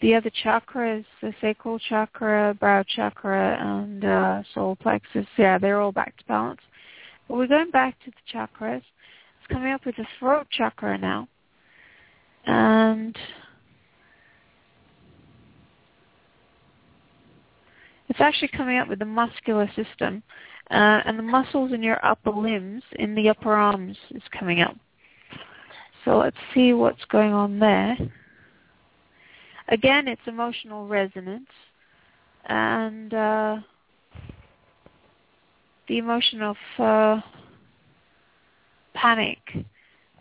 the 0.02 0.14
other 0.14 0.32
chakras, 0.44 1.06
the 1.22 1.34
sacral 1.42 1.80
chakra, 1.80 2.56
brow 2.60 2.84
chakra, 2.84 3.58
and 3.60 4.06
uh, 4.06 4.44
solar 4.54 4.76
plexus, 4.76 5.26
yeah, 5.38 5.58
they're 5.58 5.82
all 5.82 5.92
back 5.92 6.16
to 6.18 6.26
balance. 6.26 6.62
But 7.28 7.38
we're 7.38 7.48
going 7.48 7.72
back 7.72 7.98
to 8.06 8.12
the 8.12 8.38
chakras. 8.38 8.78
It's 8.78 9.52
coming 9.52 9.74
up 9.74 9.86
with 9.86 9.96
the 9.96 10.06
throat 10.20 10.48
chakra 10.52 10.98
now. 10.98 11.28
And 12.46 13.18
it's 18.08 18.22
actually 18.22 18.50
coming 18.50 18.78
up 18.78 18.88
with 18.88 19.00
the 19.00 19.06
muscular 19.06 19.70
system. 19.76 20.24
Uh, 20.70 21.02
and 21.06 21.18
the 21.18 21.24
muscles 21.24 21.72
in 21.72 21.82
your 21.82 22.06
upper 22.06 22.32
limbs, 22.32 22.84
in 23.00 23.16
the 23.16 23.30
upper 23.30 23.54
arms, 23.54 23.98
is 24.12 24.22
coming 24.38 24.62
up. 24.62 24.76
So 26.06 26.18
let's 26.18 26.38
see 26.54 26.74
what's 26.74 27.04
going 27.06 27.34
on 27.34 27.60
there. 27.60 27.98
Again, 29.70 30.08
it's 30.08 30.22
emotional 30.28 30.88
resonance, 30.88 31.50
and 32.46 33.14
uh, 33.14 33.58
the 35.88 35.98
emotion 35.98 36.42
of 36.42 36.56
uh, 36.80 37.22
panic. 38.94 39.40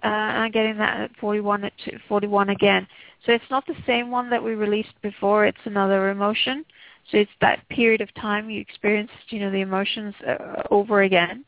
Uh, 0.02 0.08
I'm 0.08 0.50
getting 0.50 0.76
that 0.78 1.00
at 1.00 1.16
41 1.16 1.64
at 1.64 1.72
41 2.08 2.50
again. 2.50 2.86
So 3.24 3.32
it's 3.32 3.50
not 3.50 3.66
the 3.66 3.76
same 3.86 4.10
one 4.10 4.30
that 4.30 4.42
we 4.42 4.54
released 4.54 5.00
before. 5.02 5.46
It's 5.46 5.58
another 5.64 6.10
emotion. 6.10 6.64
So 7.10 7.18
it's 7.18 7.30
that 7.40 7.66
period 7.68 8.00
of 8.00 8.12
time 8.14 8.50
you 8.50 8.60
experienced, 8.60 9.12
you 9.28 9.40
know, 9.40 9.50
the 9.50 9.60
emotions 9.60 10.14
uh, 10.26 10.62
over 10.70 11.02
again. 11.02 11.44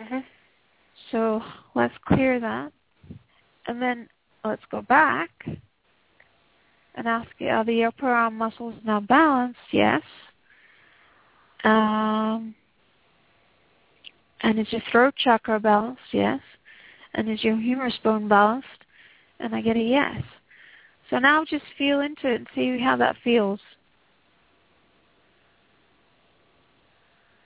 Mm-hmm. 0.00 0.18
So 1.10 1.42
let's 1.74 1.94
clear 2.06 2.40
that. 2.40 2.72
And 3.66 3.80
then 3.80 4.08
let's 4.44 4.62
go 4.70 4.82
back 4.82 5.30
and 6.98 7.06
ask, 7.06 7.28
you, 7.38 7.48
are 7.48 7.64
the 7.64 7.84
upper 7.84 8.08
arm 8.08 8.36
muscles 8.36 8.74
now 8.84 8.98
balanced? 8.98 9.60
Yes. 9.72 10.02
Um, 11.62 12.56
and 14.40 14.58
is 14.58 14.66
your 14.70 14.82
throat 14.90 15.14
chakra 15.16 15.60
balanced? 15.60 16.02
Yes. 16.12 16.40
And 17.14 17.30
is 17.30 17.42
your 17.44 17.56
humerus 17.56 17.94
bone 18.02 18.28
balanced? 18.28 18.66
And 19.38 19.54
I 19.54 19.60
get 19.60 19.76
a 19.76 19.80
yes. 19.80 20.22
So 21.08 21.18
now 21.18 21.44
just 21.44 21.64
feel 21.78 22.00
into 22.00 22.28
it 22.28 22.34
and 22.34 22.46
see 22.54 22.78
how 22.82 22.96
that 22.96 23.16
feels. 23.22 23.60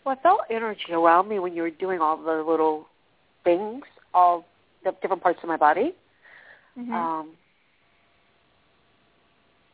Well, 0.05 0.17
I 0.19 0.23
felt 0.23 0.41
energy 0.51 0.93
around 0.93 1.29
me 1.29 1.39
when 1.39 1.55
you 1.55 1.63
were 1.63 1.71
doing 1.71 2.01
all 2.01 2.17
the 2.17 2.43
little 2.43 2.89
things, 3.45 3.85
all 4.15 4.47
the 4.83 4.93
different 5.03 5.23
parts 5.23 5.41
of 5.43 5.49
my 5.49 5.59
body. 5.59 5.95
Mm-hmm. 6.77 6.93
Um, 6.93 7.31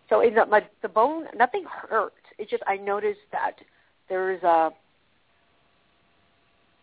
so 0.09 0.21
in 0.21 0.35
the, 0.35 0.47
my, 0.47 0.65
the 0.83 0.89
bone, 0.89 1.25
nothing 1.37 1.65
hurt. 1.65 2.13
It's 2.39 2.51
just 2.51 2.63
I 2.67 2.77
noticed 2.77 3.21
that 3.33 3.57
there's 4.09 4.43
a, 4.43 4.71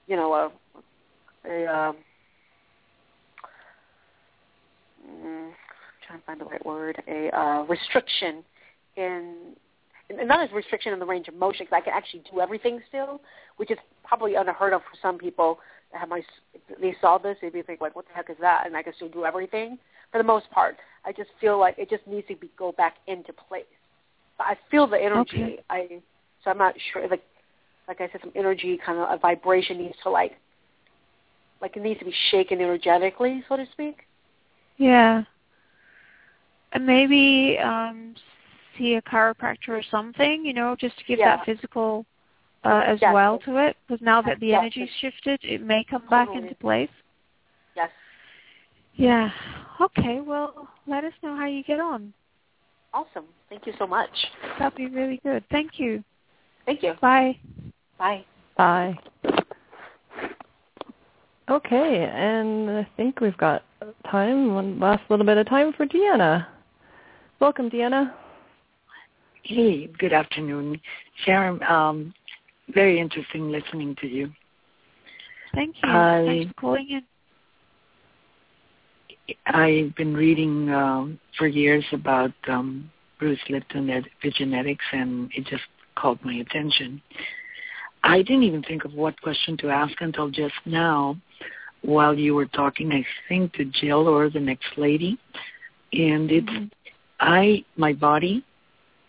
you 0.07 0.15
know, 0.15 0.33
a, 0.33 0.51
a 1.49 1.65
um, 1.65 1.95
mm, 5.09 5.47
I'm 5.47 5.53
trying 6.07 6.19
to 6.19 6.25
find 6.25 6.41
the 6.41 6.45
right 6.45 6.65
word, 6.65 7.01
a 7.07 7.35
uh, 7.37 7.63
restriction 7.63 8.43
in 8.95 9.55
and 10.09 10.27
not 10.27 10.43
as 10.43 10.51
restriction 10.51 10.93
in 10.93 10.99
the 10.99 11.05
range 11.05 11.27
of 11.27 11.33
motion 11.33 11.65
because 11.65 11.77
I 11.77 11.81
can 11.81 11.93
actually 11.93 12.23
do 12.31 12.39
everything 12.39 12.79
still, 12.87 13.21
which 13.57 13.71
is 13.71 13.77
probably 14.03 14.35
unheard 14.35 14.73
of 14.73 14.81
for 14.81 14.97
some 15.01 15.17
people 15.17 15.59
that 15.91 15.99
have 15.99 16.09
my. 16.09 16.21
They 16.79 16.95
saw 17.01 17.17
this, 17.17 17.37
they'd 17.41 17.53
be 17.53 17.63
like, 17.67 17.95
"What 17.95 18.05
the 18.07 18.13
heck 18.13 18.29
is 18.29 18.37
that?" 18.39 18.63
And 18.65 18.77
I 18.77 18.83
can 18.83 18.93
still 18.93 19.09
do 19.09 19.25
everything. 19.25 19.79
For 20.15 20.19
the 20.19 20.23
most 20.23 20.49
part, 20.49 20.77
I 21.03 21.11
just 21.11 21.29
feel 21.41 21.59
like 21.59 21.77
it 21.77 21.89
just 21.89 22.07
needs 22.07 22.25
to 22.29 22.37
be 22.37 22.49
go 22.57 22.71
back 22.71 22.95
into 23.07 23.33
place. 23.33 23.65
But 24.37 24.47
I 24.47 24.57
feel 24.71 24.87
the 24.87 24.95
energy. 24.97 25.43
Okay. 25.43 25.59
I 25.69 25.87
so 26.41 26.51
I'm 26.51 26.57
not 26.57 26.73
sure. 26.93 27.05
Like 27.09 27.21
like 27.89 27.99
I 27.99 28.07
said, 28.09 28.21
some 28.21 28.31
energy, 28.33 28.79
kind 28.85 28.97
of 28.97 29.09
a 29.11 29.17
vibration 29.17 29.77
needs 29.77 29.95
to 30.03 30.09
like 30.09 30.37
like 31.61 31.75
it 31.75 31.83
needs 31.83 31.99
to 31.99 32.05
be 32.05 32.13
shaken 32.31 32.61
energetically, 32.61 33.43
so 33.49 33.57
to 33.57 33.65
speak. 33.73 34.07
Yeah. 34.77 35.23
And 36.71 36.85
maybe 36.85 37.59
um 37.61 38.15
see 38.77 38.93
a 38.93 39.01
chiropractor 39.01 39.67
or 39.67 39.83
something, 39.91 40.45
you 40.45 40.53
know, 40.53 40.77
just 40.79 40.97
to 40.97 41.03
give 41.03 41.19
Yeah. 41.19 41.35
that 41.35 41.45
physical 41.45 42.05
uh, 42.63 42.83
as 42.87 43.01
Yes. 43.01 43.13
well 43.13 43.37
to 43.39 43.57
it. 43.57 43.75
Because 43.85 44.01
now 44.01 44.21
that 44.21 44.39
the 44.39 44.47
Yes. 44.47 44.59
energy's 44.59 44.89
shifted, 45.01 45.41
it 45.43 45.59
may 45.59 45.83
come 45.83 46.07
back 46.07 46.29
into 46.33 46.55
place. 46.55 46.89
Yes. 47.75 47.89
Yeah. 48.93 49.29
Okay. 49.81 50.21
Well, 50.21 50.67
let 50.87 51.03
us 51.03 51.13
know 51.23 51.35
how 51.35 51.45
you 51.45 51.63
get 51.63 51.79
on. 51.79 52.13
Awesome. 52.93 53.25
Thank 53.49 53.67
you 53.67 53.73
so 53.77 53.85
much. 53.85 54.09
That'll 54.57 54.77
be 54.77 54.87
really 54.87 55.19
good. 55.23 55.43
Thank 55.51 55.79
you. 55.79 56.03
Thank 56.65 56.81
you. 56.81 56.93
Bye. 57.01 57.37
Bye. 57.99 58.25
Bye. 58.57 58.97
Okay, 61.47 62.09
and 62.11 62.71
I 62.71 62.87
think 62.97 63.21
we've 63.21 63.37
got 63.37 63.63
time, 64.09 64.55
one 64.55 64.79
last 64.79 65.03
little 65.09 65.25
bit 65.25 65.37
of 65.37 65.47
time 65.47 65.73
for 65.73 65.85
Deanna. 65.85 66.47
Welcome, 67.39 67.69
Deanna. 67.69 68.13
Hey, 69.43 69.85
good 69.99 70.11
afternoon. 70.11 70.81
Charan, 71.23 71.61
um, 71.63 72.13
very 72.73 72.99
interesting 72.99 73.51
listening 73.51 73.95
to 74.01 74.07
you. 74.07 74.31
Thank 75.53 75.75
you. 75.83 75.89
I- 75.89 76.23
Thanks 76.25 76.47
for 76.47 76.61
calling 76.61 76.89
in. 76.89 77.03
I've 79.47 79.95
been 79.95 80.13
reading 80.13 80.69
um, 80.71 81.19
for 81.37 81.47
years 81.47 81.83
about 81.91 82.31
um, 82.47 82.89
Bruce 83.19 83.39
Lipton 83.49 83.89
at 83.89 84.03
Epigenetics, 84.21 84.77
and 84.91 85.31
it 85.35 85.45
just 85.45 85.63
called 85.95 86.19
my 86.23 86.35
attention. 86.35 87.01
I 88.03 88.17
didn't 88.17 88.43
even 88.43 88.61
think 88.61 88.85
of 88.85 88.93
what 88.93 89.19
question 89.21 89.57
to 89.57 89.69
ask 89.69 89.93
until 89.99 90.29
just 90.29 90.53
now, 90.65 91.17
while 91.81 92.17
you 92.17 92.35
were 92.35 92.45
talking. 92.45 92.91
I 92.91 93.05
think 93.27 93.53
to 93.53 93.65
Jill 93.65 94.07
or 94.07 94.29
the 94.29 94.39
next 94.39 94.77
lady, 94.77 95.17
and 95.93 96.31
it's 96.31 96.47
Mhm. 96.47 96.71
I 97.19 97.63
my 97.77 97.93
body 97.93 98.43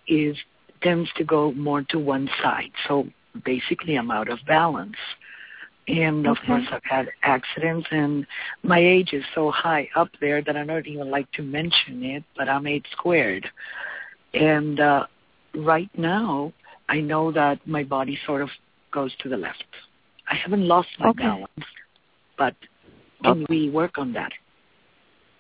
is 0.07 0.37
tends 0.83 1.11
to 1.14 1.25
go 1.25 1.53
more 1.53 1.83
to 1.83 1.99
one 1.99 2.29
side, 2.43 2.71
so 2.87 3.07
basically 3.45 3.97
I'm 3.97 4.11
out 4.11 4.29
of 4.29 4.39
balance. 4.47 4.97
And 5.89 6.26
of 6.26 6.37
Okay. 6.39 6.47
course, 6.49 6.64
I've 6.72 6.84
had 6.84 7.09
accidents, 7.22 7.87
and 7.91 8.26
my 8.62 8.78
age 8.78 9.12
is 9.12 9.24
so 9.34 9.51
high 9.51 9.89
up 9.95 10.09
there 10.20 10.43
that 10.43 10.57
I 10.57 10.64
don't 10.64 10.87
even 10.87 11.11
like 11.11 11.30
to 11.32 11.43
mention 11.43 12.03
it. 12.03 12.24
But 12.37 12.49
I'm 12.49 12.66
eight 12.66 12.84
squared, 12.93 13.49
and 14.34 14.80
uh, 14.80 15.07
right 15.55 15.91
now 15.97 16.53
I 16.89 17.01
know 17.01 17.30
that 17.32 17.64
my 17.66 17.84
body 17.84 18.18
sort 18.26 18.43
of 18.43 18.51
goes 18.93 19.14
to 19.20 19.28
the 19.28 19.37
left. 19.37 19.64
I 20.28 20.34
haven't 20.34 20.66
lost 20.66 20.89
my 20.99 21.11
Okay. 21.11 21.22
balance, 21.22 21.66
but 22.37 22.55
can 23.22 23.47
we 23.49 23.70
work 23.70 23.97
on 23.99 24.12
that? 24.14 24.32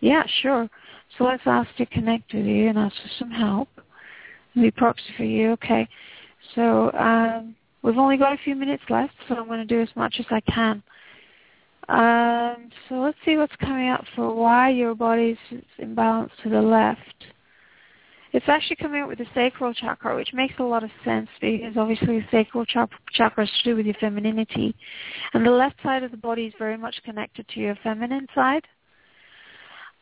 Yeah, 0.00 0.22
sure. 0.42 0.68
So 1.16 1.24
let's 1.24 1.42
ask 1.46 1.74
to 1.76 1.86
connect 1.86 2.32
with 2.34 2.46
you 2.46 2.68
and 2.68 2.78
ask 2.78 2.94
for 2.96 3.08
some 3.18 3.30
help. 3.30 3.68
Be 4.54 4.70
proxy 4.70 5.12
for 5.16 5.24
you. 5.24 5.50
Okay. 5.52 5.88
So 6.54 6.92
um, 6.92 7.56
we've 7.86 7.98
only 7.98 8.16
got 8.16 8.32
a 8.32 8.38
few 8.38 8.56
minutes 8.56 8.82
left, 8.90 9.14
so 9.28 9.36
I'm 9.36 9.46
going 9.46 9.60
to 9.60 9.64
do 9.64 9.80
as 9.80 9.88
much 9.94 10.16
as 10.18 10.26
I 10.30 10.40
can. 10.40 10.82
Um, 11.88 12.70
so 12.88 12.96
let's 12.96 13.16
see 13.24 13.36
what's 13.36 13.54
coming 13.56 13.88
up 13.88 14.04
for 14.16 14.34
why 14.34 14.70
your 14.70 14.96
body's 14.96 15.36
imbalanced 15.80 16.32
to 16.42 16.50
the 16.50 16.60
left. 16.60 17.00
It's 18.32 18.48
actually 18.48 18.76
coming 18.76 19.02
up 19.02 19.08
with 19.08 19.18
the 19.18 19.26
sacral 19.34 19.72
chakra, 19.72 20.16
which 20.16 20.34
makes 20.34 20.54
a 20.58 20.64
lot 20.64 20.82
of 20.82 20.90
sense 21.04 21.28
because 21.40 21.76
obviously 21.76 22.18
the 22.18 22.26
sacral 22.30 22.66
chak- 22.66 22.90
chakra 23.12 23.44
is 23.44 23.50
to 23.62 23.70
do 23.70 23.76
with 23.76 23.86
your 23.86 23.94
femininity. 23.94 24.74
And 25.32 25.46
the 25.46 25.50
left 25.50 25.76
side 25.82 26.02
of 26.02 26.10
the 26.10 26.16
body 26.16 26.46
is 26.46 26.54
very 26.58 26.76
much 26.76 26.96
connected 27.04 27.46
to 27.48 27.60
your 27.60 27.76
feminine 27.84 28.26
side. 28.34 28.66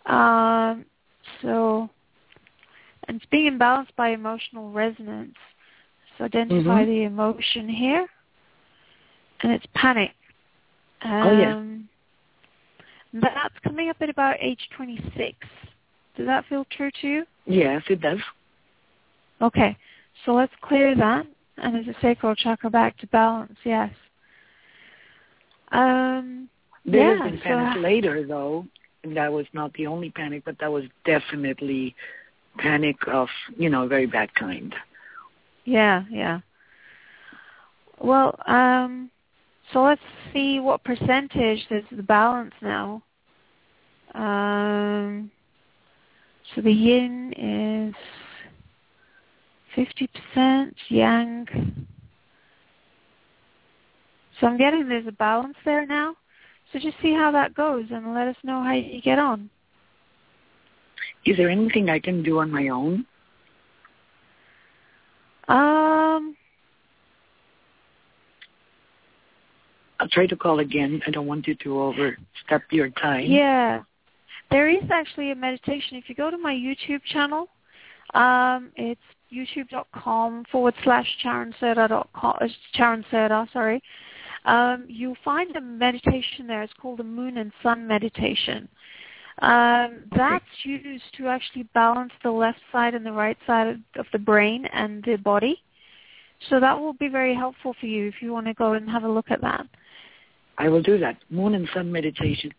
Um, 0.06 0.86
so, 1.42 1.90
and 3.06 3.18
it's 3.18 3.26
being 3.30 3.58
imbalanced 3.58 3.94
by 3.94 4.08
emotional 4.08 4.72
resonance. 4.72 5.36
So 6.18 6.24
identify 6.24 6.84
Mhm. 6.84 6.86
the 6.86 7.02
emotion 7.04 7.68
here, 7.68 8.06
and 9.40 9.52
it's 9.52 9.66
panic. 9.74 10.12
Um, 11.02 11.22
Oh, 11.22 11.40
yeah. 11.40 13.20
That's 13.20 13.58
coming 13.60 13.90
up 13.90 13.96
at 14.00 14.08
about 14.10 14.36
age 14.40 14.68
26. 14.70 15.36
Does 16.16 16.26
that 16.26 16.44
feel 16.46 16.64
true 16.66 16.90
to 16.90 17.08
you? 17.08 17.26
Yes, 17.46 17.82
it 17.88 18.00
does. 18.00 18.20
Okay, 19.40 19.76
so 20.24 20.34
let's 20.34 20.54
clear 20.62 20.94
that, 20.94 21.26
and 21.58 21.74
there's 21.74 21.88
a 21.88 21.94
sacral 22.00 22.34
chakra 22.34 22.70
back 22.70 22.96
to 22.98 23.06
balance. 23.08 23.58
Yes. 23.64 23.92
Um, 25.72 26.48
There 26.84 27.00
yeah, 27.00 27.22
has 27.22 27.30
been 27.30 27.38
so- 27.38 27.44
panic 27.44 27.82
later, 27.82 28.22
though. 28.24 28.66
And 29.04 29.16
that 29.16 29.30
was 29.32 29.46
not 29.52 29.72
the 29.74 29.86
only 29.86 30.10
panic, 30.10 30.44
but 30.44 30.58
that 30.58 30.72
was 30.72 30.84
definitely 31.04 31.94
panic 32.56 32.96
of, 33.06 33.28
you 33.58 33.68
know, 33.68 33.82
a 33.82 33.86
very 33.86 34.06
bad 34.06 34.34
kind. 34.34 34.74
Yeah, 35.64 36.04
yeah. 36.10 36.40
Well, 38.00 38.38
um, 38.46 39.10
so 39.72 39.82
let's 39.82 40.00
see 40.32 40.60
what 40.60 40.84
percentage 40.84 41.66
there's 41.70 41.84
the 41.90 42.02
balance 42.02 42.54
now. 42.60 43.02
Um, 44.14 45.30
so 46.54 46.60
the 46.60 46.72
yin 46.72 47.32
is 47.36 47.94
50%, 50.36 50.72
yang. 50.88 51.46
So 54.40 54.46
I'm 54.46 54.58
getting 54.58 54.88
there's 54.88 55.06
a 55.06 55.12
balance 55.12 55.56
there 55.64 55.86
now. 55.86 56.14
So 56.72 56.78
just 56.78 56.96
see 57.00 57.12
how 57.12 57.30
that 57.32 57.54
goes 57.54 57.86
and 57.90 58.14
let 58.14 58.28
us 58.28 58.36
know 58.42 58.62
how 58.62 58.72
you 58.72 59.00
get 59.00 59.18
on. 59.18 59.48
Is 61.24 61.36
there 61.36 61.48
anything 61.48 61.88
I 61.88 61.98
can 61.98 62.22
do 62.22 62.40
on 62.40 62.50
my 62.50 62.68
own? 62.68 63.06
Um, 65.48 66.36
I'll 70.00 70.08
try 70.10 70.26
to 70.26 70.36
call 70.36 70.60
again. 70.60 71.02
I 71.06 71.10
don't 71.10 71.26
want 71.26 71.46
you 71.46 71.54
to 71.56 71.80
overstep 71.80 72.62
your 72.70 72.90
time. 72.90 73.26
Yeah. 73.26 73.82
There 74.50 74.68
is 74.68 74.84
actually 74.90 75.30
a 75.30 75.34
meditation. 75.34 75.96
If 75.96 76.08
you 76.08 76.14
go 76.14 76.30
to 76.30 76.38
my 76.38 76.52
YouTube 76.52 77.02
channel, 77.04 77.48
um, 78.14 78.70
it's 78.76 79.00
youtube.com 79.32 80.44
forward 80.50 80.74
slash 80.84 81.06
Charan 81.22 81.54
Surdhar.com, 81.60 82.36
uh, 82.40 82.48
Surdhar, 83.10 83.52
sorry. 83.52 83.82
Um, 84.44 84.84
you'll 84.88 85.16
find 85.24 85.56
a 85.56 85.60
meditation 85.60 86.46
there. 86.46 86.62
It's 86.62 86.72
called 86.80 86.98
the 86.98 87.04
Moon 87.04 87.38
and 87.38 87.50
Sun 87.62 87.86
Meditation. 87.86 88.68
Um, 89.42 90.04
that's 90.16 90.44
used 90.62 91.04
to 91.16 91.26
actually 91.26 91.64
balance 91.74 92.12
the 92.22 92.30
left 92.30 92.60
side 92.70 92.94
and 92.94 93.04
the 93.04 93.12
right 93.12 93.36
side 93.46 93.66
of, 93.66 93.76
of 93.96 94.06
the 94.12 94.18
brain 94.18 94.66
and 94.66 95.02
the 95.04 95.16
body. 95.16 95.60
So 96.48 96.60
that 96.60 96.78
will 96.78 96.92
be 96.92 97.08
very 97.08 97.34
helpful 97.34 97.74
for 97.80 97.86
you 97.86 98.06
if 98.08 98.14
you 98.20 98.32
want 98.32 98.46
to 98.46 98.54
go 98.54 98.74
and 98.74 98.88
have 98.88 99.04
a 99.04 99.08
look 99.08 99.30
at 99.30 99.40
that. 99.40 99.66
I 100.56 100.68
will 100.68 100.82
do 100.82 100.98
that. 100.98 101.16
Moon 101.30 101.54
and 101.54 101.68
Sun 101.74 101.90
meditation. 101.90 102.52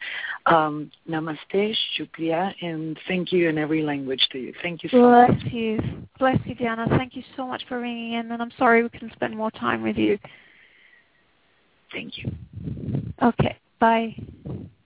Um, 0.47 0.91
namaste, 1.09 1.75
shukriya, 1.97 2.53
and 2.61 2.99
thank 3.07 3.31
you 3.31 3.47
in 3.47 3.57
every 3.57 3.83
language 3.83 4.27
to 4.31 4.37
you. 4.37 4.53
Thank 4.61 4.83
you 4.83 4.89
so 4.89 5.01
Bless 5.01 5.29
much. 5.29 5.39
Bless 5.39 5.53
you. 5.53 5.79
Bless 6.19 6.37
you, 6.45 6.55
Diana. 6.55 6.87
Thank 6.89 7.15
you 7.15 7.23
so 7.37 7.47
much 7.47 7.63
for 7.69 7.79
ringing 7.79 8.13
in, 8.13 8.31
and 8.31 8.41
I'm 8.41 8.51
sorry 8.57 8.83
we 8.83 8.89
couldn't 8.89 9.13
spend 9.13 9.35
more 9.35 9.51
time 9.51 9.81
with 9.81 9.95
you. 9.95 10.19
Thank 11.93 12.17
you. 12.17 12.31
Okay, 13.21 13.57
bye. 13.79 14.13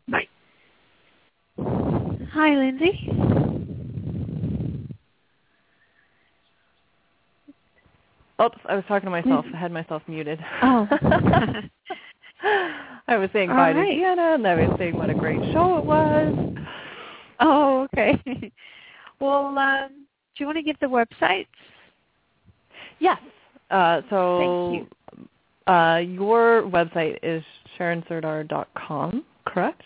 Bye. 0.07 0.27
Hi, 2.33 2.55
Lindsay. 2.55 3.09
Oops, 8.41 8.57
I 8.69 8.75
was 8.75 8.83
talking 8.87 9.07
to 9.07 9.11
myself. 9.11 9.45
I 9.53 9.57
had 9.57 9.71
myself 9.71 10.01
muted. 10.07 10.39
Oh. 10.61 10.87
I 13.07 13.17
was 13.17 13.29
saying 13.33 13.49
All 13.49 13.57
bye 13.57 13.73
right. 13.73 13.89
to 13.89 13.95
Deanna, 13.95 14.35
and 14.35 14.47
I 14.47 14.55
was 14.55 14.77
saying 14.77 14.95
what 14.95 15.09
a 15.09 15.13
great 15.13 15.41
show 15.51 15.77
it 15.77 15.85
was. 15.85 16.55
Oh, 17.41 17.87
okay. 17.93 18.51
well, 19.19 19.57
um, 19.57 19.89
do 19.89 20.43
you 20.43 20.45
want 20.45 20.57
to 20.57 20.61
give 20.61 20.79
the 20.79 20.85
websites? 20.87 21.47
Yes. 22.99 23.19
Uh, 23.71 24.01
so 24.09 24.37
Thank 24.39 24.89
Uh, 25.67 25.97
your 25.99 26.63
website 26.63 27.19
is 27.21 27.43
charansurdhar.com, 27.77 29.23
correct? 29.45 29.83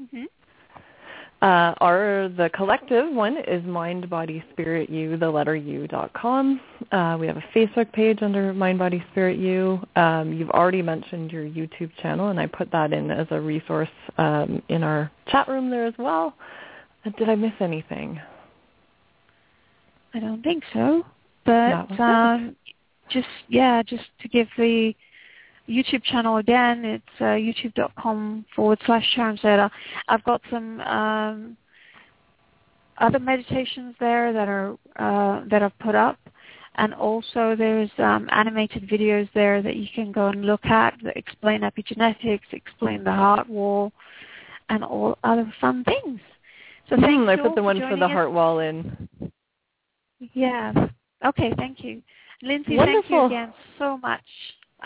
Mm-hmm. 0.00 0.24
Uh, 1.42 1.74
our 1.82 2.30
the 2.30 2.48
collective 2.54 3.12
one 3.12 3.36
is 3.46 3.62
Mind 3.66 4.08
Body 4.08 4.42
Spirit 4.52 4.88
the 4.88 5.30
letter 5.30 5.54
U 5.54 5.86
dot 5.86 6.10
com. 6.14 6.60
Uh, 6.92 7.18
we 7.20 7.26
have 7.26 7.36
a 7.36 7.44
Facebook 7.54 7.92
page 7.92 8.20
under 8.22 8.54
Mind 8.54 8.78
Body 8.78 9.04
Spirit 9.12 9.38
You. 9.38 9.78
Um, 9.96 10.32
you've 10.32 10.50
already 10.50 10.80
mentioned 10.80 11.30
your 11.30 11.44
YouTube 11.44 11.90
channel, 12.00 12.28
and 12.28 12.40
I 12.40 12.46
put 12.46 12.72
that 12.72 12.94
in 12.94 13.10
as 13.10 13.26
a 13.30 13.38
resource 13.38 13.90
um, 14.16 14.62
in 14.70 14.82
our 14.82 15.10
chat 15.28 15.46
room 15.46 15.68
there 15.68 15.84
as 15.84 15.94
well. 15.98 16.34
Uh, 17.04 17.10
Did 17.18 17.28
I 17.28 17.34
miss 17.34 17.52
anything? 17.60 18.18
I 20.14 20.18
don't 20.20 20.42
think 20.42 20.64
so. 20.72 21.04
But 21.44 22.00
um, 22.00 22.56
just 23.10 23.28
yeah, 23.48 23.82
just 23.82 24.04
to 24.22 24.28
give 24.28 24.48
the 24.56 24.94
YouTube 25.68 26.02
channel 26.04 26.36
again, 26.38 26.84
it's 26.84 27.04
uh, 27.20 27.24
youtube.com 27.34 28.44
forward 28.54 28.78
slash 28.86 29.04
Charan 29.14 29.36
Surdhar. 29.38 29.70
I've 30.08 30.24
got 30.24 30.40
some 30.50 30.80
um, 30.82 31.56
other 32.98 33.18
meditations 33.18 33.94
there 34.00 34.32
that 34.32 34.48
are 34.48 34.72
uh, 34.96 35.44
that 35.50 35.62
I've 35.62 35.78
put 35.80 35.94
up, 35.94 36.18
and 36.76 36.94
also 36.94 37.54
there's 37.56 37.90
um, 37.98 38.28
animated 38.32 38.88
videos 38.88 39.28
there 39.34 39.60
that 39.62 39.76
you 39.76 39.86
can 39.94 40.12
go 40.12 40.28
and 40.28 40.44
look 40.44 40.64
at 40.66 40.94
that 41.02 41.16
explain 41.16 41.60
epigenetics, 41.62 42.40
explain 42.52 43.04
the 43.04 43.12
heart 43.12 43.48
wall, 43.48 43.92
and 44.68 44.84
all 44.84 45.18
other 45.24 45.52
fun 45.60 45.84
things. 45.84 46.20
So 46.88 46.96
Hmm, 46.96 47.28
I 47.28 47.34
you 47.34 47.42
all 47.42 47.48
put 47.48 47.54
the 47.56 47.60
for 47.60 47.62
one 47.62 47.76
for 47.76 47.80
joining 47.80 47.98
the 47.98 48.06
us. 48.06 48.12
heart 48.12 48.32
wall 48.32 48.60
in. 48.60 49.08
Yeah. 50.32 50.72
Okay, 51.24 51.52
thank 51.56 51.82
you. 51.82 52.02
Lindsay, 52.42 52.76
Wonderful. 52.76 53.02
thank 53.02 53.10
you 53.10 53.24
again 53.26 53.52
so 53.78 53.98
much. 53.98 54.20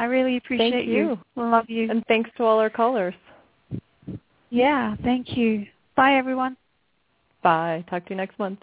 I 0.01 0.05
really 0.05 0.38
appreciate 0.38 0.70
Thank 0.70 0.86
you. 0.88 1.18
Love 1.36 1.68
you. 1.68 1.90
And 1.90 2.03
thanks 2.09 2.30
to 2.38 2.44
all 2.44 2.59
our 2.59 2.70
callers. 2.70 3.14
yeah, 4.48 4.96
thank 5.05 5.36
you. 5.36 5.66
Bye 5.94 6.14
everyone. 6.14 6.57
Bye. 7.42 7.84
Talk 7.90 8.07
to 8.07 8.11
you 8.11 8.16
next 8.16 8.38
month. 8.38 8.61